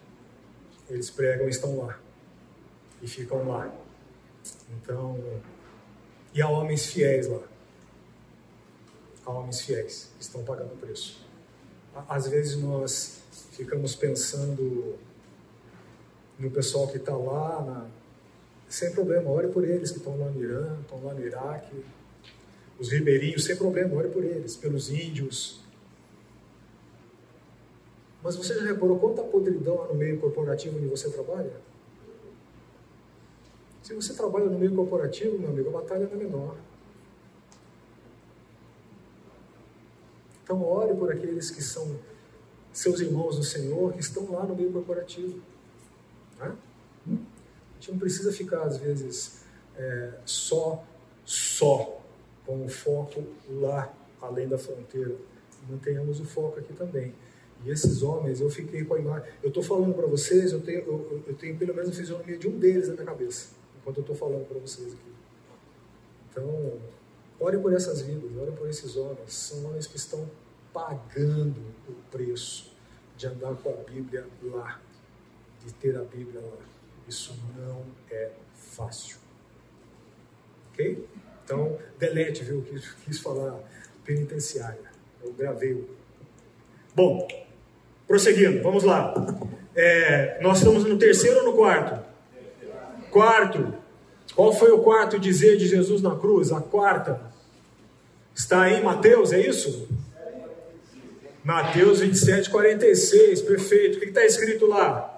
Eles 0.89 1.09
pregam 1.09 1.47
e 1.47 1.49
estão 1.49 1.77
lá 1.77 1.99
e 3.01 3.07
ficam 3.07 3.47
lá. 3.47 3.71
Então, 4.71 5.19
e 6.33 6.41
há 6.41 6.49
homens 6.49 6.87
fiéis 6.87 7.27
lá. 7.27 7.41
Há 9.25 9.31
homens 9.31 9.61
fiéis 9.61 10.09
que 10.17 10.23
estão 10.23 10.43
pagando 10.43 10.73
o 10.73 10.77
preço. 10.77 11.25
Às 12.07 12.27
vezes 12.27 12.57
nós 12.57 13.21
ficamos 13.51 13.95
pensando 13.95 14.97
no 16.37 16.51
pessoal 16.51 16.87
que 16.87 16.97
está 16.97 17.15
lá, 17.15 17.61
na... 17.61 17.85
sem 18.69 18.91
problema, 18.91 19.29
ore 19.29 19.47
por 19.47 19.67
eles 19.67 19.91
que 19.91 19.97
estão 19.97 20.17
lá 20.17 20.29
no 20.29 20.43
Irã, 20.43 20.77
estão 20.81 21.03
lá 21.03 21.13
no 21.13 21.25
Iraque, 21.25 21.83
os 22.79 22.91
ribeirinhos, 22.91 23.43
sem 23.43 23.55
problema, 23.55 23.95
ore 23.95 24.09
por 24.09 24.23
eles, 24.23 24.55
pelos 24.55 24.89
índios. 24.89 25.61
Mas 28.23 28.35
você 28.35 28.55
já 28.55 28.65
reparou 28.65 28.99
quanta 28.99 29.23
podridão 29.23 29.83
há 29.83 29.87
no 29.87 29.95
meio 29.95 30.19
corporativo 30.19 30.77
onde 30.77 30.87
você 30.87 31.09
trabalha? 31.09 31.53
Se 33.81 33.93
você 33.93 34.13
trabalha 34.13 34.45
no 34.45 34.59
meio 34.59 34.75
corporativo, 34.75 35.39
meu 35.39 35.49
amigo, 35.49 35.69
a 35.69 35.81
batalha 35.81 36.05
não 36.07 36.13
é 36.13 36.23
menor. 36.23 36.57
Então, 40.43 40.61
ore 40.63 40.93
por 40.93 41.11
aqueles 41.11 41.49
que 41.49 41.61
são 41.61 41.97
seus 42.71 42.99
irmãos 42.99 43.37
no 43.37 43.43
Senhor, 43.43 43.93
que 43.93 44.01
estão 44.01 44.29
lá 44.31 44.45
no 44.45 44.55
meio 44.55 44.71
corporativo. 44.71 45.41
Né? 46.37 46.55
A 47.07 47.73
gente 47.79 47.91
não 47.91 47.97
precisa 47.97 48.31
ficar, 48.31 48.63
às 48.63 48.77
vezes, 48.77 49.43
é, 49.75 50.19
só, 50.25 50.83
só, 51.25 51.96
com 52.47 52.65
o 52.65 52.67
foco 52.67 53.23
lá, 53.47 53.93
além 54.19 54.47
da 54.47 54.57
fronteira. 54.57 55.15
Mantenhamos 55.69 56.19
o 56.19 56.25
foco 56.25 56.59
aqui 56.59 56.73
também. 56.73 57.13
E 57.63 57.69
esses 57.69 58.01
homens, 58.01 58.41
eu 58.41 58.49
fiquei 58.49 58.83
com 58.83 58.95
a 58.95 58.99
imagem. 58.99 59.29
Eu 59.43 59.49
estou 59.49 59.61
falando 59.61 59.93
para 59.93 60.07
vocês, 60.07 60.51
eu 60.51 60.61
tenho, 60.61 60.79
eu, 60.79 61.23
eu 61.27 61.35
tenho 61.35 61.55
pelo 61.57 61.75
menos 61.75 61.91
a 61.91 61.93
fisionomia 61.93 62.37
de 62.37 62.47
um 62.47 62.57
deles 62.57 62.87
na 62.87 62.93
minha 62.95 63.05
cabeça 63.05 63.57
enquanto 63.87 63.97
eu 63.97 64.01
estou 64.01 64.15
falando 64.15 64.45
para 64.45 64.59
vocês 64.59 64.93
aqui. 64.93 65.13
Então, 66.29 66.79
ore 67.39 67.57
por 67.57 67.73
essas 67.73 68.01
vidas, 68.01 68.35
ore 68.35 68.51
por 68.51 68.67
esses 68.67 68.97
homens. 68.97 69.33
São 69.33 69.65
homens 69.65 69.87
que 69.87 69.95
estão 69.95 70.29
pagando 70.73 71.61
o 71.87 71.93
preço 72.11 72.73
de 73.15 73.27
andar 73.27 73.55
com 73.55 73.69
a 73.69 73.83
Bíblia 73.83 74.27
lá, 74.43 74.81
de 75.65 75.73
ter 75.73 75.95
a 75.95 76.03
Bíblia 76.03 76.41
lá. 76.41 76.57
Isso 77.07 77.33
não 77.57 77.85
é 78.11 78.31
fácil. 78.53 79.17
Ok? 80.71 81.07
Então, 81.47 81.77
delete, 81.97 82.43
viu? 82.43 82.61
Quis, 82.61 82.91
quis 83.05 83.19
falar 83.21 83.57
penitenciária. 84.03 84.81
Eu 85.23 85.31
gravei. 85.31 85.81
Bom, 86.93 87.25
prosseguindo, 88.05 88.61
vamos 88.61 88.83
lá. 88.83 89.13
É, 89.73 90.41
nós 90.41 90.57
estamos 90.57 90.83
no 90.83 90.97
terceiro 90.97 91.37
ou 91.37 91.45
no 91.45 91.53
quarto? 91.53 92.05
Quarto, 93.09 93.73
qual 94.35 94.51
foi 94.51 94.71
o 94.71 94.79
quarto 94.79 95.17
dizer 95.17 95.55
de 95.55 95.67
Jesus 95.67 96.01
na 96.01 96.17
cruz? 96.17 96.51
A 96.51 96.59
quarta. 96.59 97.21
Está 98.35 98.69
em 98.69 98.83
Mateus, 98.83 99.31
é 99.31 99.39
isso? 99.39 99.87
Mateus 101.45 102.01
27, 102.01 102.49
46, 102.49 103.41
perfeito. 103.43 103.95
O 103.95 103.99
que 104.01 104.07
está 104.07 104.25
escrito 104.25 104.65
lá? 104.65 105.16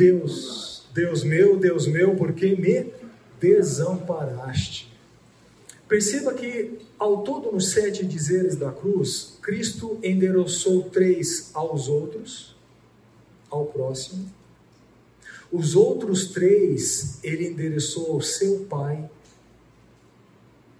Deus, 0.00 0.84
Deus 0.94 1.22
meu, 1.22 1.58
Deus 1.58 1.86
meu, 1.86 2.16
por 2.16 2.32
que 2.32 2.56
me 2.56 2.90
desamparaste? 3.38 4.90
Perceba 5.86 6.32
que, 6.32 6.78
ao 6.98 7.22
todo, 7.22 7.52
nos 7.52 7.72
sete 7.72 8.06
dizeres 8.06 8.56
da 8.56 8.72
cruz, 8.72 9.36
Cristo 9.42 10.00
endereçou 10.02 10.84
três 10.84 11.50
aos 11.52 11.86
outros, 11.86 12.56
ao 13.50 13.66
próximo. 13.66 14.32
Os 15.52 15.76
outros 15.76 16.28
três, 16.28 17.22
ele 17.22 17.48
endereçou 17.48 18.12
ao 18.12 18.22
seu 18.22 18.60
Pai, 18.60 19.06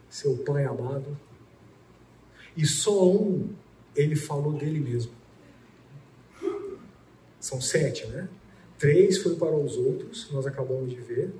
seu 0.09 0.39
Pai 0.39 0.64
amado. 0.64 1.18
E 2.57 2.66
só 2.66 3.07
um, 3.07 3.51
ele 3.95 4.16
falou 4.16 4.55
dele 4.55 4.81
mesmo. 4.81 5.12
São 7.39 7.61
sete, 7.61 8.07
né? 8.07 8.27
Três 8.81 9.18
foi 9.18 9.37
para 9.37 9.55
os 9.55 9.76
outros, 9.76 10.31
nós 10.33 10.47
acabamos 10.47 10.89
de 10.89 10.97
ver. 10.97 11.31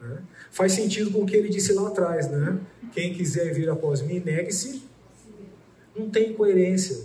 Né? 0.00 0.22
Faz 0.52 0.72
sentido 0.72 1.10
com 1.10 1.22
o 1.22 1.26
que 1.26 1.36
ele 1.36 1.48
disse 1.48 1.72
lá 1.72 1.88
atrás, 1.88 2.30
né? 2.30 2.58
Quem 2.92 3.12
quiser 3.12 3.52
vir 3.52 3.68
após 3.68 4.00
mim, 4.00 4.22
negue-se. 4.24 4.80
Não 5.94 6.08
tem 6.08 6.32
coerência. 6.32 7.04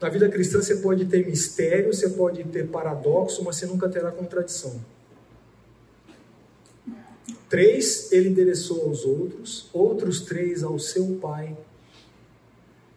Na 0.00 0.08
vida 0.08 0.30
cristã 0.30 0.62
você 0.62 0.76
pode 0.76 1.04
ter 1.04 1.26
mistério, 1.26 1.92
você 1.92 2.08
pode 2.08 2.42
ter 2.44 2.68
paradoxo, 2.68 3.44
mas 3.44 3.56
você 3.56 3.66
nunca 3.66 3.86
terá 3.86 4.10
contradição. 4.10 4.82
Três 7.50 8.10
ele 8.12 8.30
endereçou 8.30 8.88
aos 8.88 9.04
outros, 9.04 9.68
outros 9.74 10.22
três 10.22 10.62
ao 10.62 10.78
seu 10.78 11.18
pai, 11.20 11.54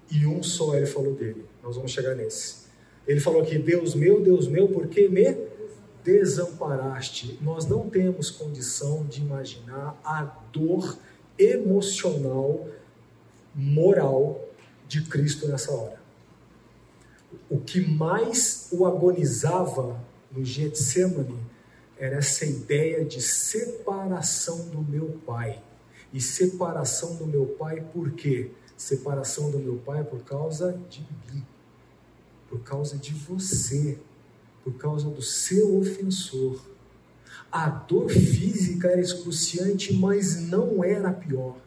e 0.09 0.25
um 0.25 0.41
só 0.41 0.75
ele 0.75 0.85
falou 0.85 1.13
dele. 1.13 1.45
Nós 1.61 1.75
vamos 1.75 1.91
chegar 1.91 2.15
nesse. 2.15 2.58
Ele 3.07 3.19
falou 3.19 3.41
aqui: 3.41 3.57
Deus 3.57 3.95
meu, 3.95 4.21
Deus 4.21 4.47
meu, 4.47 4.67
por 4.67 4.87
que 4.87 5.07
me 5.07 5.35
desamparaste? 6.03 7.37
Nós 7.41 7.65
não 7.65 7.89
temos 7.89 8.29
condição 8.29 9.05
de 9.05 9.21
imaginar 9.21 9.99
a 10.03 10.23
dor 10.51 10.97
emocional, 11.37 12.67
moral 13.55 14.45
de 14.87 15.03
Cristo 15.03 15.47
nessa 15.47 15.71
hora. 15.71 15.99
O 17.49 17.59
que 17.59 17.79
mais 17.79 18.69
o 18.71 18.85
agonizava 18.85 19.99
no 20.31 20.43
Getsemane 20.43 21.39
era 21.97 22.17
essa 22.17 22.45
ideia 22.45 23.03
de 23.03 23.21
separação 23.21 24.69
do 24.69 24.81
meu 24.81 25.19
pai. 25.25 25.61
E 26.13 26.19
separação 26.19 27.15
do 27.15 27.27
meu 27.27 27.45
pai 27.45 27.81
por 27.93 28.11
quê? 28.11 28.51
Separação 28.75 29.51
do 29.51 29.59
meu 29.59 29.77
pai 29.77 30.03
por 30.03 30.23
causa 30.23 30.79
de 30.89 31.01
mim, 31.01 31.45
por 32.49 32.59
causa 32.61 32.97
de 32.97 33.13
você, 33.13 33.99
por 34.63 34.73
causa 34.73 35.09
do 35.09 35.21
seu 35.21 35.77
ofensor. 35.77 36.59
A 37.51 37.69
dor 37.69 38.09
física 38.09 38.89
era 38.89 39.01
excruciante, 39.01 39.93
mas 39.93 40.41
não 40.41 40.83
era 40.83 41.11
pior. 41.11 41.57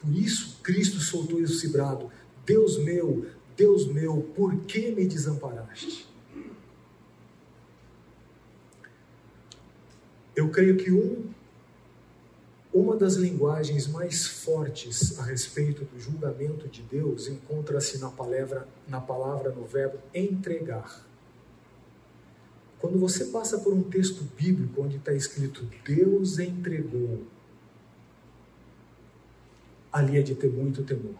Por 0.00 0.14
isso 0.14 0.58
Cristo 0.62 1.00
soltou 1.00 1.40
esse 1.40 1.68
brado: 1.68 2.10
Deus 2.44 2.78
meu, 2.78 3.26
Deus 3.56 3.86
meu, 3.86 4.22
por 4.34 4.56
que 4.60 4.90
me 4.92 5.06
desamparaste? 5.06 6.06
Eu 10.36 10.50
creio 10.50 10.76
que 10.76 10.92
um, 10.92 11.24
uma 12.72 12.96
das 12.96 13.14
linguagens 13.14 13.86
mais 13.86 14.26
fortes 14.26 15.18
a 15.18 15.22
respeito 15.22 15.84
do 15.84 15.98
julgamento 15.98 16.68
de 16.68 16.82
Deus 16.82 17.26
encontra-se 17.26 17.98
na 17.98 18.10
palavra, 18.10 18.68
na 18.86 19.00
palavra, 19.00 19.50
no 19.50 19.64
verbo 19.64 19.98
entregar. 20.12 21.04
Quando 22.78 22.98
você 22.98 23.26
passa 23.26 23.58
por 23.58 23.72
um 23.72 23.82
texto 23.82 24.22
bíblico 24.36 24.82
onde 24.82 24.96
está 24.96 25.12
escrito 25.12 25.68
Deus 25.84 26.38
entregou, 26.38 27.26
ali 29.92 30.18
é 30.18 30.22
de 30.22 30.34
ter 30.34 30.50
muito 30.50 30.84
temor. 30.84 31.16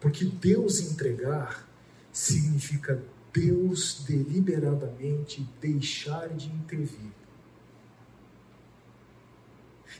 Porque 0.00 0.24
Deus 0.24 0.80
entregar 0.80 1.66
significa 2.12 3.02
Deus 3.32 4.04
deliberadamente 4.06 5.48
deixar 5.60 6.28
de 6.28 6.48
intervir. 6.48 7.12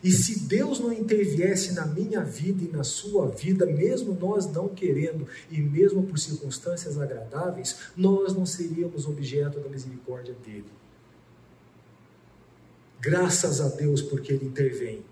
E 0.02 0.12
se 0.12 0.40
Deus 0.40 0.78
não 0.78 0.92
interviesse 0.92 1.72
na 1.72 1.86
minha 1.86 2.22
vida 2.22 2.64
e 2.64 2.68
na 2.68 2.84
sua 2.84 3.28
vida, 3.28 3.66
mesmo 3.66 4.14
nós 4.14 4.46
não 4.46 4.68
querendo 4.68 5.26
e 5.50 5.60
mesmo 5.60 6.04
por 6.04 6.18
circunstâncias 6.18 6.98
agradáveis, 6.98 7.90
nós 7.96 8.34
não 8.34 8.46
seríamos 8.46 9.06
objeto 9.06 9.58
da 9.58 9.68
misericórdia 9.68 10.34
dele. 10.44 10.70
Graças 13.00 13.60
a 13.60 13.68
Deus 13.68 14.02
porque 14.02 14.32
ele 14.32 14.46
intervém. 14.46 15.04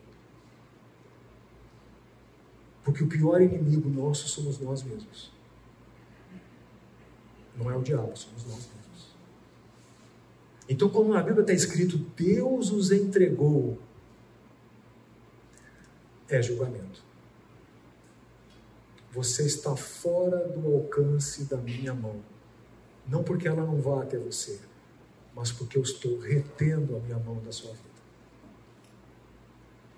Porque 2.84 3.02
o 3.02 3.08
pior 3.08 3.40
inimigo 3.40 3.88
nosso 3.88 4.28
somos 4.28 4.60
nós 4.60 4.82
mesmos. 4.82 5.32
Não 7.56 7.70
é 7.70 7.76
o 7.76 7.82
diabo, 7.82 8.16
somos 8.16 8.44
nós 8.44 8.54
mesmos. 8.54 9.16
Então, 10.68 10.88
quando 10.88 11.12
na 11.12 11.22
Bíblia 11.22 11.42
está 11.42 11.52
escrito 11.52 11.98
Deus 12.16 12.70
os 12.70 12.90
entregou, 12.90 13.78
é 16.28 16.42
julgamento. 16.42 17.04
Você 19.12 19.44
está 19.44 19.74
fora 19.74 20.46
do 20.48 20.74
alcance 20.74 21.44
da 21.44 21.56
minha 21.56 21.94
mão. 21.94 22.20
Não 23.08 23.22
porque 23.22 23.48
ela 23.48 23.64
não 23.64 23.80
vá 23.80 24.02
até 24.02 24.18
você, 24.18 24.60
mas 25.34 25.52
porque 25.52 25.78
eu 25.78 25.82
estou 25.82 26.18
retendo 26.18 26.96
a 26.96 27.00
minha 27.00 27.18
mão 27.18 27.40
da 27.42 27.52
sua 27.52 27.70
vida. 27.72 27.96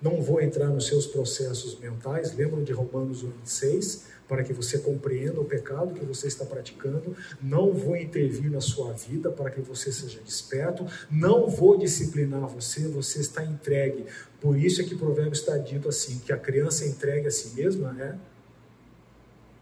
Não 0.01 0.21
vou 0.21 0.41
entrar 0.41 0.67
nos 0.67 0.87
seus 0.87 1.05
processos 1.05 1.77
mentais, 1.79 2.33
lembram 2.33 2.63
de 2.63 2.71
Romanos 2.71 3.23
1,6? 3.23 4.03
Para 4.29 4.43
que 4.43 4.53
você 4.53 4.77
compreenda 4.77 5.41
o 5.41 5.45
pecado 5.45 5.93
que 5.93 6.05
você 6.05 6.27
está 6.27 6.45
praticando, 6.45 7.17
não 7.41 7.73
vou 7.73 7.97
intervir 7.97 8.49
na 8.51 8.61
sua 8.61 8.93
vida 8.93 9.31
para 9.31 9.49
que 9.49 9.59
você 9.59 9.91
seja 9.91 10.21
desperto, 10.21 10.85
não 11.09 11.49
vou 11.49 11.77
disciplinar 11.77 12.47
você, 12.47 12.87
você 12.87 13.19
está 13.19 13.43
entregue. 13.43 14.05
Por 14.39 14.55
isso 14.55 14.81
é 14.81 14.85
que 14.85 14.93
o 14.93 14.99
provérbio 14.99 15.33
está 15.33 15.57
dito 15.57 15.89
assim: 15.89 16.19
que 16.19 16.31
a 16.31 16.37
criança 16.37 16.85
entregue 16.85 17.27
a 17.27 17.31
si 17.31 17.55
mesma 17.55 17.95
é, 17.99 18.15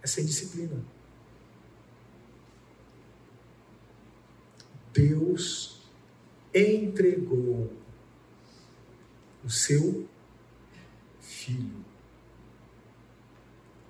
é 0.04 0.08
sem 0.08 0.26
disciplina. 0.26 0.76
Deus 4.94 5.80
entregou 6.54 7.72
o 9.46 9.50
seu 9.50 10.08
filho 11.22 11.86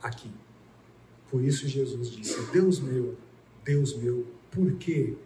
aqui. 0.01 0.31
Por 1.29 1.43
isso 1.43 1.67
Jesus 1.67 2.11
disse: 2.11 2.39
Deus 2.51 2.79
meu, 2.79 3.15
Deus 3.63 3.95
meu, 3.95 4.25
por 4.51 4.73
que 4.73 5.17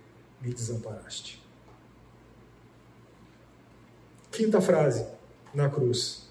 me 0.41 0.53
desamparaste? 0.53 1.41
Quinta 4.31 4.61
frase 4.61 5.05
na 5.53 5.69
cruz. 5.69 6.29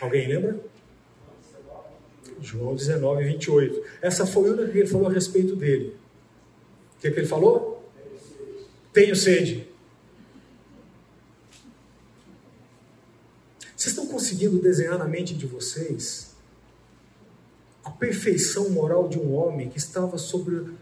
Alguém 0.00 0.28
lembra? 0.28 0.60
João 2.40 2.74
19, 2.74 3.24
28. 3.24 3.84
Essa 4.02 4.26
foi 4.26 4.50
única 4.50 4.70
que 4.70 4.78
ele 4.78 4.86
falou 4.86 5.08
a 5.08 5.12
respeito 5.12 5.56
dele. 5.56 5.96
O 6.96 7.00
que, 7.00 7.08
é 7.08 7.10
que 7.10 7.20
ele 7.20 7.26
falou? 7.26 7.90
Tenho 8.92 9.16
sede. 9.16 9.63
Vocês 13.84 13.92
estão 13.98 14.06
conseguindo 14.06 14.58
desenhar 14.62 14.96
na 14.96 15.04
mente 15.04 15.34
de 15.34 15.46
vocês 15.46 16.30
a 17.84 17.90
perfeição 17.90 18.70
moral 18.70 19.10
de 19.10 19.18
um 19.18 19.34
homem 19.34 19.68
que 19.68 19.76
estava 19.76 20.16
sobre 20.16 20.72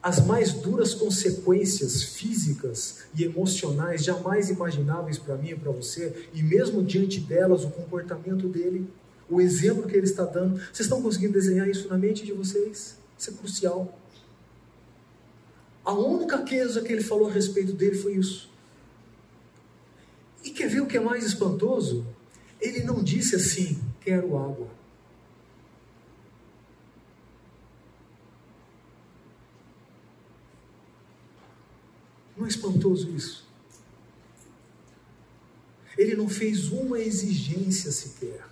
as 0.00 0.24
mais 0.24 0.52
duras 0.52 0.94
consequências 0.94 2.04
físicas 2.04 2.98
e 3.16 3.24
emocionais 3.24 4.04
jamais 4.04 4.48
imagináveis 4.48 5.18
para 5.18 5.34
mim 5.36 5.48
e 5.48 5.56
para 5.56 5.72
você, 5.72 6.28
e 6.32 6.40
mesmo 6.40 6.84
diante 6.84 7.18
delas, 7.18 7.64
o 7.64 7.70
comportamento 7.70 8.48
dele, 8.48 8.88
o 9.28 9.40
exemplo 9.40 9.88
que 9.88 9.96
ele 9.96 10.06
está 10.06 10.24
dando. 10.24 10.54
Vocês 10.56 10.86
estão 10.86 11.02
conseguindo 11.02 11.32
desenhar 11.32 11.68
isso 11.68 11.88
na 11.88 11.98
mente 11.98 12.24
de 12.24 12.32
vocês? 12.32 12.96
Isso 13.18 13.30
é 13.30 13.32
crucial. 13.32 13.98
A 15.84 15.92
única 15.92 16.38
coisa 16.38 16.80
que 16.80 16.92
ele 16.92 17.02
falou 17.02 17.28
a 17.28 17.32
respeito 17.32 17.72
dele 17.72 17.96
foi 17.96 18.14
isso. 18.14 18.48
E 20.44 20.50
quer 20.50 20.68
ver 20.68 20.82
o 20.82 20.86
que 20.86 20.96
é 20.96 21.00
mais 21.00 21.26
espantoso? 21.26 22.06
Ele 22.60 22.82
não 22.82 23.02
disse 23.02 23.36
assim: 23.36 23.82
quero 24.00 24.36
água. 24.36 24.68
Não 32.36 32.44
é 32.44 32.48
espantoso 32.48 33.10
isso? 33.10 33.46
Ele 35.96 36.14
não 36.14 36.28
fez 36.28 36.70
uma 36.70 36.98
exigência 36.98 37.90
sequer. 37.90 38.44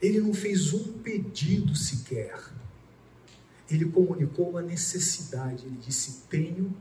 Ele 0.00 0.20
não 0.20 0.32
fez 0.32 0.72
um 0.72 0.98
pedido 0.98 1.74
sequer. 1.76 2.40
Ele 3.70 3.84
comunicou 3.90 4.50
uma 4.50 4.62
necessidade. 4.62 5.66
Ele 5.66 5.76
disse: 5.76 6.22
Tenho 6.30 6.74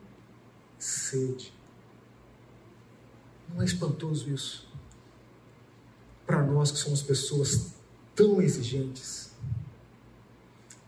sede. 0.79 1.53
Não 3.49 3.61
é 3.61 3.65
espantoso 3.65 4.29
isso? 4.29 4.66
Para 6.27 6.43
nós 6.43 6.71
que 6.71 6.77
somos 6.77 7.01
pessoas 7.01 7.71
tão 8.13 8.41
exigentes, 8.41 9.31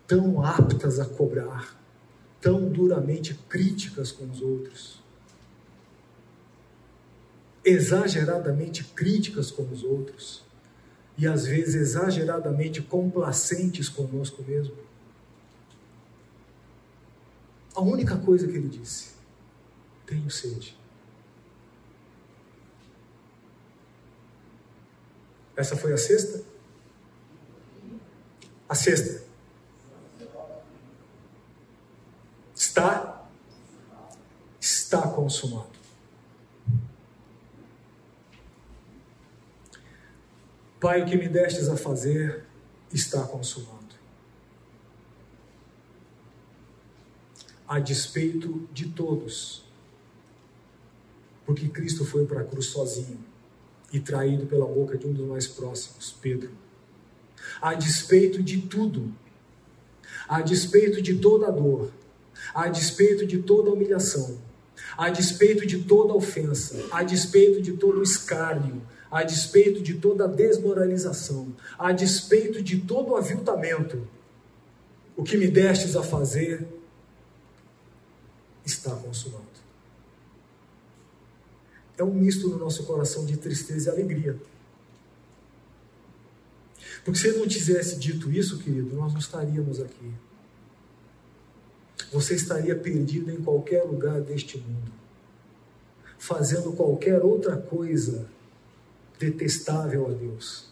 tão 0.06 0.44
aptas 0.46 1.00
a 1.00 1.06
cobrar, 1.06 1.80
tão 2.42 2.68
duramente 2.70 3.34
críticas 3.48 4.12
com 4.12 4.30
os 4.30 4.42
outros, 4.42 5.02
exageradamente 7.64 8.84
críticas 8.84 9.50
com 9.50 9.64
os 9.64 9.84
outros 9.84 10.44
e 11.18 11.28
às 11.28 11.46
vezes 11.46 11.76
exageradamente 11.76 12.82
complacentes 12.82 13.88
conosco 13.88 14.44
mesmo. 14.44 14.76
A 17.76 17.82
única 17.82 18.18
coisa 18.18 18.48
que 18.48 18.56
ele 18.58 18.70
disse: 18.70 19.12
tenho 20.06 20.30
sede. 20.30 20.79
Essa 25.60 25.76
foi 25.76 25.92
a 25.92 25.98
sexta? 25.98 26.42
A 28.70 28.74
sexta. 28.74 29.22
Está? 32.56 33.30
Está 34.62 35.02
consumado. 35.10 35.78
Pai, 40.80 41.04
o 41.04 41.06
que 41.06 41.18
me 41.18 41.28
destes 41.28 41.68
a 41.68 41.76
fazer 41.76 42.46
está 42.94 43.22
consumado. 43.24 43.96
A 47.68 47.80
despeito 47.80 48.66
de 48.72 48.92
todos, 48.92 49.66
porque 51.46 51.68
Cristo 51.68 52.06
foi 52.06 52.26
para 52.26 52.40
a 52.44 52.46
cruz 52.46 52.68
sozinho 52.68 53.29
e 53.92 54.00
traído 54.00 54.46
pela 54.46 54.66
boca 54.66 54.98
de 54.98 55.08
um 55.08 55.14
dos 55.14 55.28
mais 55.28 55.48
próximos, 55.48 56.16
Pedro. 56.22 56.52
A 57.62 57.74
despeito 57.74 58.44
de 58.44 58.62
tudo, 58.62 59.12
a 60.28 60.42
despeito 60.42 61.02
de 61.02 61.16
toda 61.16 61.48
a 61.48 61.52
dor, 61.52 61.92
a 62.54 62.68
despeito 62.68 63.26
de 63.26 63.40
toda 63.40 63.70
a 63.70 63.74
humilhação, 63.74 64.38
a 64.98 65.10
despeito 65.10 65.66
de 65.66 65.84
toda 65.84 66.14
a 66.14 66.16
ofensa, 66.16 66.78
a 66.92 67.04
despeito 67.04 67.62
de 67.62 67.74
todo 67.74 68.00
o 68.00 68.04
escárnio, 68.04 68.82
a 69.12 69.24
despeito 69.24 69.82
de 69.82 69.96
toda 69.96 70.26
a 70.26 70.28
desmoralização, 70.28 71.56
a 71.78 71.92
despeito 71.92 72.62
de 72.62 72.80
todo 72.82 73.12
o 73.12 73.16
aviltamento, 73.16 74.08
o 75.18 75.24
que 75.24 75.36
me 75.36 75.48
destes 75.48 75.96
a 75.96 76.04
fazer 76.04 76.68
está 78.64 78.92
consumado. 78.92 79.49
É 82.00 82.04
um 82.04 82.14
misto 82.14 82.48
no 82.48 82.58
nosso 82.58 82.86
coração 82.86 83.26
de 83.26 83.36
tristeza 83.36 83.90
e 83.90 83.94
alegria. 83.94 84.40
Porque 87.04 87.20
se 87.20 87.28
ele 87.28 87.40
não 87.40 87.48
tivesse 87.48 88.00
dito 88.00 88.32
isso, 88.32 88.58
querido, 88.60 88.96
nós 88.96 89.12
não 89.12 89.20
estaríamos 89.20 89.82
aqui. 89.82 90.14
Você 92.14 92.36
estaria 92.36 92.74
perdido 92.74 93.30
em 93.30 93.44
qualquer 93.44 93.84
lugar 93.84 94.22
deste 94.22 94.58
mundo, 94.58 94.92
fazendo 96.18 96.72
qualquer 96.72 97.22
outra 97.22 97.58
coisa 97.58 98.30
detestável 99.20 100.08
a 100.08 100.12
Deus. 100.12 100.70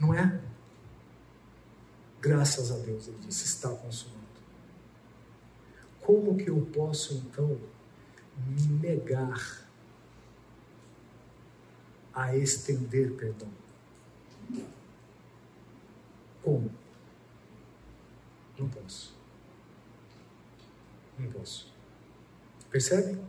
Não 0.00 0.14
é? 0.14 0.40
Graças 2.18 2.72
a 2.72 2.78
Deus, 2.78 3.08
ele 3.08 3.18
disse: 3.26 3.44
está 3.44 3.68
consumado. 3.68 4.22
Como 6.00 6.34
que 6.36 6.48
eu 6.48 6.66
posso 6.72 7.14
então 7.14 7.60
negar 8.80 9.62
a 12.14 12.36
estender 12.36 13.12
perdão? 13.12 13.48
Como? 16.42 16.70
Não 18.58 18.68
posso. 18.68 19.14
Não 21.18 21.30
posso. 21.30 21.72
Percebe? 22.70 23.20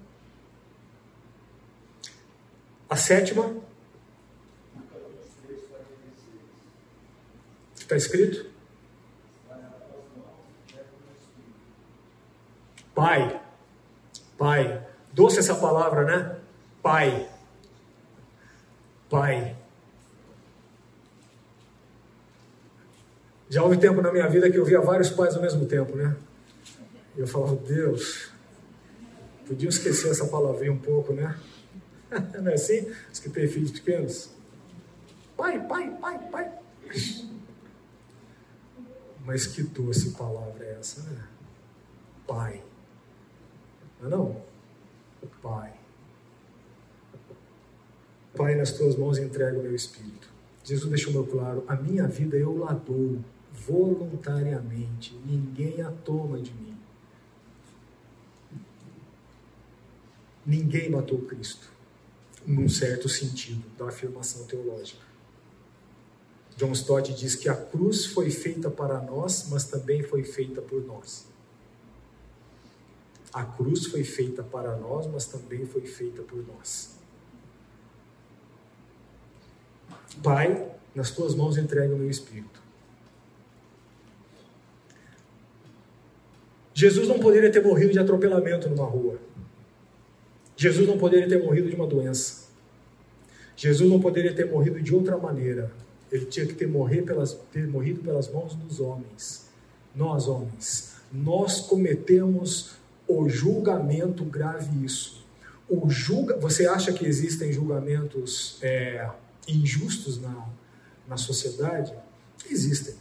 A 2.90 2.96
sétima. 2.96 3.56
Está 7.76 7.96
escrito? 7.96 8.52
Pai. 12.96 13.42
Pai. 14.38 14.93
Doce 15.14 15.40
essa 15.40 15.56
palavra, 15.56 16.04
né? 16.04 16.36
Pai. 16.82 17.30
Pai. 19.10 19.56
Já 23.48 23.62
houve 23.62 23.78
tempo 23.78 24.02
na 24.02 24.12
minha 24.12 24.28
vida 24.28 24.50
que 24.50 24.58
eu 24.58 24.66
via 24.66 24.82
vários 24.82 25.12
pais 25.12 25.36
ao 25.36 25.42
mesmo 25.42 25.68
tempo, 25.68 25.96
né? 25.96 26.16
E 27.16 27.20
eu 27.20 27.28
falava, 27.28 27.56
Deus, 27.56 28.32
podia 29.48 29.70
esquecer 29.70 30.10
essa 30.10 30.26
palavrinha 30.26 30.74
um 30.74 30.80
pouco, 30.80 31.14
né? 31.14 31.40
Não 32.42 32.50
é 32.50 32.56
assim? 32.56 32.92
Os 33.12 33.20
que 33.20 33.30
têm 33.30 33.48
filhos 33.48 33.72
pequenos. 33.72 34.32
Pai, 35.38 35.64
pai, 35.68 35.96
pai, 36.02 36.20
pai. 36.32 36.52
Mas 39.24 39.46
que 39.46 39.62
doce 39.62 40.12
palavra 40.12 40.66
é 40.66 40.78
essa, 40.80 41.02
né? 41.04 41.24
Pai. 42.28 42.64
Não 44.02 44.08
é 44.08 44.12
não? 44.12 44.53
Pai. 45.42 45.74
Pai, 48.36 48.56
nas 48.56 48.72
tuas 48.72 48.96
mãos 48.96 49.18
entrego 49.18 49.60
o 49.60 49.64
meu 49.64 49.76
espírito. 49.76 50.30
Jesus 50.64 50.90
deixou 50.90 51.14
meu 51.14 51.26
claro: 51.26 51.64
a 51.68 51.76
minha 51.76 52.08
vida 52.08 52.38
eu 52.38 52.58
la 52.58 52.74
dou 52.74 53.20
voluntariamente, 53.54 55.16
ninguém 55.26 55.82
a 55.82 55.92
toma 55.92 56.40
de 56.40 56.52
mim. 56.54 56.78
Ninguém 60.46 60.90
matou 60.90 61.22
Cristo, 61.22 61.72
num 62.46 62.68
certo 62.68 63.08
sentido 63.08 63.64
da 63.78 63.88
afirmação 63.88 64.46
teológica. 64.46 65.06
John 66.58 66.72
Stott 66.74 67.14
diz 67.14 67.36
que 67.36 67.50
a 67.50 67.56
cruz 67.56 68.06
foi 68.06 68.30
feita 68.30 68.70
para 68.70 69.00
nós, 69.02 69.48
mas 69.50 69.64
também 69.64 70.04
foi 70.04 70.24
feita 70.24 70.62
por 70.62 70.84
nós. 70.86 71.26
A 73.34 73.44
cruz 73.44 73.88
foi 73.88 74.04
feita 74.04 74.44
para 74.44 74.76
nós, 74.78 75.08
mas 75.08 75.26
também 75.26 75.66
foi 75.66 75.82
feita 75.82 76.22
por 76.22 76.46
nós. 76.48 77.00
Pai, 80.22 80.72
nas 80.94 81.10
tuas 81.12 81.34
mãos 81.34 81.58
entrego 81.58 81.96
o 81.96 81.98
meu 81.98 82.10
espírito. 82.10 82.62
Jesus 86.74 87.08
não 87.08 87.20
poderia 87.20 87.52
ter 87.52 87.64
morrido 87.64 87.92
de 87.92 88.00
atropelamento 88.00 88.70
numa 88.70 88.86
rua. 88.86 89.20
Jesus 90.56 90.88
não 90.88 90.98
poderia 90.98 91.28
ter 91.28 91.44
morrido 91.44 91.70
de 91.70 91.76
uma 91.76 91.88
doença. 91.88 92.50
Jesus 93.56 93.90
não 93.90 94.00
poderia 94.00 94.34
ter 94.34 94.50
morrido 94.50 94.82
de 94.82 94.94
outra 94.94 95.18
maneira. 95.18 95.72
Ele 96.12 96.26
tinha 96.26 96.46
que 96.46 96.54
ter, 96.54 96.68
morrer 96.68 97.02
pelas, 97.02 97.34
ter 97.52 97.68
morrido 97.68 98.02
pelas 98.02 98.32
mãos 98.32 98.56
dos 98.56 98.80
homens. 98.80 99.50
Nós, 99.96 100.28
homens, 100.28 100.96
nós 101.12 101.62
cometemos 101.62 102.76
o 103.08 103.28
julgamento 103.28 104.24
grave 104.24 104.84
isso. 104.84 105.26
O 105.70 105.90
julga, 105.90 106.38
você 106.38 106.68
acha 106.68 106.92
que 106.94 107.06
existem 107.06 107.52
julgamentos 107.52 108.58
é, 108.62 109.10
injustos 109.48 110.20
na, 110.20 110.50
na 111.08 111.18
sociedade? 111.18 111.94
Existem. 112.50 112.96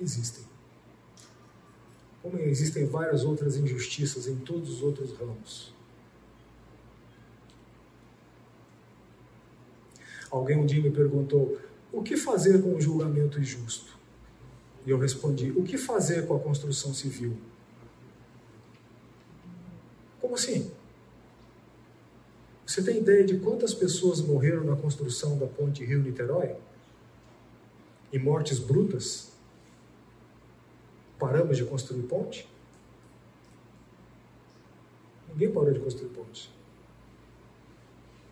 Existem. 0.00 0.44
Como 2.22 2.38
existem 2.38 2.86
várias 2.86 3.24
outras 3.24 3.56
injustiças 3.56 4.26
em 4.26 4.36
todos 4.36 4.70
os 4.70 4.82
outros 4.82 5.12
ramos. 5.16 5.74
Alguém 10.30 10.58
um 10.58 10.66
dia 10.66 10.82
me 10.82 10.90
perguntou: 10.90 11.58
o 11.92 12.02
que 12.02 12.16
fazer 12.16 12.60
com 12.62 12.74
o 12.74 12.80
julgamento 12.80 13.38
injusto? 13.38 13.96
E 14.84 14.90
eu 14.90 14.98
respondi: 14.98 15.52
o 15.52 15.62
que 15.62 15.78
fazer 15.78 16.26
com 16.26 16.34
a 16.34 16.40
construção 16.40 16.92
civil? 16.92 17.36
Como 20.26 20.34
assim? 20.34 20.72
Você 22.66 22.82
tem 22.82 22.98
ideia 22.98 23.24
de 23.24 23.38
quantas 23.38 23.72
pessoas 23.72 24.20
morreram 24.20 24.64
na 24.64 24.74
construção 24.74 25.38
da 25.38 25.46
ponte 25.46 25.84
Rio-Niterói? 25.84 26.56
E 28.12 28.18
mortes 28.18 28.58
brutas? 28.58 29.30
Paramos 31.16 31.56
de 31.56 31.64
construir 31.64 32.02
ponte? 32.02 32.48
Ninguém 35.28 35.52
parou 35.52 35.72
de 35.72 35.78
construir 35.78 36.08
ponte. 36.08 36.50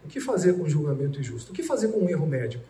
O 0.04 0.08
que 0.08 0.20
fazer 0.20 0.54
com 0.54 0.68
julgamento 0.68 1.20
injusto? 1.20 1.52
O 1.52 1.54
que 1.54 1.62
fazer 1.62 1.92
com 1.92 2.00
um 2.00 2.10
erro 2.10 2.26
médico? 2.26 2.64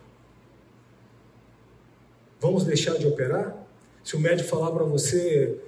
Vamos 2.39 2.63
deixar 2.63 2.95
de 2.99 3.07
operar? 3.07 3.57
Se 4.03 4.15
o 4.15 4.19
médico 4.19 4.47
falar 4.47 4.69
para 4.69 4.83
você 4.83 5.59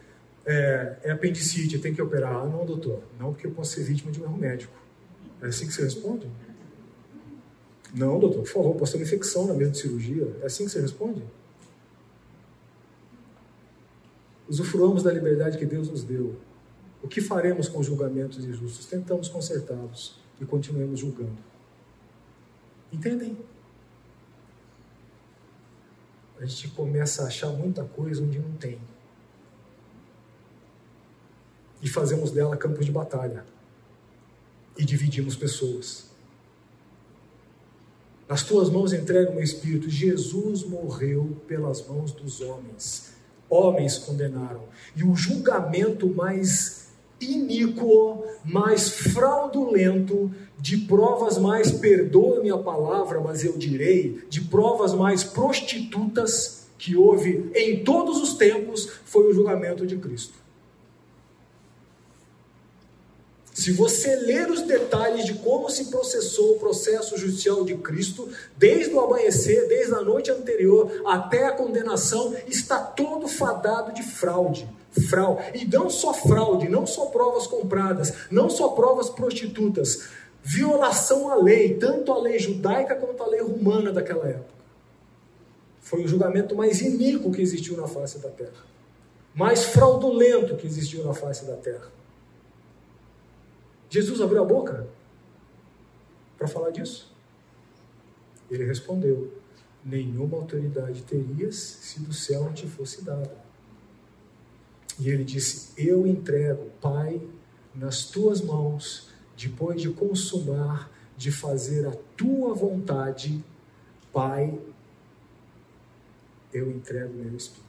é, 0.47 0.97
é, 1.03 1.11
apendicite, 1.11 1.77
tem 1.77 1.93
que 1.93 2.01
operar. 2.01 2.33
Ah, 2.33 2.45
não, 2.45 2.65
doutor. 2.65 3.03
Não, 3.19 3.33
porque 3.33 3.45
eu 3.45 3.51
posso 3.51 3.73
ser 3.73 3.83
vítima 3.83 4.09
de 4.13 4.21
um 4.21 4.23
erro 4.23 4.37
médico. 4.37 4.73
É 5.41 5.47
assim 5.47 5.67
que 5.67 5.73
você 5.73 5.83
responde? 5.83 6.25
Não, 7.93 8.17
doutor, 8.17 8.43
por 8.43 8.49
favor, 8.49 8.75
posso 8.75 8.93
ter 8.93 8.97
uma 8.99 9.03
infecção 9.03 9.45
na 9.45 9.53
mesa 9.53 9.71
de 9.71 9.79
cirurgia. 9.79 10.37
É 10.41 10.45
assim 10.45 10.63
que 10.63 10.71
você 10.71 10.79
responde? 10.79 11.21
Usufruamos 14.47 15.03
da 15.03 15.11
liberdade 15.11 15.57
que 15.57 15.65
Deus 15.65 15.89
nos 15.89 16.03
deu. 16.03 16.37
O 17.03 17.09
que 17.09 17.19
faremos 17.19 17.67
com 17.67 17.83
julgamentos 17.83 18.43
injustos? 18.43 18.85
Tentamos 18.85 19.27
consertá-los 19.27 20.17
e 20.39 20.45
continuemos 20.45 21.01
julgando. 21.01 21.37
Entendem? 22.91 23.37
A 26.39 26.45
gente 26.45 26.69
começa 26.69 27.23
a 27.23 27.27
achar 27.27 27.49
muita 27.49 27.83
coisa 27.83 28.23
onde 28.23 28.39
não 28.39 28.53
tem. 28.53 28.79
E 31.81 31.89
fazemos 31.89 32.31
dela 32.31 32.57
campos 32.57 32.85
de 32.85 32.91
batalha. 32.91 33.45
E 34.77 34.85
dividimos 34.85 35.35
pessoas. 35.35 36.07
Nas 38.27 38.43
tuas 38.43 38.69
mãos 38.69 38.93
entrego 38.93 39.31
o 39.31 39.35
meu 39.35 39.43
espírito. 39.43 39.89
Jesus 39.89 40.63
morreu 40.63 41.37
pelas 41.47 41.85
mãos 41.87 42.11
dos 42.11 42.41
homens 42.41 43.17
homens 43.49 43.97
condenaram. 43.97 44.63
E 44.95 45.03
o 45.03 45.15
julgamento 45.15 46.07
mais 46.07 46.87
iníquo, 47.19 48.23
mais 48.43 48.89
fraudulento, 48.89 50.31
de 50.59 50.77
provas 50.77 51.37
mais, 51.37 51.71
perdoe-me 51.71 52.51
a 52.51 52.57
palavra, 52.57 53.19
mas 53.19 53.43
eu 53.43 53.57
direi, 53.57 54.21
de 54.29 54.41
provas 54.41 54.93
mais 54.93 55.23
prostitutas 55.23 56.67
que 56.77 56.95
houve 56.95 57.49
em 57.55 57.83
todos 57.83 58.21
os 58.21 58.35
tempos, 58.35 58.87
foi 59.03 59.29
o 59.29 59.33
julgamento 59.33 59.85
de 59.85 59.97
Cristo. 59.97 60.33
Se 63.57 63.71
você 63.71 64.15
ler 64.15 64.51
os 64.51 64.61
detalhes 64.61 65.25
de 65.25 65.33
como 65.33 65.67
se 65.67 65.85
processou 65.85 66.51
o 66.51 66.59
processo 66.59 67.17
judicial 67.17 67.65
de 67.65 67.73
Cristo, 67.73 68.29
desde 68.55 68.93
o 68.93 68.99
amanhecer, 68.99 69.67
desde 69.67 69.95
a 69.95 70.01
noite 70.03 70.29
anterior 70.29 71.01
até 71.07 71.47
a 71.47 71.51
condenação, 71.53 72.35
está 72.47 72.79
todo 72.79 73.27
fadado 73.27 73.91
de 73.93 74.03
fraude. 74.03 74.69
Fraude. 75.09 75.41
E 75.55 75.65
não 75.65 75.89
só 75.89 76.13
fraude, 76.13 76.69
não 76.69 76.85
só 76.85 77.07
provas 77.07 77.47
compradas, 77.47 78.13
não 78.29 78.47
só 78.47 78.69
provas 78.69 79.09
prostitutas. 79.09 80.03
Violação 80.43 81.27
à 81.31 81.35
lei, 81.35 81.73
tanto 81.79 82.11
a 82.11 82.19
lei 82.19 82.37
judaica 82.37 82.93
quanto 82.93 83.23
a 83.23 83.27
lei 83.27 83.41
romana 83.41 83.91
daquela 83.91 84.27
época. 84.27 84.53
Foi 85.81 86.03
o 86.03 86.07
julgamento 86.07 86.55
mais 86.55 86.79
iníquo 86.79 87.31
que 87.31 87.41
existiu 87.41 87.75
na 87.75 87.87
face 87.87 88.19
da 88.19 88.29
terra, 88.29 88.63
mais 89.33 89.63
fraudulento 89.63 90.55
que 90.55 90.67
existiu 90.67 91.03
na 91.03 91.15
face 91.15 91.43
da 91.43 91.55
terra. 91.55 91.97
Jesus 93.97 94.21
abriu 94.21 94.43
a 94.43 94.45
boca 94.45 94.87
para 96.37 96.47
falar 96.47 96.69
disso. 96.69 97.11
Ele 98.47 98.63
respondeu: 98.63 99.33
Nenhuma 99.83 100.37
autoridade 100.37 101.01
terias 101.01 101.55
se 101.55 102.01
do 102.01 102.13
céu 102.13 102.53
te 102.53 102.67
fosse 102.67 103.03
dada. 103.03 103.35
E 104.99 105.09
ele 105.09 105.23
disse: 105.23 105.71
Eu 105.75 106.05
entrego, 106.05 106.69
Pai, 106.79 107.19
nas 107.73 108.05
tuas 108.05 108.39
mãos, 108.39 109.09
depois 109.35 109.81
de 109.81 109.89
consumar, 109.89 110.91
de 111.17 111.31
fazer 111.31 111.87
a 111.87 111.95
tua 112.15 112.53
vontade, 112.53 113.43
Pai, 114.13 114.59
eu 116.53 116.69
entrego 116.69 117.15
meu 117.15 117.35
espírito. 117.35 117.65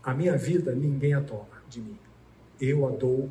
A 0.00 0.14
minha 0.14 0.36
vida 0.36 0.72
ninguém 0.72 1.12
a 1.12 1.20
toma 1.20 1.60
de 1.68 1.80
mim. 1.80 1.98
Eu 2.60 2.86
a 2.86 2.90
dou 2.92 3.28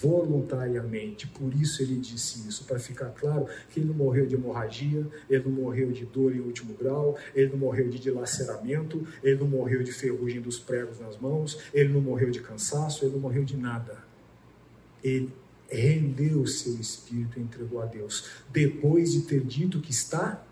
voluntariamente. 0.00 1.26
Por 1.26 1.54
isso 1.54 1.82
ele 1.82 1.96
disse 1.96 2.48
isso, 2.48 2.64
para 2.64 2.78
ficar 2.78 3.10
claro 3.10 3.46
que 3.70 3.80
ele 3.80 3.88
não 3.88 3.94
morreu 3.94 4.26
de 4.26 4.34
hemorragia, 4.34 5.06
ele 5.28 5.44
não 5.44 5.52
morreu 5.52 5.92
de 5.92 6.04
dor 6.06 6.34
em 6.34 6.40
último 6.40 6.74
grau, 6.74 7.16
ele 7.34 7.50
não 7.50 7.58
morreu 7.58 7.88
de 7.88 7.98
dilaceramento, 7.98 9.06
ele 9.22 9.38
não 9.40 9.46
morreu 9.46 9.82
de 9.82 9.92
ferrugem 9.92 10.40
dos 10.40 10.58
pregos 10.58 10.98
nas 10.98 11.18
mãos, 11.18 11.58
ele 11.72 11.92
não 11.92 12.00
morreu 12.00 12.30
de 12.30 12.40
cansaço, 12.40 13.04
ele 13.04 13.12
não 13.12 13.20
morreu 13.20 13.44
de 13.44 13.56
nada. 13.56 13.98
Ele 15.02 15.30
rendeu 15.70 16.40
o 16.40 16.46
seu 16.46 16.74
espírito 16.74 17.38
e 17.38 17.42
entregou 17.42 17.82
a 17.82 17.86
Deus, 17.86 18.30
depois 18.50 19.12
de 19.12 19.22
ter 19.22 19.40
dito 19.40 19.80
que 19.80 19.90
está 19.90 20.42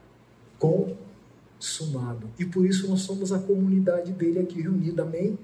consumado. 0.59 2.29
E 2.39 2.45
por 2.45 2.67
isso 2.67 2.89
nós 2.89 3.01
somos 3.01 3.33
a 3.33 3.39
comunidade 3.39 4.13
dele 4.13 4.41
aqui 4.41 4.61
reunida. 4.61 5.03
Amém? 5.03 5.39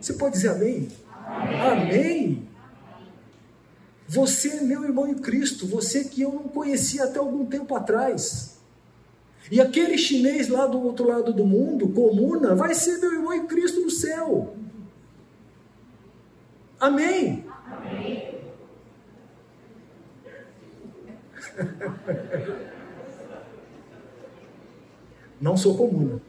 Você 0.00 0.14
pode 0.14 0.34
dizer 0.34 0.48
amém? 0.48 0.88
Amém. 1.26 1.60
amém. 1.60 2.53
Você 4.06 4.48
é 4.48 4.60
meu 4.60 4.84
irmão 4.84 5.08
em 5.08 5.14
Cristo, 5.14 5.66
você 5.66 6.04
que 6.04 6.22
eu 6.22 6.32
não 6.32 6.44
conhecia 6.44 7.04
até 7.04 7.18
algum 7.18 7.46
tempo 7.46 7.74
atrás. 7.74 8.58
E 9.50 9.60
aquele 9.60 9.98
chinês 9.98 10.48
lá 10.48 10.66
do 10.66 10.80
outro 10.80 11.06
lado 11.08 11.32
do 11.32 11.44
mundo, 11.46 11.88
comuna, 11.88 12.54
vai 12.54 12.74
ser 12.74 12.98
meu 12.98 13.12
irmão 13.12 13.32
em 13.32 13.46
Cristo 13.46 13.80
no 13.80 13.90
céu. 13.90 14.54
Amém? 16.80 17.46
Amém. 17.66 18.34
Não 25.40 25.56
sou 25.56 25.76
comuna. 25.76 26.20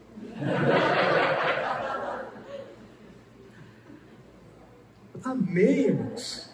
Amém, 5.24 5.86
irmãos. 5.86 6.45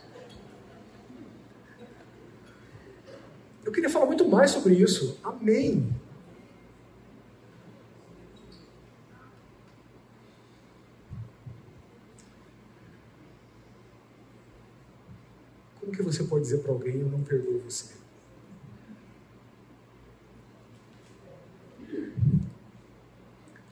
Eu 3.72 3.74
queria 3.74 3.88
falar 3.88 4.04
muito 4.04 4.28
mais 4.28 4.50
sobre 4.50 4.74
isso. 4.74 5.18
Amém. 5.24 5.90
Como 15.80 15.90
que 15.90 16.02
você 16.02 16.22
pode 16.24 16.44
dizer 16.44 16.58
para 16.58 16.70
alguém 16.70 17.00
eu 17.00 17.08
não 17.08 17.22
perdoo 17.22 17.60
você? 17.60 17.94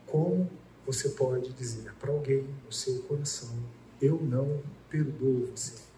Como 0.07 0.51
você 0.87 1.11
pode 1.11 1.53
dizer 1.53 1.93
para 2.01 2.11
alguém 2.11 2.49
no 2.65 2.73
seu 2.73 3.03
coração 3.03 3.55
eu 4.01 4.19
não 4.23 4.63
perdoo 4.89 5.47
você? 5.55 5.90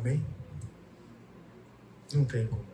Amém? 0.00 0.24
Não 2.14 2.24
tem 2.24 2.46
como. 2.46 2.64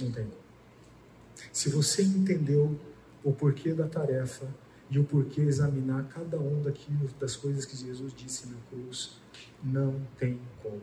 Não 0.00 0.10
tem 0.10 0.24
como. 0.24 0.42
Se 1.52 1.68
você 1.68 2.02
entendeu 2.02 2.78
o 3.22 3.32
porquê 3.32 3.74
da 3.74 3.86
tarefa 3.86 4.48
e 4.90 4.98
o 4.98 5.04
porquê 5.04 5.42
examinar 5.42 6.08
cada 6.08 6.38
um 6.38 6.62
daquilo, 6.62 7.06
das 7.20 7.36
coisas 7.36 7.66
que 7.66 7.76
Jesus 7.76 8.14
disse 8.14 8.48
na 8.48 8.56
cruz, 8.70 9.18
não 9.62 10.00
tem 10.18 10.40
como. 10.62 10.80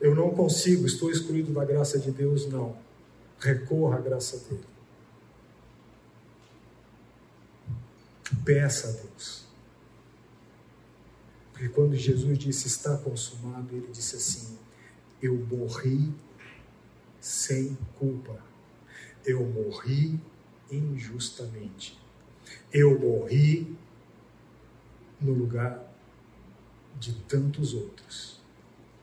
Eu 0.00 0.14
não 0.14 0.30
consigo, 0.30 0.86
estou 0.86 1.10
excluído 1.10 1.52
da 1.52 1.64
graça 1.64 1.98
de 1.98 2.12
Deus, 2.12 2.46
não. 2.46 2.76
Recorra 3.40 3.96
à 3.96 4.00
graça 4.00 4.38
dele. 4.48 4.64
Peça 8.44 8.88
a 8.88 8.92
Deus. 8.92 9.45
Porque 11.56 11.70
quando 11.70 11.96
Jesus 11.96 12.38
disse 12.38 12.66
está 12.66 12.98
consumado, 12.98 13.74
ele 13.74 13.88
disse 13.90 14.14
assim: 14.16 14.58
Eu 15.22 15.34
morri 15.38 16.12
sem 17.18 17.78
culpa. 17.98 18.38
Eu 19.24 19.42
morri 19.42 20.20
injustamente. 20.70 21.98
Eu 22.70 23.00
morri 23.00 23.74
no 25.18 25.32
lugar 25.32 25.82
de 27.00 27.14
tantos 27.22 27.72
outros. 27.72 28.38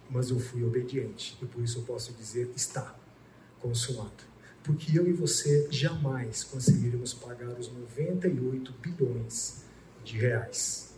Mas 0.07 0.29
eu 0.29 0.39
fui 0.39 0.63
obediente 0.63 1.35
e 1.41 1.47
por 1.47 1.63
isso 1.63 1.79
eu 1.79 1.83
posso 1.83 2.13
dizer: 2.13 2.51
está 2.55 2.95
consumado. 3.59 4.31
Porque 4.63 4.95
eu 4.95 5.07
e 5.07 5.11
você 5.11 5.67
jamais 5.71 6.43
conseguiremos 6.43 7.15
pagar 7.15 7.59
os 7.59 7.67
98 7.73 8.71
bilhões 8.73 9.63
de 10.05 10.19
reais 10.19 10.92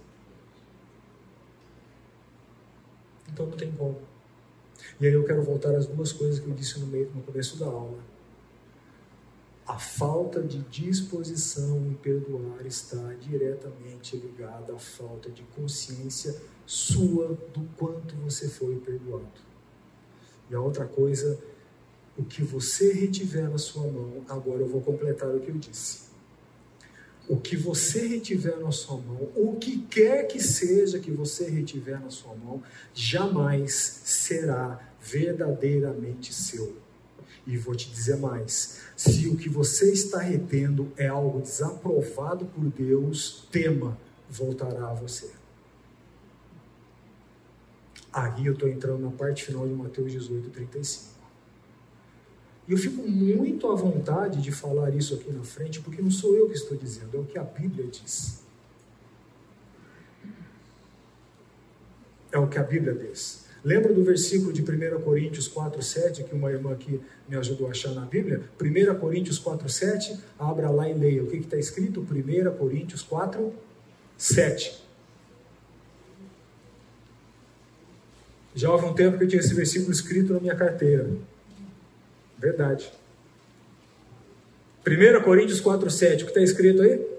Então 3.31 3.45
não 3.45 3.57
tem 3.57 3.71
como. 3.71 3.99
E 4.99 5.07
aí 5.07 5.13
eu 5.13 5.23
quero 5.23 5.41
voltar 5.41 5.75
às 5.75 5.87
duas 5.87 6.11
coisas 6.11 6.39
que 6.39 6.47
eu 6.47 6.53
disse 6.53 6.79
no 6.79 6.87
meio, 6.87 7.11
no 7.13 7.21
começo 7.23 7.57
da 7.57 7.65
aula. 7.65 7.99
A 9.67 9.79
falta 9.79 10.43
de 10.43 10.59
disposição 10.63 11.77
em 11.87 11.93
perdoar 11.93 12.65
está 12.65 13.13
diretamente 13.19 14.15
ligada 14.15 14.73
à 14.73 14.79
falta 14.79 15.29
de 15.31 15.41
consciência 15.55 16.39
sua 16.65 17.29
do 17.53 17.67
quanto 17.75 18.15
você 18.17 18.47
foi 18.47 18.75
perdoado. 18.77 19.25
E 20.49 20.55
a 20.55 20.61
outra 20.61 20.85
coisa, 20.85 21.39
o 22.15 22.23
que 22.23 22.43
você 22.43 22.93
retiver 22.93 23.49
na 23.49 23.57
sua 23.57 23.87
mão, 23.87 24.23
agora 24.29 24.61
eu 24.61 24.67
vou 24.67 24.81
completar 24.81 25.33
o 25.33 25.39
que 25.39 25.49
eu 25.49 25.57
disse 25.57 26.04
o 27.27 27.37
que 27.37 27.55
você 27.55 28.07
retiver 28.07 28.59
na 28.59 28.71
sua 28.71 28.97
mão, 28.97 29.29
o 29.35 29.55
que 29.59 29.79
quer 29.79 30.27
que 30.27 30.39
seja 30.39 30.99
que 30.99 31.11
você 31.11 31.49
retiver 31.49 31.99
na 31.99 32.09
sua 32.09 32.35
mão, 32.35 32.61
jamais 32.93 33.73
será 34.03 34.79
verdadeiramente 35.01 36.33
seu. 36.33 36.77
E 37.47 37.57
vou 37.57 37.75
te 37.75 37.89
dizer 37.89 38.17
mais: 38.17 38.81
se 38.95 39.27
o 39.27 39.37
que 39.37 39.49
você 39.49 39.91
está 39.91 40.19
retendo 40.19 40.91
é 40.97 41.07
algo 41.07 41.41
desaprovado 41.41 42.45
por 42.45 42.65
Deus, 42.65 43.47
tema, 43.51 43.97
voltará 44.29 44.89
a 44.89 44.93
você. 44.93 45.31
Aí 48.11 48.45
eu 48.45 48.53
estou 48.53 48.69
entrando 48.69 49.01
na 49.01 49.11
parte 49.11 49.43
final 49.43 49.67
de 49.67 49.73
Mateus 49.73 50.11
18, 50.11 50.49
35. 50.49 51.14
E 52.67 52.71
eu 52.71 52.77
fico 52.77 53.01
muito 53.07 53.67
à 53.71 53.75
vontade 53.75 54.41
de 54.41 54.51
falar 54.51 54.89
isso 54.95 55.13
aqui 55.13 55.31
na 55.31 55.43
frente, 55.43 55.79
porque 55.81 56.01
não 56.01 56.09
sou 56.09 56.35
eu 56.35 56.47
que 56.47 56.55
estou 56.55 56.75
dizendo, 56.75 57.15
é 57.15 57.19
o 57.19 57.25
que 57.25 57.37
a 57.37 57.43
Bíblia 57.43 57.85
diz. 57.87 58.43
É 62.31 62.37
o 62.39 62.47
que 62.47 62.57
a 62.57 62.63
Bíblia 62.63 62.93
diz. 62.93 63.45
Lembra 63.63 63.93
do 63.93 64.03
versículo 64.03 64.53
de 64.53 64.61
1 64.61 65.01
Coríntios 65.01 65.49
4,7 65.49 66.23
que 66.23 66.35
uma 66.35 66.51
irmã 66.51 66.71
aqui 66.71 67.01
me 67.27 67.35
ajudou 67.35 67.67
a 67.67 67.71
achar 67.71 67.93
na 67.93 68.05
Bíblia? 68.05 68.43
1 68.61 68.99
Coríntios 68.99 69.39
4,7, 69.39 70.19
abra 70.37 70.69
lá 70.69 70.89
e 70.89 70.93
leia. 70.93 71.23
O 71.23 71.27
que 71.27 71.37
está 71.37 71.57
escrito? 71.57 72.01
1 72.01 72.57
Coríntios 72.57 73.01
4, 73.01 73.53
7. 74.17 74.83
Já 78.53 78.71
houve 78.71 78.85
um 78.85 78.93
tempo 78.93 79.17
que 79.17 79.23
eu 79.23 79.27
tinha 79.27 79.39
esse 79.39 79.53
versículo 79.53 79.91
escrito 79.91 80.33
na 80.33 80.39
minha 80.39 80.55
carteira. 80.55 81.09
Verdade. 82.37 82.91
1 84.85 85.23
Coríntios 85.23 85.59
4, 85.59 85.89
7. 85.89 86.23
O 86.23 86.25
que 86.25 86.31
está 86.31 86.41
escrito 86.41 86.81
aí? 86.81 87.14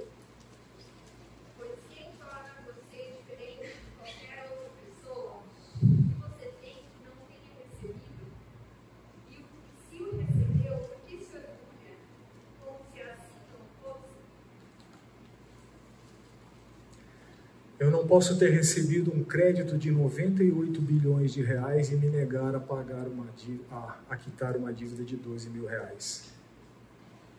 Posso 18.06 18.38
ter 18.38 18.50
recebido 18.50 19.12
um 19.14 19.22
crédito 19.22 19.76
de 19.76 19.90
98 19.90 20.80
bilhões 20.80 21.32
de 21.32 21.42
reais 21.42 21.90
e 21.90 21.96
me 21.96 22.08
negar 22.08 22.54
a 22.54 22.60
pagar 22.60 23.06
uma 23.06 23.26
a, 23.70 23.96
a 24.10 24.16
quitar 24.16 24.56
uma 24.56 24.72
dívida 24.72 25.04
de 25.04 25.16
12 25.16 25.50
mil 25.50 25.66
reais. 25.66 26.24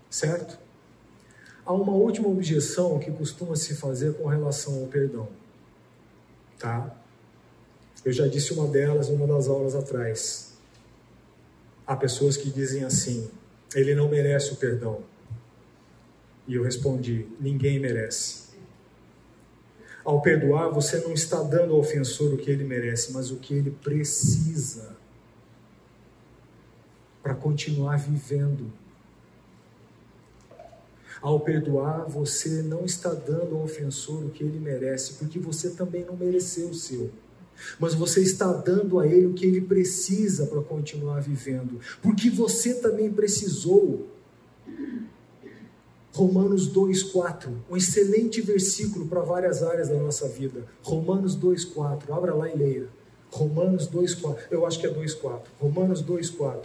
Certo? 0.09 0.57
Há 1.65 1.73
uma 1.73 1.91
última 1.91 2.29
objeção 2.29 2.97
que 2.97 3.11
costuma 3.11 3.55
se 3.55 3.75
fazer 3.75 4.13
com 4.13 4.27
relação 4.27 4.79
ao 4.79 4.87
perdão. 4.87 5.27
Tá? 6.57 6.95
Eu 8.05 8.13
já 8.13 8.25
disse 8.25 8.53
uma 8.53 8.67
delas 8.67 9.09
uma 9.09 9.27
das 9.27 9.47
aulas 9.47 9.75
atrás. 9.75 10.53
Há 11.85 11.95
pessoas 11.95 12.37
que 12.37 12.49
dizem 12.49 12.83
assim: 12.83 13.29
ele 13.75 13.93
não 13.93 14.07
merece 14.07 14.53
o 14.53 14.55
perdão. 14.55 15.03
E 16.47 16.55
eu 16.55 16.63
respondi: 16.63 17.27
ninguém 17.39 17.79
merece. 17.79 18.46
Ao 20.07 20.21
perdoar, 20.21 20.69
você 20.69 21.01
não 21.01 21.11
está 21.11 21.43
dando 21.43 21.73
ao 21.73 21.81
ofensor 21.81 22.33
o 22.33 22.37
que 22.37 22.49
ele 22.49 22.63
merece, 22.63 23.11
mas 23.11 23.29
o 23.29 23.35
que 23.35 23.53
ele 23.53 23.71
precisa 23.71 24.95
para 27.21 27.35
continuar 27.35 27.97
vivendo. 27.97 28.71
Ao 31.21 31.37
perdoar, 31.41 32.05
você 32.07 32.61
não 32.61 32.85
está 32.85 33.13
dando 33.13 33.57
ao 33.57 33.63
ofensor 33.63 34.23
o 34.23 34.29
que 34.29 34.45
ele 34.45 34.59
merece, 34.59 35.15
porque 35.15 35.39
você 35.39 35.71
também 35.71 36.05
não 36.05 36.15
mereceu 36.15 36.69
o 36.69 36.73
seu. 36.73 37.11
Mas 37.77 37.93
você 37.93 38.21
está 38.21 38.53
dando 38.53 39.01
a 39.01 39.05
ele 39.05 39.25
o 39.25 39.33
que 39.33 39.45
ele 39.45 39.59
precisa 39.59 40.47
para 40.47 40.61
continuar 40.61 41.19
vivendo, 41.19 41.81
porque 42.01 42.29
você 42.29 42.75
também 42.75 43.11
precisou 43.11 44.07
Romanos 46.17 46.67
2,4, 46.73 47.49
um 47.69 47.77
excelente 47.77 48.41
versículo 48.41 49.05
para 49.05 49.21
várias 49.21 49.61
áreas 49.61 49.89
da 49.89 49.97
nossa 49.97 50.27
vida. 50.27 50.65
Romanos 50.81 51.37
2,4, 51.37 52.09
abra 52.09 52.33
lá 52.33 52.49
e 52.49 52.57
leia. 52.57 52.87
Romanos 53.29 53.87
2,4, 53.87 54.35
eu 54.49 54.65
acho 54.65 54.79
que 54.79 54.87
é 54.87 54.89
2,4. 54.89 55.41
Romanos 55.59 56.01
2,4. 56.03 56.63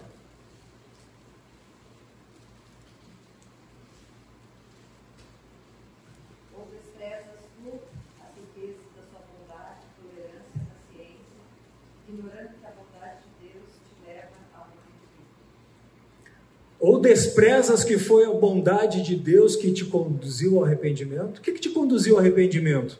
Ou 16.82 16.98
desprezas 16.98 17.84
que 17.84 17.96
foi 17.96 18.24
a 18.24 18.32
bondade 18.32 19.02
de 19.02 19.14
Deus 19.14 19.54
que 19.54 19.70
te 19.70 19.84
conduziu 19.84 20.58
ao 20.58 20.64
arrependimento? 20.64 21.38
O 21.38 21.40
que, 21.40 21.52
que 21.52 21.60
te 21.60 21.70
conduziu 21.70 22.14
ao 22.14 22.20
arrependimento? 22.20 22.98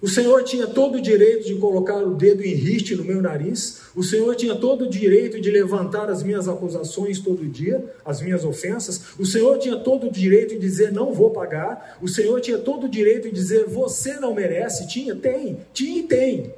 O 0.00 0.06
Senhor 0.06 0.44
tinha 0.44 0.68
todo 0.68 0.98
o 0.98 1.00
direito 1.00 1.44
de 1.44 1.56
colocar 1.56 1.96
o 1.96 2.14
dedo 2.14 2.44
em 2.44 2.54
riste 2.54 2.94
no 2.94 3.04
meu 3.04 3.20
nariz. 3.20 3.80
O 3.96 4.04
Senhor 4.04 4.36
tinha 4.36 4.54
todo 4.54 4.84
o 4.84 4.88
direito 4.88 5.40
de 5.40 5.50
levantar 5.50 6.08
as 6.08 6.22
minhas 6.22 6.46
acusações 6.46 7.18
todo 7.18 7.44
dia, 7.44 7.84
as 8.04 8.22
minhas 8.22 8.44
ofensas. 8.44 9.18
O 9.18 9.26
Senhor 9.26 9.58
tinha 9.58 9.76
todo 9.78 10.06
o 10.06 10.12
direito 10.12 10.54
de 10.54 10.60
dizer 10.60 10.92
não 10.92 11.12
vou 11.12 11.30
pagar. 11.30 11.98
O 12.00 12.06
Senhor 12.06 12.40
tinha 12.40 12.58
todo 12.58 12.84
o 12.84 12.88
direito 12.88 13.24
de 13.24 13.34
dizer 13.34 13.64
você 13.64 14.20
não 14.20 14.32
merece. 14.32 14.86
Tinha? 14.86 15.16
Tem. 15.16 15.58
Tinha 15.72 15.98
e 15.98 16.02
tem. 16.04 16.54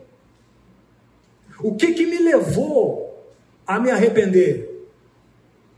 O 1.59 1.75
que 1.75 1.95
que 1.95 2.05
me 2.05 2.19
levou 2.19 3.19
a 3.67 3.81
me 3.81 3.91
arrepender? 3.91 4.74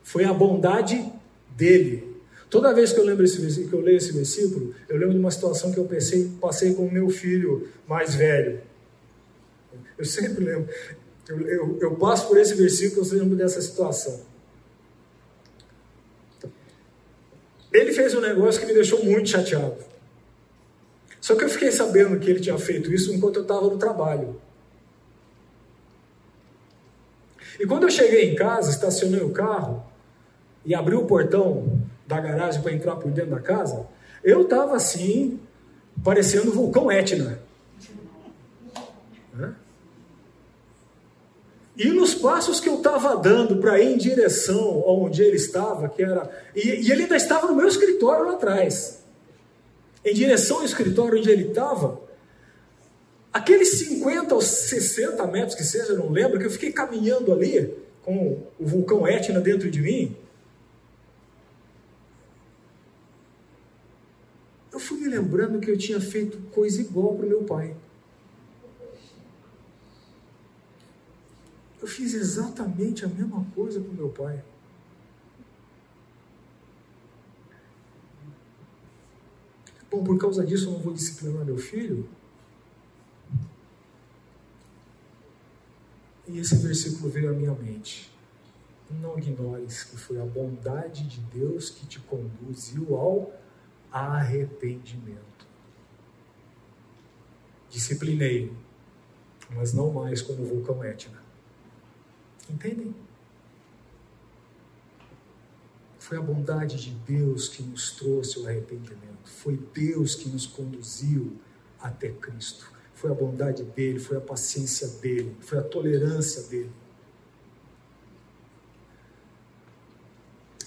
Foi 0.06 0.24
a 0.24 0.32
bondade 0.32 1.04
dele. 1.50 2.16
Toda 2.48 2.72
vez 2.72 2.92
que 2.92 3.00
eu 3.00 3.04
lembro 3.04 3.24
esse 3.24 3.64
que 3.64 3.72
eu 3.72 3.80
leio 3.80 3.96
esse 3.96 4.12
versículo, 4.12 4.72
eu 4.88 4.96
lembro 4.96 5.14
de 5.14 5.18
uma 5.18 5.32
situação 5.32 5.72
que 5.72 5.78
eu 5.78 5.84
pensei, 5.84 6.30
passei 6.40 6.74
com 6.74 6.86
o 6.86 6.92
meu 6.92 7.10
filho 7.10 7.68
mais 7.88 8.14
velho. 8.14 8.60
Eu 9.98 10.04
sempre 10.04 10.44
lembro. 10.44 10.72
Eu, 11.28 11.40
eu, 11.48 11.78
eu 11.80 11.96
passo 11.96 12.28
por 12.28 12.38
esse 12.38 12.54
versículo, 12.54 13.04
eu 13.04 13.18
lembro 13.18 13.36
dessa 13.36 13.60
situação. 13.60 14.20
Ele 17.72 17.92
fez 17.92 18.14
um 18.14 18.20
negócio 18.20 18.60
que 18.60 18.66
me 18.68 18.74
deixou 18.74 19.04
muito 19.04 19.28
chateado. 19.28 19.84
Só 21.20 21.34
que 21.34 21.42
eu 21.42 21.48
fiquei 21.48 21.72
sabendo 21.72 22.20
que 22.20 22.30
ele 22.30 22.38
tinha 22.38 22.56
feito 22.56 22.94
isso 22.94 23.12
enquanto 23.12 23.36
eu 23.38 23.42
estava 23.42 23.62
no 23.62 23.76
trabalho. 23.76 24.40
E 27.58 27.66
quando 27.66 27.82
eu 27.82 27.90
cheguei 27.90 28.30
em 28.30 28.36
casa, 28.36 28.70
estacionei 28.70 29.20
o 29.20 29.30
carro, 29.30 29.95
e 30.66 30.74
abriu 30.74 31.00
o 31.00 31.06
portão 31.06 31.80
da 32.06 32.20
garagem 32.20 32.60
para 32.60 32.72
entrar 32.72 32.96
por 32.96 33.10
dentro 33.12 33.30
da 33.30 33.40
casa, 33.40 33.86
eu 34.22 34.42
estava 34.42 34.74
assim, 34.74 35.38
parecendo 36.02 36.50
o 36.50 36.52
vulcão 36.52 36.90
Etna. 36.90 37.38
E 41.76 41.88
nos 41.90 42.14
passos 42.14 42.58
que 42.58 42.70
eu 42.70 42.76
estava 42.78 43.16
dando 43.16 43.58
para 43.58 43.78
ir 43.78 43.94
em 43.94 43.98
direção 43.98 44.82
onde 44.86 45.22
ele 45.22 45.36
estava, 45.36 45.90
que 45.90 46.02
era. 46.02 46.28
E, 46.54 46.60
e, 46.60 46.90
ele 46.90 47.02
ainda 47.02 47.16
estava 47.16 47.46
no 47.48 47.54
meu 47.54 47.68
escritório 47.68 48.24
lá 48.24 48.32
atrás. 48.32 49.04
Em 50.02 50.14
direção 50.14 50.58
ao 50.58 50.64
escritório 50.64 51.18
onde 51.18 51.30
ele 51.30 51.48
estava, 51.48 52.00
aqueles 53.30 53.78
50 53.78 54.34
ou 54.34 54.40
60 54.40 55.26
metros 55.26 55.54
que 55.54 55.64
seja, 55.64 55.92
eu 55.92 55.98
não 55.98 56.10
lembro, 56.10 56.38
que 56.38 56.46
eu 56.46 56.50
fiquei 56.50 56.72
caminhando 56.72 57.30
ali 57.30 57.74
com 58.02 58.38
o 58.58 58.66
vulcão 58.66 59.06
Etna 59.06 59.38
dentro 59.38 59.70
de 59.70 59.82
mim. 59.82 60.16
eu 64.76 64.80
fui 64.80 64.95
me 65.06 65.16
lembrando 65.16 65.60
que 65.60 65.70
eu 65.70 65.78
tinha 65.78 66.00
feito 66.00 66.38
coisa 66.50 66.80
igual 66.80 67.14
para 67.14 67.26
o 67.26 67.28
meu 67.28 67.44
pai. 67.44 67.76
Eu 71.80 71.86
fiz 71.86 72.14
exatamente 72.14 73.04
a 73.04 73.08
mesma 73.08 73.44
coisa 73.54 73.80
para 73.80 73.90
o 73.90 73.94
meu 73.94 74.08
pai. 74.08 74.42
Bom, 79.88 80.02
por 80.02 80.18
causa 80.18 80.44
disso 80.44 80.68
eu 80.68 80.72
não 80.72 80.80
vou 80.80 80.92
disciplinar 80.92 81.44
meu 81.44 81.56
filho? 81.56 82.08
E 86.26 86.38
esse 86.40 86.56
versículo 86.56 87.08
veio 87.08 87.30
à 87.30 87.32
minha 87.32 87.54
mente. 87.54 88.10
Não 89.00 89.16
ignores 89.16 89.84
que 89.84 89.96
foi 89.96 90.20
a 90.20 90.24
bondade 90.24 91.06
de 91.06 91.20
Deus 91.20 91.70
que 91.70 91.86
te 91.86 92.00
conduziu 92.00 92.96
ao 92.96 93.32
arrependimento. 93.96 95.46
Disciplinei, 97.70 98.52
mas 99.50 99.72
não 99.72 99.92
mais 99.92 100.22
como 100.22 100.42
o 100.42 100.46
vulcão 100.46 100.82
Etna. 100.84 101.22
Entendem? 102.48 102.94
Foi 105.98 106.16
a 106.16 106.22
bondade 106.22 106.76
de 106.76 106.90
Deus 106.90 107.48
que 107.48 107.62
nos 107.62 107.90
trouxe 107.92 108.38
o 108.38 108.46
arrependimento. 108.46 109.28
Foi 109.28 109.56
Deus 109.74 110.14
que 110.14 110.28
nos 110.28 110.46
conduziu 110.46 111.36
até 111.80 112.10
Cristo. 112.10 112.70
Foi 112.94 113.10
a 113.10 113.14
bondade 113.14 113.64
dele, 113.64 113.98
foi 113.98 114.16
a 114.16 114.20
paciência 114.20 114.88
dele, 115.00 115.36
foi 115.40 115.58
a 115.58 115.62
tolerância 115.62 116.42
dele. 116.44 116.70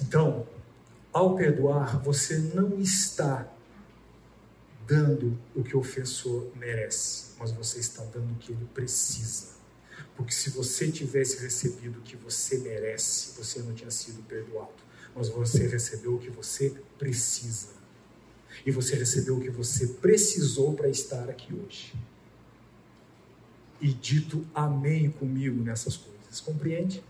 Então, 0.02 0.46
ao 1.12 1.36
perdoar, 1.36 2.02
você 2.04 2.38
não 2.38 2.80
está 2.80 3.52
dando 4.88 5.38
o 5.56 5.64
que 5.64 5.76
o 5.76 5.80
ofensor 5.80 6.52
merece, 6.56 7.34
mas 7.40 7.52
você 7.52 7.80
está 7.80 8.04
dando 8.06 8.34
o 8.34 8.36
que 8.36 8.52
ele 8.52 8.68
precisa. 8.74 9.60
Porque 10.16 10.34
se 10.34 10.50
você 10.50 10.92
tivesse 10.92 11.42
recebido 11.42 12.00
o 12.00 12.02
que 12.02 12.16
você 12.16 12.58
merece, 12.60 13.34
você 13.38 13.60
não 13.60 13.74
tinha 13.74 13.92
sido 13.92 14.22
perdoado. 14.24 14.74
Mas 15.16 15.30
você 15.30 15.68
recebeu 15.68 16.16
o 16.16 16.20
que 16.20 16.30
você 16.30 16.74
precisa. 16.98 17.70
E 18.66 18.72
você 18.72 18.96
recebeu 18.96 19.38
o 19.38 19.42
que 19.42 19.50
você 19.50 19.88
precisou 19.88 20.74
para 20.74 20.90
estar 20.90 21.30
aqui 21.30 21.54
hoje. 21.54 21.94
e 23.82 23.94
dito 23.94 24.46
amém 24.54 25.10
comigo 25.10 25.64
nessas 25.64 25.96
coisas. 25.96 26.42
Compreende? 26.42 27.02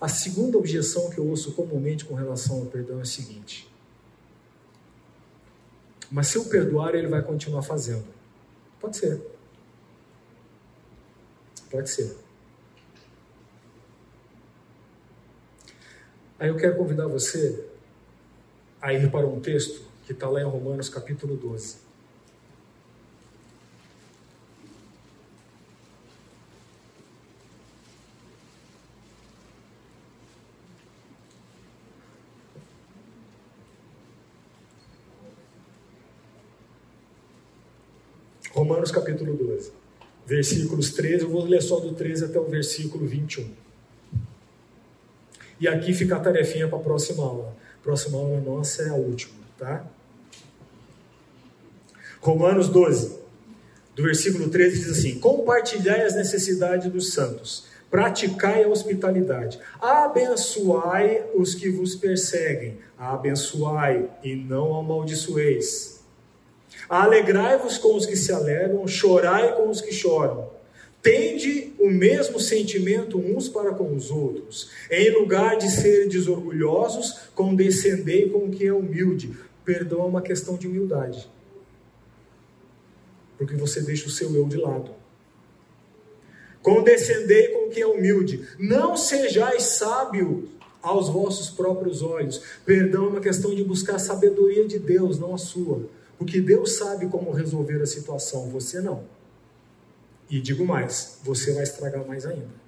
A 0.00 0.08
segunda 0.08 0.58
objeção 0.58 1.10
que 1.10 1.18
eu 1.18 1.26
ouço 1.26 1.52
comumente 1.52 2.04
com 2.04 2.14
relação 2.14 2.58
ao 2.58 2.66
perdão 2.66 2.98
é 2.98 3.02
a 3.02 3.06
seguinte: 3.06 3.68
mas 6.10 6.28
se 6.28 6.38
eu 6.38 6.44
perdoar, 6.44 6.94
ele 6.94 7.08
vai 7.08 7.22
continuar 7.22 7.62
fazendo. 7.62 8.06
Pode 8.80 8.96
ser. 8.96 9.20
Pode 11.70 11.90
ser. 11.90 12.16
Aí 16.38 16.48
eu 16.48 16.56
quero 16.56 16.76
convidar 16.76 17.06
você 17.06 17.64
a 18.80 18.92
ir 18.92 19.10
para 19.10 19.26
um 19.26 19.40
texto 19.40 19.82
que 20.04 20.12
está 20.12 20.28
lá 20.28 20.40
em 20.40 20.44
Romanos 20.44 20.88
capítulo 20.88 21.36
12. 21.36 21.85
Romanos 38.66 38.90
capítulo 38.90 39.32
12, 39.36 39.70
versículos 40.26 40.90
13, 40.90 41.22
eu 41.22 41.30
vou 41.30 41.44
ler 41.44 41.62
só 41.62 41.78
do 41.78 41.94
13 41.94 42.24
até 42.24 42.40
o 42.40 42.46
versículo 42.46 43.06
21. 43.06 43.48
E 45.60 45.68
aqui 45.68 45.94
fica 45.94 46.16
a 46.16 46.20
tarefinha 46.20 46.66
para 46.66 46.76
a 46.76 46.82
próxima 46.82 47.22
aula. 47.22 47.56
A 47.80 47.84
próxima 47.84 48.18
aula 48.18 48.40
nossa 48.40 48.82
é 48.82 48.88
a 48.88 48.94
última, 48.94 49.36
tá? 49.56 49.86
Romanos 52.20 52.68
12, 52.68 53.20
do 53.94 54.02
versículo 54.02 54.48
13 54.48 54.78
diz 54.78 54.98
assim: 54.98 55.20
Compartilhai 55.20 56.02
as 56.02 56.16
necessidades 56.16 56.90
dos 56.90 57.12
santos, 57.12 57.66
praticai 57.88 58.64
a 58.64 58.68
hospitalidade, 58.68 59.60
abençoai 59.80 61.24
os 61.36 61.54
que 61.54 61.70
vos 61.70 61.94
perseguem, 61.94 62.78
abençoai 62.98 64.10
e 64.24 64.34
não 64.34 64.76
amaldiçoeis. 64.76 65.95
Alegrai-vos 66.88 67.78
com 67.78 67.96
os 67.96 68.06
que 68.06 68.16
se 68.16 68.32
alegram, 68.32 68.86
chorai 68.86 69.54
com 69.56 69.68
os 69.68 69.80
que 69.80 69.92
choram. 69.92 70.50
Tende 71.02 71.72
o 71.78 71.88
mesmo 71.88 72.40
sentimento 72.40 73.18
uns 73.18 73.48
para 73.48 73.72
com 73.72 73.94
os 73.94 74.10
outros. 74.10 74.70
Em 74.90 75.10
lugar 75.10 75.56
de 75.56 75.70
serem 75.70 76.08
desorgulhosos, 76.08 77.28
condescendei 77.34 78.28
com 78.28 78.46
o 78.46 78.50
que 78.50 78.66
é 78.66 78.72
humilde. 78.72 79.36
Perdão 79.64 80.00
é 80.00 80.06
uma 80.06 80.22
questão 80.22 80.56
de 80.56 80.66
humildade. 80.66 81.30
Porque 83.38 83.54
você 83.54 83.82
deixa 83.82 84.06
o 84.06 84.10
seu 84.10 84.34
eu 84.34 84.48
de 84.48 84.56
lado. 84.56 84.90
Condescendei 86.62 87.48
com 87.48 87.66
o 87.66 87.70
que 87.70 87.80
é 87.80 87.86
humilde. 87.86 88.44
Não 88.58 88.96
sejais 88.96 89.62
sábio 89.62 90.48
aos 90.82 91.08
vossos 91.08 91.50
próprios 91.50 92.02
olhos. 92.02 92.42
Perdão 92.64 93.06
é 93.06 93.08
uma 93.08 93.20
questão 93.20 93.54
de 93.54 93.62
buscar 93.62 93.96
a 93.96 94.00
sabedoria 94.00 94.66
de 94.66 94.78
Deus, 94.78 95.18
não 95.18 95.34
a 95.34 95.38
sua. 95.38 95.88
Porque 96.18 96.40
Deus 96.40 96.76
sabe 96.76 97.06
como 97.06 97.30
resolver 97.30 97.82
a 97.82 97.86
situação, 97.86 98.48
você 98.48 98.80
não. 98.80 99.04
E 100.30 100.40
digo 100.40 100.64
mais, 100.64 101.18
você 101.22 101.52
vai 101.52 101.62
estragar 101.62 102.06
mais 102.06 102.26
ainda. 102.26 102.66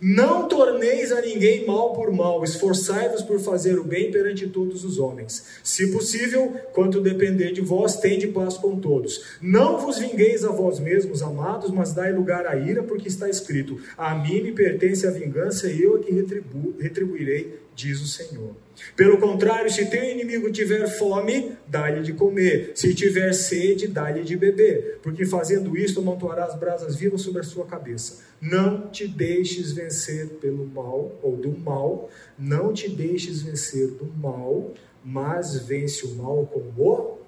Não 0.00 0.48
torneis 0.48 1.12
a 1.12 1.20
ninguém 1.20 1.64
mal 1.64 1.92
por 1.92 2.12
mal, 2.12 2.42
esforçai-vos 2.42 3.22
por 3.22 3.38
fazer 3.40 3.78
o 3.78 3.84
bem 3.84 4.10
perante 4.10 4.46
todos 4.48 4.84
os 4.84 4.98
homens. 4.98 5.44
Se 5.62 5.92
possível, 5.92 6.52
quanto 6.72 7.00
depender 7.00 7.52
de 7.52 7.60
vós, 7.60 7.96
tende 7.96 8.26
paz 8.26 8.58
com 8.58 8.78
todos. 8.78 9.38
Não 9.40 9.78
vos 9.78 9.98
vingueis 9.98 10.44
a 10.44 10.50
vós 10.50 10.80
mesmos, 10.80 11.22
amados, 11.22 11.70
mas 11.70 11.92
dai 11.92 12.12
lugar 12.12 12.46
à 12.46 12.56
ira, 12.56 12.82
porque 12.82 13.08
está 13.08 13.28
escrito: 13.28 13.80
A 13.96 14.14
mim 14.14 14.42
me 14.42 14.52
pertence 14.52 15.06
a 15.06 15.10
vingança, 15.10 15.70
e 15.70 15.82
eu 15.82 15.96
é 15.96 16.00
que 16.00 16.12
retribu 16.12 16.74
retribuirei, 16.78 17.60
diz 17.74 18.00
o 18.00 18.06
Senhor. 18.06 18.54
Pelo 18.96 19.18
contrário, 19.18 19.70
se 19.70 19.86
teu 19.86 20.02
inimigo 20.04 20.50
tiver 20.50 20.86
fome, 20.86 21.52
dá-lhe 21.66 22.02
de 22.02 22.12
comer. 22.12 22.72
Se 22.74 22.94
tiver 22.94 23.32
sede, 23.32 23.86
dá-lhe 23.86 24.22
de 24.22 24.36
beber. 24.36 24.98
Porque 25.02 25.24
fazendo 25.24 25.76
isto, 25.76 26.00
amontoarás 26.00 26.54
brasas 26.58 26.96
vivas 26.96 27.22
sobre 27.22 27.40
a 27.40 27.44
sua 27.44 27.66
cabeça. 27.66 28.24
Não 28.40 28.88
te 28.88 29.06
deixes 29.06 29.72
vencer 29.72 30.28
pelo 30.40 30.66
mal, 30.66 31.18
ou 31.22 31.36
do 31.36 31.56
mal. 31.56 32.10
Não 32.38 32.72
te 32.72 32.88
deixes 32.88 33.42
vencer 33.42 33.88
do 33.88 34.06
mal, 34.06 34.72
mas 35.04 35.56
vence 35.58 36.06
o 36.06 36.14
mal 36.14 36.46
com 36.46 36.60
o 36.60 37.18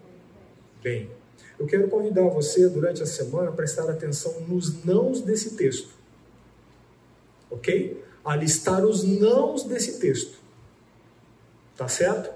bem. 0.82 1.10
Eu 1.58 1.66
quero 1.66 1.88
convidar 1.88 2.28
você, 2.28 2.68
durante 2.68 3.02
a 3.02 3.06
semana, 3.06 3.48
a 3.48 3.52
prestar 3.52 3.90
atenção 3.90 4.40
nos 4.46 4.84
nãos 4.84 5.22
desse 5.22 5.56
texto. 5.56 5.88
Ok? 7.50 8.02
A 8.24 8.36
listar 8.36 8.84
os 8.84 9.02
nãos 9.02 9.64
desse 9.64 9.98
texto. 9.98 10.35
Tá 11.76 11.88
certo? 11.88 12.30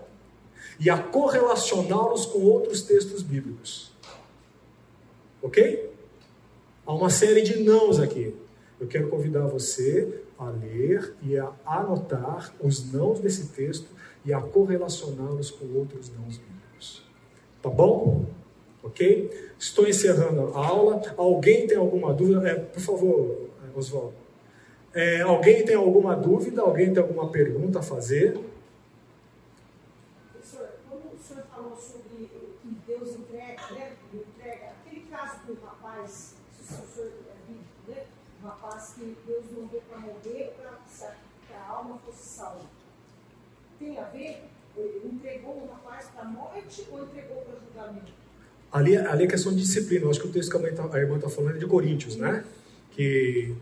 E 0.79 0.89
a 0.91 0.99
correlacioná-los 0.99 2.27
com 2.27 2.41
outros 2.41 2.83
textos 2.83 3.23
bíblicos. 3.23 3.93
Ok? 5.43 5.91
Há 6.87 6.93
uma 6.93 7.11
série 7.11 7.43
de 7.43 7.63
nãos 7.63 7.99
aqui. 7.99 8.35
Eu 8.81 8.87
quero 8.87 9.09
convidar 9.09 9.47
você 9.47 10.23
a 10.39 10.49
ler 10.49 11.15
e 11.23 11.39
a 11.39 11.53
anotar 11.67 12.55
os 12.61 12.91
nãos 12.93 13.21
desse 13.21 13.49
texto 13.49 13.87
e 14.25 14.33
a 14.33 14.41
correlacioná-los 14.41 15.51
com 15.51 15.67
outros 15.75 16.11
nãos 16.11 16.39
bíblicos. 16.39 17.03
Tá 17.63 17.69
bom? 17.69 18.25
Ok? 18.83 19.53
Estou 19.59 19.87
encerrando 19.87 20.53
a 20.55 20.67
aula. 20.67 21.03
Alguém 21.17 21.67
tem 21.67 21.77
alguma 21.77 22.13
dúvida? 22.13 22.49
É, 22.49 22.55
por 22.55 22.81
favor, 22.81 23.51
Oswaldo. 23.77 24.15
É, 24.95 25.21
alguém 25.21 25.65
tem 25.65 25.77
alguma 25.77 26.17
dúvida? 26.17 26.63
Alguém 26.63 26.93
tem 26.93 27.03
alguma 27.03 27.29
pergunta 27.29 27.79
a 27.79 27.83
fazer? 27.83 28.39
Que 39.01 39.17
Deus 39.27 39.45
mandou 39.57 39.83
para 39.89 39.99
morrer 39.99 40.53
para 40.57 40.79
que 41.47 41.55
a 41.55 41.69
alma 41.69 41.99
fosse 42.05 42.37
salva. 42.37 42.65
Tem 43.79 43.99
a 43.99 44.05
ver? 44.05 44.45
Ele 44.77 45.11
entregou 45.13 45.55
o 45.55 45.71
rapaz 45.73 46.07
para 46.15 46.23
a 46.23 46.27
morte 46.27 46.87
ou 46.91 47.03
entregou 47.03 47.37
para 47.43 47.55
julgamento? 47.59 48.13
Ali, 48.73 48.97
ali 48.97 49.25
é 49.25 49.27
questão 49.27 49.53
de 49.53 49.63
disciplina. 49.63 50.05
Eu 50.05 50.11
acho 50.11 50.21
que 50.21 50.29
o 50.29 50.33
texto 50.33 50.51
que 50.51 50.67
a, 50.67 50.73
tá, 50.73 50.89
a 50.93 50.99
irmã 50.99 51.17
está 51.17 51.29
falando 51.29 51.57
é 51.57 51.59
de 51.59 51.67
Coríntios, 51.67 52.17
né? 52.17 52.45
Que 52.93 53.55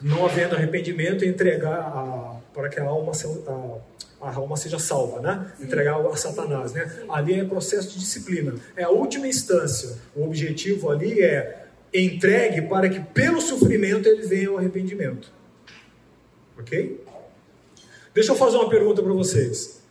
não 0.00 0.24
havendo 0.24 0.56
arrependimento, 0.56 1.24
entregar 1.24 1.78
a, 1.78 2.40
para 2.52 2.68
que 2.68 2.80
a 2.80 2.84
alma, 2.84 3.12
a, 3.12 4.26
a 4.28 4.34
alma 4.34 4.56
seja 4.56 4.78
salva, 4.78 5.20
né? 5.20 5.52
Sim. 5.56 5.64
Entregar 5.64 6.04
a 6.04 6.16
Satanás, 6.16 6.72
né? 6.72 6.88
Sim. 6.88 7.06
Ali 7.08 7.34
é 7.34 7.44
processo 7.44 7.90
de 7.92 8.00
disciplina. 8.00 8.54
É 8.76 8.82
a 8.82 8.90
última 8.90 9.28
instância. 9.28 9.96
O 10.16 10.24
objetivo 10.24 10.90
ali 10.90 11.22
é 11.22 11.65
entregue 11.92 12.62
para 12.62 12.88
que 12.88 13.00
pelo 13.00 13.40
sofrimento 13.40 14.08
ele 14.08 14.26
venha 14.26 14.48
ao 14.48 14.58
arrependimento. 14.58 15.32
Ok? 16.58 17.00
Deixa 18.14 18.32
eu 18.32 18.36
fazer 18.36 18.56
uma 18.56 18.68
pergunta 18.68 19.02
para 19.02 19.12
vocês. 19.12 19.82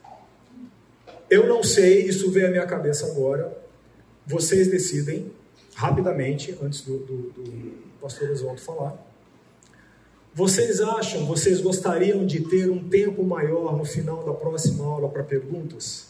Eu 1.30 1.48
não 1.48 1.64
sei, 1.64 2.04
isso 2.08 2.30
veio 2.32 2.48
à 2.48 2.50
minha 2.50 2.66
cabeça 2.66 3.06
agora. 3.08 3.56
Vocês 4.26 4.68
decidem, 4.68 5.32
rapidamente, 5.76 6.58
antes 6.62 6.82
do, 6.82 6.98
do, 7.00 7.18
do 7.32 7.74
pastor 8.02 8.30
Oswaldo 8.30 8.62
falar. 8.62 9.06
Vocês 10.34 10.82
acham, 10.82 11.26
vocês 11.26 11.62
gostariam 11.62 12.26
de 12.26 12.42
ter 12.42 12.70
um 12.70 12.90
tempo 12.90 13.24
maior 13.24 13.78
no 13.78 13.86
final 13.86 14.24
da 14.24 14.34
próxima 14.34 14.84
aula 14.84 15.08
para 15.08 15.24
perguntas? 15.24 16.08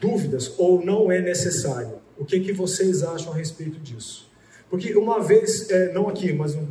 Dúvidas? 0.00 0.54
Ou 0.58 0.84
não 0.84 1.10
é 1.10 1.20
necessário? 1.20 1.98
O 2.16 2.24
que, 2.24 2.40
que 2.40 2.52
vocês 2.52 3.02
acham 3.02 3.32
a 3.32 3.36
respeito 3.36 3.78
disso? 3.78 4.27
Porque 4.70 4.94
uma 4.94 5.20
vez, 5.20 5.70
é, 5.70 5.92
não 5.92 6.08
aqui, 6.08 6.32
mas 6.32 6.54
um, 6.54 6.68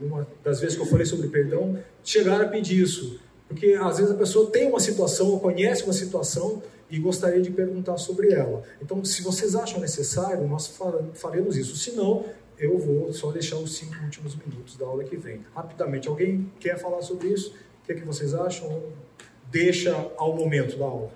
numa 0.00 0.26
das 0.42 0.60
vezes 0.60 0.76
que 0.76 0.82
eu 0.82 0.86
falei 0.86 1.06
sobre 1.06 1.28
perdão, 1.28 1.78
chegaram 2.02 2.46
a 2.46 2.48
pedir 2.48 2.80
isso. 2.80 3.20
Porque 3.48 3.72
às 3.80 3.98
vezes 3.98 4.12
a 4.12 4.16
pessoa 4.16 4.50
tem 4.50 4.68
uma 4.68 4.80
situação, 4.80 5.28
ou 5.28 5.40
conhece 5.40 5.84
uma 5.84 5.92
situação 5.92 6.62
e 6.88 6.98
gostaria 6.98 7.40
de 7.40 7.50
perguntar 7.50 7.96
sobre 7.98 8.32
ela. 8.32 8.62
Então, 8.80 9.04
se 9.04 9.22
vocês 9.22 9.54
acham 9.54 9.80
necessário, 9.80 10.46
nós 10.46 10.72
faremos 11.14 11.56
isso. 11.56 11.76
Se 11.76 11.92
não, 11.92 12.24
eu 12.58 12.78
vou 12.78 13.12
só 13.12 13.30
deixar 13.30 13.56
os 13.56 13.76
cinco 13.76 13.94
últimos 14.04 14.36
minutos 14.36 14.76
da 14.76 14.86
aula 14.86 15.04
que 15.04 15.16
vem. 15.16 15.40
Rapidamente, 15.54 16.08
alguém 16.08 16.50
quer 16.58 16.78
falar 16.78 17.02
sobre 17.02 17.28
isso? 17.28 17.54
O 17.82 17.86
que, 17.86 17.92
é 17.92 17.94
que 17.94 18.04
vocês 18.04 18.34
acham? 18.34 18.82
Deixa 19.50 19.94
ao 20.16 20.36
momento 20.36 20.76
da 20.78 20.84
aula. 20.84 21.10